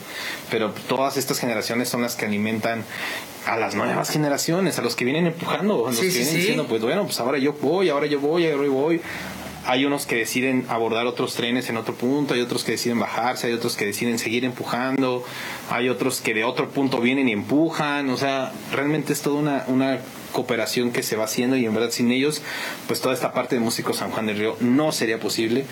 [0.50, 2.84] Pero todas estas generaciones son las que alimentan
[3.46, 6.82] a las nuevas generaciones, a los que vienen empujando, a los que vienen diciendo, pues
[6.82, 9.00] bueno, pues ahora yo voy, ahora yo voy, ahora yo voy.
[9.64, 13.46] Hay unos que deciden abordar otros trenes en otro punto, hay otros que deciden bajarse,
[13.46, 15.24] hay otros que deciden seguir empujando,
[15.70, 19.64] hay otros que de otro punto vienen y empujan, o sea, realmente es toda una,
[19.68, 20.00] una
[20.32, 22.42] cooperación que se va haciendo y en verdad sin ellos,
[22.86, 25.64] pues toda esta parte de Músicos San Juan del Río no sería posible.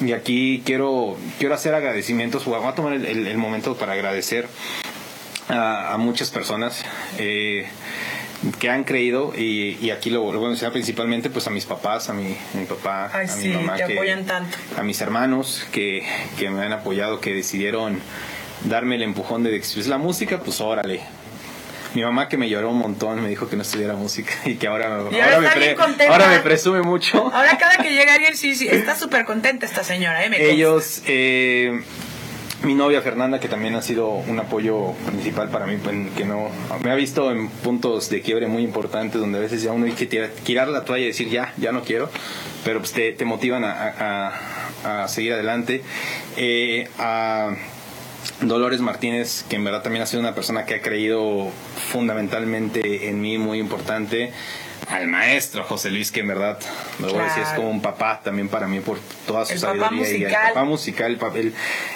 [0.00, 4.48] Y aquí quiero, quiero hacer agradecimientos, voy a tomar el, momento para agradecer
[5.48, 6.84] a, muchas personas.
[7.18, 7.66] Eh,
[8.60, 12.12] que han creído y, aquí lo, voy a mencionar principalmente pues a mis papás, a
[12.14, 13.76] mi, mi papá, a mi mamá
[14.76, 16.06] a mis hermanos que,
[16.38, 17.98] que me han apoyado, que decidieron
[18.64, 21.00] darme el empujón de decir, la música, pues órale,
[21.94, 24.66] mi mamá que me lloró un montón me dijo que no estudiara música y que
[24.66, 25.76] ahora, ahora, me,
[26.08, 27.30] ahora me presume mucho.
[27.32, 30.24] Ahora cada que llega alguien, sí, sí, está súper contenta esta señora.
[30.24, 30.30] ¿eh?
[30.50, 31.82] Ellos, eh,
[32.62, 35.78] mi novia Fernanda, que también ha sido un apoyo principal para mí,
[36.16, 36.50] que no
[36.82, 39.92] me ha visto en puntos de quiebre muy importantes donde a veces ya uno hay
[39.92, 42.10] que tirar, la toalla y decir ya, ya no quiero,
[42.64, 44.32] pero pues te, te motivan a,
[44.84, 45.82] a, a, seguir adelante.
[46.36, 47.54] Eh, a,
[48.40, 51.50] Dolores Martínez, que en verdad también ha sido una persona que ha creído
[51.92, 54.32] fundamentalmente en mí, muy importante.
[54.88, 56.58] Al maestro José Luis, que en verdad,
[56.98, 60.16] me voy a decir, es como un papá también para mí por toda su sabiduría.
[60.16, 61.54] Y el papá musical, el papel,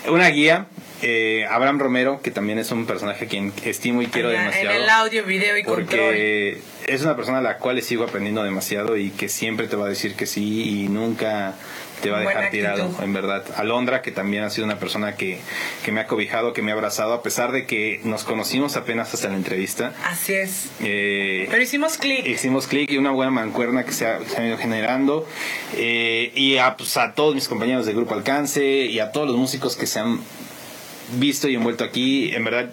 [0.08, 0.66] una guía
[1.04, 4.70] Eh, Abraham Romero, que también es un personaje a quien estimo y quiero Allá, demasiado.
[4.70, 5.86] En el audio, video y control.
[5.88, 9.74] porque es una persona a la cual le sigo aprendiendo demasiado y que siempre te
[9.74, 11.54] va a decir que sí y nunca
[12.02, 13.04] te va a Buena dejar tirado, actitud.
[13.04, 13.44] en verdad.
[13.56, 15.38] Alondra, que también ha sido una persona que,
[15.84, 19.14] que me ha cobijado, que me ha abrazado, a pesar de que nos conocimos apenas
[19.14, 19.94] hasta la entrevista.
[20.04, 20.66] Así es.
[20.82, 22.26] Eh, Pero hicimos clic.
[22.26, 25.26] hicimos clic y una buena mancuerna que se ha, se ha ido generando.
[25.76, 29.36] Eh, y a, pues, a todos mis compañeros del Grupo Alcance y a todos los
[29.36, 30.20] músicos que se han
[31.14, 32.70] visto y envuelto aquí, en verdad,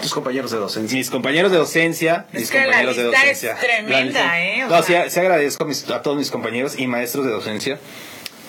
[0.00, 0.96] Tus compañeros de docencia.
[0.98, 3.56] mis compañeros de docencia, Es mis que la compañeros de lista es docencia.
[3.60, 4.64] tremenda, La lista- ¿eh?
[4.64, 7.30] O no, sea- sí, sí agradezco a, mis- a todos mis compañeros y maestros de
[7.32, 7.78] docencia.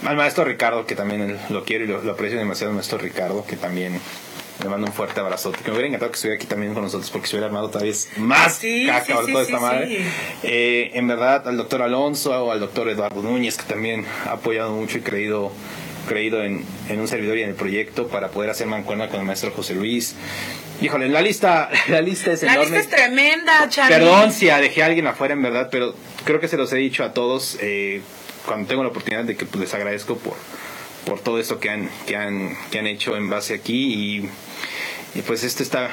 [0.03, 3.45] Al maestro Ricardo, que también lo quiero y lo, lo aprecio demasiado, el maestro Ricardo,
[3.45, 3.99] que también
[4.63, 5.57] le mando un fuerte abrazote.
[5.59, 7.93] Que me hubiera encantado que estuviera aquí también con nosotros porque se hubiera armado todavía
[8.17, 9.99] más Sí, caca sí, sí, toda esta madre.
[10.43, 14.72] Eh, en verdad, al doctor Alonso o al doctor Eduardo Núñez, que también ha apoyado
[14.72, 15.51] mucho y creído
[16.07, 19.26] creído en, en un servidor y en el proyecto para poder hacer mancuerna con el
[19.26, 20.15] maestro José Luis.
[20.80, 22.77] Híjole, la lista, la lista es La enorme.
[22.77, 23.97] lista es tremenda, Charlie.
[23.97, 27.03] Perdón si dejé a alguien afuera, en verdad, pero creo que se los he dicho
[27.03, 28.01] a todos eh,
[28.45, 30.35] cuando tengo la oportunidad de que pues, les agradezco por,
[31.05, 34.30] por todo esto que han, que, han, que han hecho en base aquí y,
[35.17, 35.88] y pues esto está...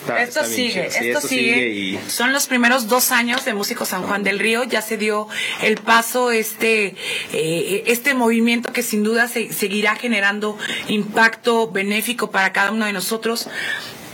[0.00, 0.90] está- Esto está sigue.
[0.90, 1.68] Sí, esto, sigue.
[1.68, 4.64] y Son los primeros dos años de Músicos San Juan del Río.
[4.64, 5.28] Ya se dio
[5.62, 6.94] el paso, este,
[7.32, 10.58] eh, este movimiento que sin duda se- seguirá generando
[10.88, 13.48] impacto benéfico para cada uno de nosotros.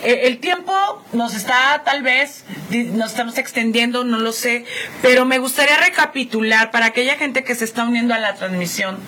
[0.03, 0.73] Eh, El tiempo
[1.13, 4.65] nos está, tal vez, nos estamos extendiendo, no lo sé,
[5.03, 8.99] pero me gustaría recapitular para aquella gente que se está uniendo a la transmisión,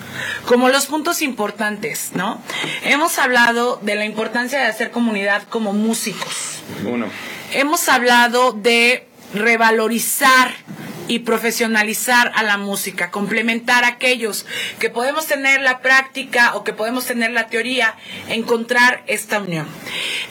[0.45, 2.41] como los puntos importantes, ¿no?
[2.83, 6.59] Hemos hablado de la importancia de hacer comunidad como músicos.
[6.85, 7.07] uno.
[7.53, 10.53] Hemos hablado de revalorizar
[11.07, 14.45] y profesionalizar a la música, complementar aquellos
[14.79, 17.95] que podemos tener la práctica o que podemos tener la teoría,
[18.29, 19.67] encontrar esta unión.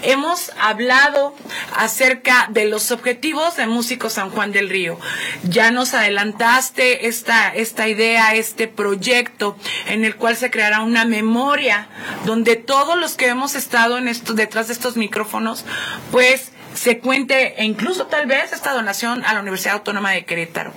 [0.02, 1.34] Hemos hablado
[1.76, 4.98] acerca de los objetivos de Músicos San Juan del Río.
[5.44, 9.56] Ya nos adelantaste esta, esta idea, este proyecto
[9.86, 11.88] en el cual se creará una memoria
[12.24, 15.64] donde todos los que hemos estado en detrás de estos micrófonos,
[16.10, 20.72] pues se cuente e incluso tal vez esta donación a la Universidad Autónoma de Querétaro.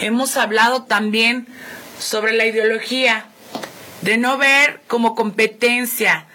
[0.00, 1.46] Hemos hablado también
[2.00, 3.26] sobre la ideología
[4.02, 6.26] de no ver como competencia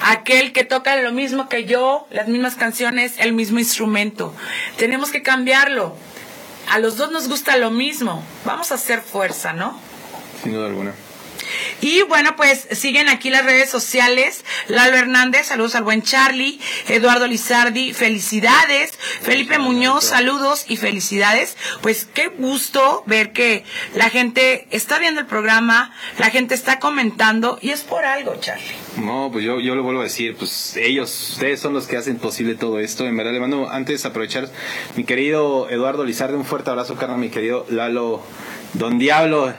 [0.00, 4.34] aquel que toca lo mismo que yo, las mismas canciones, el mismo instrumento.
[4.78, 5.94] Tenemos que cambiarlo.
[6.70, 8.24] A los dos nos gusta lo mismo.
[8.46, 9.78] Vamos a hacer fuerza, ¿no?
[10.42, 10.94] Sin duda alguna.
[11.80, 14.44] Y bueno, pues siguen aquí las redes sociales.
[14.68, 16.60] Lalo Hernández, saludos al buen Charlie.
[16.88, 18.92] Eduardo Lizardi, felicidades.
[19.22, 21.56] Felipe Muñoz, saludos y felicidades.
[21.82, 23.64] Pues qué gusto ver que
[23.94, 28.64] la gente está viendo el programa, la gente está comentando y es por algo, Charlie.
[28.96, 32.16] No, pues yo, yo lo vuelvo a decir, pues ellos, ustedes son los que hacen
[32.16, 33.06] posible todo esto.
[33.06, 34.48] En verdad le mando antes aprovechar
[34.96, 38.22] mi querido Eduardo Lizarde, un fuerte abrazo, carnal, mi querido Lalo
[38.74, 39.54] Don Diablo,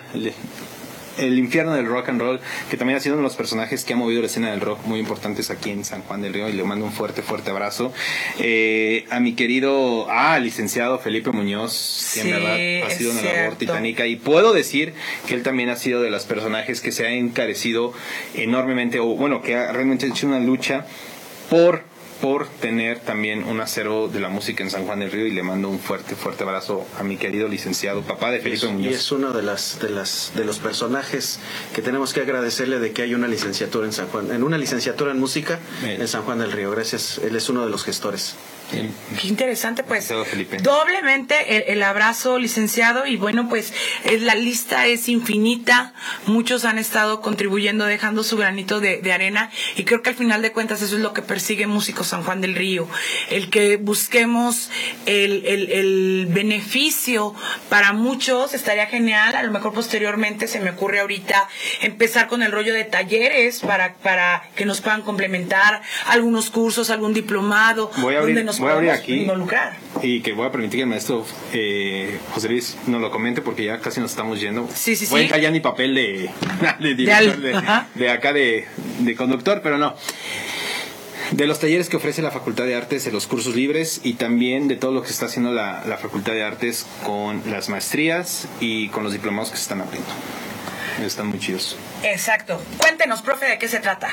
[1.17, 2.39] el, infierno del rock and roll,
[2.69, 4.85] que también ha sido uno de los personajes que ha movido la escena del rock
[4.85, 7.93] muy importantes aquí en San Juan del Río y le mando un fuerte, fuerte abrazo.
[8.39, 13.21] Eh, a mi querido, ah, licenciado Felipe Muñoz, que Sí, en verdad ha sido una
[13.21, 14.93] labor titánica y puedo decir
[15.27, 17.93] que él también ha sido de los personajes que se ha encarecido
[18.33, 20.85] enormemente, o bueno, que ha realmente hecho una lucha
[21.49, 21.83] por
[22.21, 25.43] por tener también un acero de la música en San Juan del Río y le
[25.43, 28.73] mando un fuerte, fuerte abrazo a mi querido licenciado, papá de Y Felipe es, y
[28.73, 28.93] Muñoz.
[28.95, 31.39] es uno de las de las de los personajes
[31.75, 35.11] que tenemos que agradecerle de que hay una licenciatura en San Juan, en una licenciatura
[35.11, 36.71] en música en San Juan del Río.
[36.71, 38.35] Gracias, él es uno de los gestores.
[38.69, 40.07] Qué interesante, pues.
[40.61, 43.73] Doblemente el, el abrazo, licenciado, y bueno, pues
[44.19, 45.93] la lista es infinita.
[46.25, 50.41] Muchos han estado contribuyendo, dejando su granito de, de arena, y creo que al final
[50.41, 52.87] de cuentas eso es lo que persigue Músicos San Juan del Río.
[53.29, 54.69] El que busquemos
[55.05, 57.33] el, el, el beneficio
[57.69, 59.35] para muchos estaría genial.
[59.35, 61.47] A lo mejor posteriormente se me ocurre ahorita
[61.81, 67.13] empezar con el rollo de talleres para, para que nos puedan complementar algunos cursos, algún
[67.13, 69.13] diplomado, Voy a abrir- donde nos voy a abrir aquí.
[69.21, 69.75] involucrar.
[70.01, 73.65] Y que voy a permitir que el maestro eh, José Luis nos lo comente porque
[73.65, 74.67] ya casi nos estamos yendo.
[74.73, 75.41] Sí, sí, Voy a sí.
[75.41, 76.29] ya mi papel de,
[76.79, 77.37] de director
[77.95, 78.65] de, acá de,
[78.99, 79.95] de conductor, pero no.
[81.31, 84.69] De los talleres que ofrece la Facultad de Artes, de los cursos libres y también
[84.69, 88.87] de todo lo que está haciendo la, la Facultad de Artes con las maestrías y
[88.89, 90.07] con los diplomados que se están abriendo.
[91.05, 91.75] Están muy chidos.
[92.03, 92.61] Exacto.
[92.77, 94.09] Cuéntenos, profe, de qué se trata.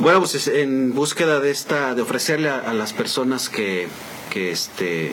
[0.00, 3.88] Bueno, pues es en búsqueda de esta, de ofrecerle a, a las personas que,
[4.30, 5.12] que este eh,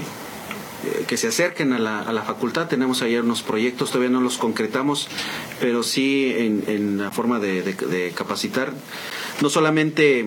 [1.08, 2.68] que se acerquen a la, a la facultad.
[2.68, 5.08] Tenemos ayer unos proyectos, todavía no los concretamos,
[5.60, 8.74] pero sí en, en la forma de, de- de capacitar
[9.42, 10.24] no solamente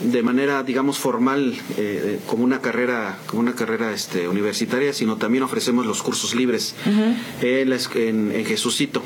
[0.00, 5.42] de manera, digamos, formal, eh, como una carrera, como una carrera este, universitaria, sino también
[5.44, 6.74] ofrecemos los cursos libres
[7.94, 9.02] en, en, Jesucito.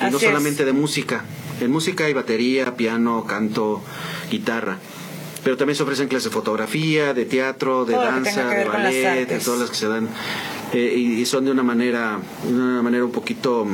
[0.00, 1.24] Y no solamente de música.
[1.60, 3.82] En música hay batería, piano, canto,
[4.30, 4.78] guitarra.
[5.44, 9.60] Pero también se ofrecen clases de fotografía, de teatro, de danza, de ballet, de todas
[9.60, 10.08] las que se dan.
[10.72, 13.66] Eh, y, son de una manera, de una manera un poquito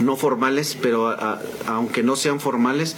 [0.00, 1.14] no formales, pero
[1.66, 2.96] aunque no sean formales,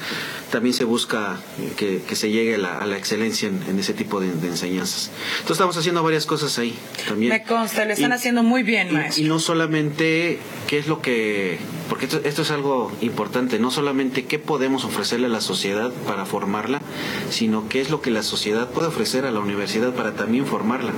[0.51, 1.41] también se busca
[1.77, 5.11] que, se llegue a la excelencia en, ese tipo de, enseñanzas.
[5.33, 6.77] Entonces estamos haciendo varias cosas ahí
[7.09, 7.31] también.
[7.31, 9.25] Me consta, le están haciendo muy bien, maestro.
[9.25, 10.39] Y, no solamente
[10.69, 11.59] qué es lo que,
[11.89, 16.25] porque esto, esto, es algo importante, no solamente qué podemos ofrecerle a la sociedad para
[16.25, 16.81] formarla,
[17.31, 20.93] sino qué es lo que la sociedad puede ofrecer a la universidad para también formarla.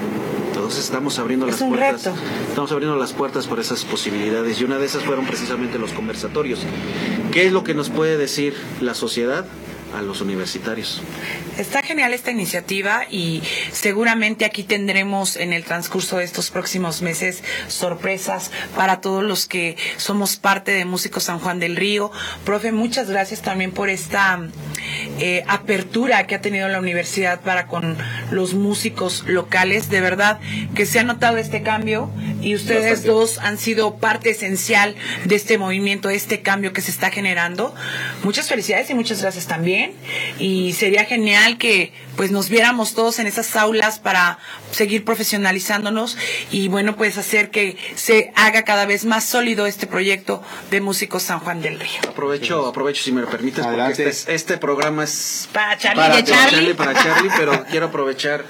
[0.49, 2.15] Entonces estamos abriendo las puertas.
[2.49, 6.61] Estamos abriendo las puertas por esas posibilidades y una de esas fueron precisamente los conversatorios.
[7.33, 9.45] ¿Qué es lo que nos puede decir la sociedad?
[9.95, 11.03] A los universitarios.
[11.59, 13.43] Está genial esta iniciativa y
[13.73, 19.77] seguramente aquí tendremos en el transcurso de estos próximos meses sorpresas para todos los que
[19.97, 22.11] somos parte de Músicos San Juan del Río.
[22.45, 24.41] Profe, muchas gracias también por esta
[25.19, 27.97] eh, apertura que ha tenido la universidad para con
[28.31, 29.89] los músicos locales.
[29.89, 30.41] De verdad
[30.75, 32.11] que se ha notado este cambio
[32.43, 34.95] y ustedes dos han sido parte esencial
[35.25, 37.75] de este movimiento, de este cambio que se está generando.
[38.25, 39.76] Muchas felicidades y muchas gracias también.
[40.39, 44.39] Y sería genial que pues nos viéramos todos en esas aulas para
[44.71, 46.17] seguir profesionalizándonos
[46.51, 51.23] y bueno, pues hacer que se haga cada vez más sólido este proyecto de Músicos
[51.23, 52.01] San Juan del Río.
[52.09, 56.75] Aprovecho, aprovecho si me lo permites, porque este, este, programa es para Charlie, Charlie.
[56.75, 58.45] para Charlie, pero quiero aprovechar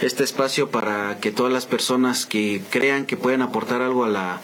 [0.00, 4.40] este espacio para que todas las personas que crean que pueden aportar algo a la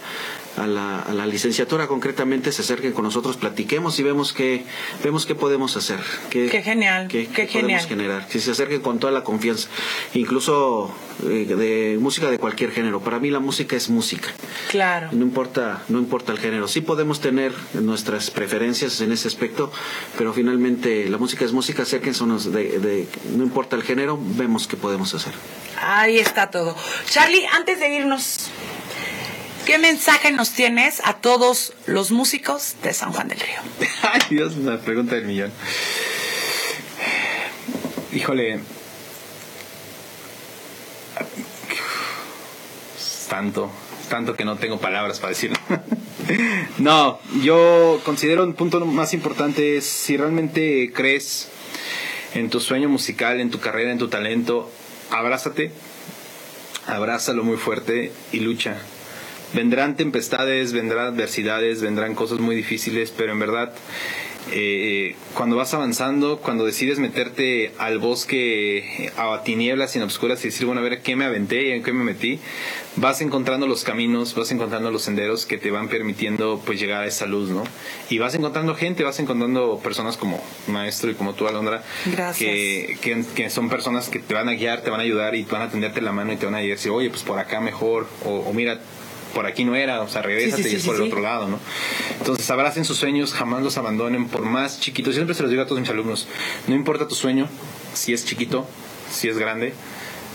[0.56, 4.64] a la, a la, licenciatura concretamente se acerquen con nosotros, platiquemos y vemos qué,
[5.02, 6.00] vemos qué podemos hacer.
[6.30, 8.26] Qué, genial, qué, podemos generar.
[8.28, 9.68] Que se acerquen con toda la confianza,
[10.14, 13.00] incluso eh, de música de cualquier género.
[13.00, 14.28] Para mí la música es música.
[14.70, 15.08] Claro.
[15.12, 16.68] No importa, no importa el género.
[16.68, 19.72] Sí podemos tener nuestras preferencias en ese aspecto,
[20.18, 24.76] pero finalmente la música es música, acérquense de, de, no importa el género, vemos qué
[24.76, 25.32] podemos hacer.
[25.80, 26.76] Ahí está todo.
[27.06, 28.50] Charlie, antes de irnos,
[29.66, 33.60] ¿Qué mensaje nos tienes a todos los músicos de San Juan del Río?
[34.02, 35.52] Ay, Dios, una pregunta del millón.
[38.12, 38.60] Híjole.
[43.28, 43.70] Tanto,
[44.08, 45.56] tanto que no tengo palabras para decirlo.
[46.78, 51.48] no, yo considero un punto más importante es si realmente crees
[52.34, 54.70] en tu sueño musical, en tu carrera, en tu talento,
[55.10, 55.70] abrázate,
[56.86, 58.76] abrázalo muy fuerte y lucha
[59.54, 63.72] vendrán tempestades, vendrán adversidades, vendrán cosas muy difíciles, pero en verdad
[64.50, 70.48] eh, cuando vas avanzando, cuando decides meterte al bosque a tinieblas y en obscuras y
[70.48, 72.40] decir, bueno, a ver qué me aventé y en qué me metí,
[72.96, 77.06] vas encontrando los caminos, vas encontrando los senderos que te van permitiendo pues llegar a
[77.06, 77.62] esa luz, ¿no?
[78.10, 81.82] Y vas encontrando gente, vas encontrando personas como maestro y como tú, Alondra,
[82.36, 82.98] que,
[83.34, 85.62] que, son personas que te van a guiar, te van a ayudar y te van
[85.62, 88.40] a tenderte la mano y te van a decir, oye, pues por acá mejor, o,
[88.40, 88.80] o mira,
[89.34, 91.58] por aquí no era, o sea, regrésate y es por el otro lado, ¿no?
[92.18, 95.14] Entonces, abracen sus sueños, jamás los abandonen, por más chiquitos.
[95.14, 96.28] Siempre se los digo a todos mis alumnos,
[96.66, 97.48] no importa tu sueño,
[97.94, 98.66] si es chiquito,
[99.10, 99.72] si es grande,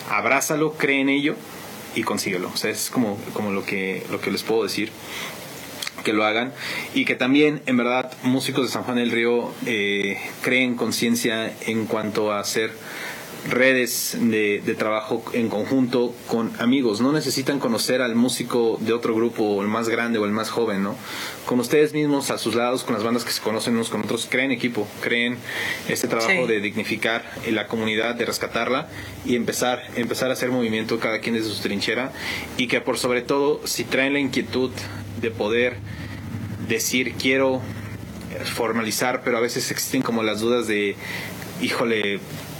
[0.09, 1.35] abrázalo, cree en ello
[1.95, 2.49] y consíguelo.
[2.53, 4.91] O sea, es como, como lo, que, lo que les puedo decir
[6.03, 6.53] que lo hagan
[6.93, 11.85] y que también en verdad músicos de San Juan del Río eh, creen conciencia en
[11.85, 12.71] cuanto a hacer
[13.49, 17.01] redes de, trabajo en conjunto con amigos.
[17.01, 20.83] No necesitan conocer al músico de otro grupo, el más grande o el más joven,
[20.83, 20.95] ¿no?
[21.45, 24.27] Con ustedes mismos a sus lados, con las bandas que se conocen unos con otros,
[24.29, 25.37] creen equipo, creen
[25.87, 28.89] este trabajo de dignificar la comunidad, de rescatarla
[29.25, 32.11] y empezar, empezar a hacer movimiento cada quien desde su trinchera
[32.57, 34.71] y que por sobre todo, si traen la inquietud
[35.21, 35.77] de poder
[36.67, 37.61] decir quiero
[38.43, 40.95] formalizar, pero a veces existen como las dudas de,
[41.61, 42.19] híjole,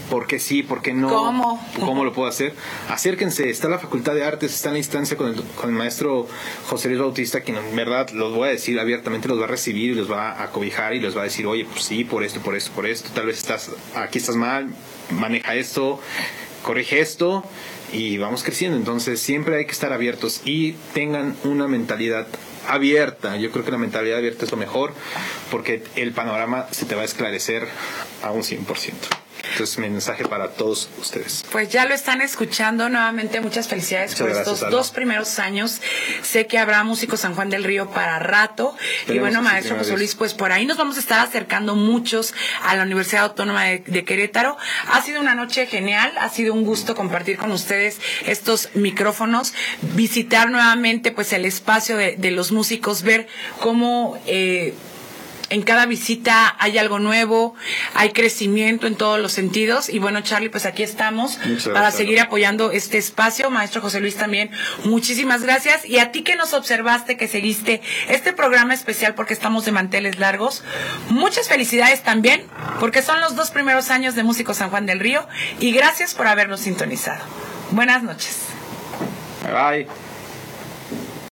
[0.09, 0.63] ¿Por qué sí?
[0.63, 1.09] ¿Por qué no?
[1.09, 1.67] ¿Cómo?
[1.79, 2.53] ¿Cómo lo puedo hacer?
[2.89, 6.27] Acérquense, está la Facultad de Artes, está en la instancia con el, con el maestro
[6.67, 9.91] José Luis Bautista, quien en verdad los voy a decir abiertamente, los va a recibir
[9.91, 12.39] y los va a cobijar y les va a decir, oye, pues sí, por esto,
[12.39, 14.69] por esto, por esto, tal vez estás, aquí estás mal,
[15.11, 15.99] maneja esto,
[16.63, 17.43] corrige esto
[17.91, 18.77] y vamos creciendo.
[18.77, 22.27] Entonces siempre hay que estar abiertos y tengan una mentalidad
[22.67, 23.37] abierta.
[23.37, 24.93] Yo creo que la mentalidad abierta es lo mejor
[25.51, 27.67] porque el panorama se te va a esclarecer
[28.23, 28.93] a un 100%.
[29.57, 31.43] Entonces, mi mensaje para todos ustedes.
[31.51, 33.41] Pues ya lo están escuchando nuevamente.
[33.41, 34.77] Muchas felicidades Muchas por gracias, estos Alba.
[34.77, 35.81] dos primeros años.
[36.21, 38.75] Sé que habrá músicos San Juan del Río para rato.
[39.07, 39.97] y bueno, maestro José.
[39.97, 43.79] Luis, pues por ahí nos vamos a estar acercando muchos a la Universidad Autónoma de,
[43.79, 44.57] de Querétaro.
[44.91, 46.13] Ha sido una noche genial.
[46.19, 49.55] Ha sido un gusto compartir con ustedes estos micrófonos,
[49.95, 53.27] visitar nuevamente pues el espacio de, de los músicos, ver
[53.59, 54.75] cómo eh,
[55.49, 57.55] en cada visita hay algo nuevo,
[57.93, 59.89] hay crecimiento en todos los sentidos.
[59.89, 63.49] Y bueno, Charlie, pues aquí estamos Muchas para gracias, seguir apoyando este espacio.
[63.49, 64.51] Maestro José Luis también,
[64.83, 65.85] muchísimas gracias.
[65.85, 70.19] Y a ti que nos observaste, que seguiste este programa especial porque estamos de manteles
[70.19, 70.63] largos,
[71.09, 72.43] muchas felicidades también
[72.79, 75.27] porque son los dos primeros años de Músicos San Juan del Río
[75.59, 77.23] y gracias por habernos sintonizado.
[77.71, 78.39] Buenas noches.
[79.43, 80.06] Bye.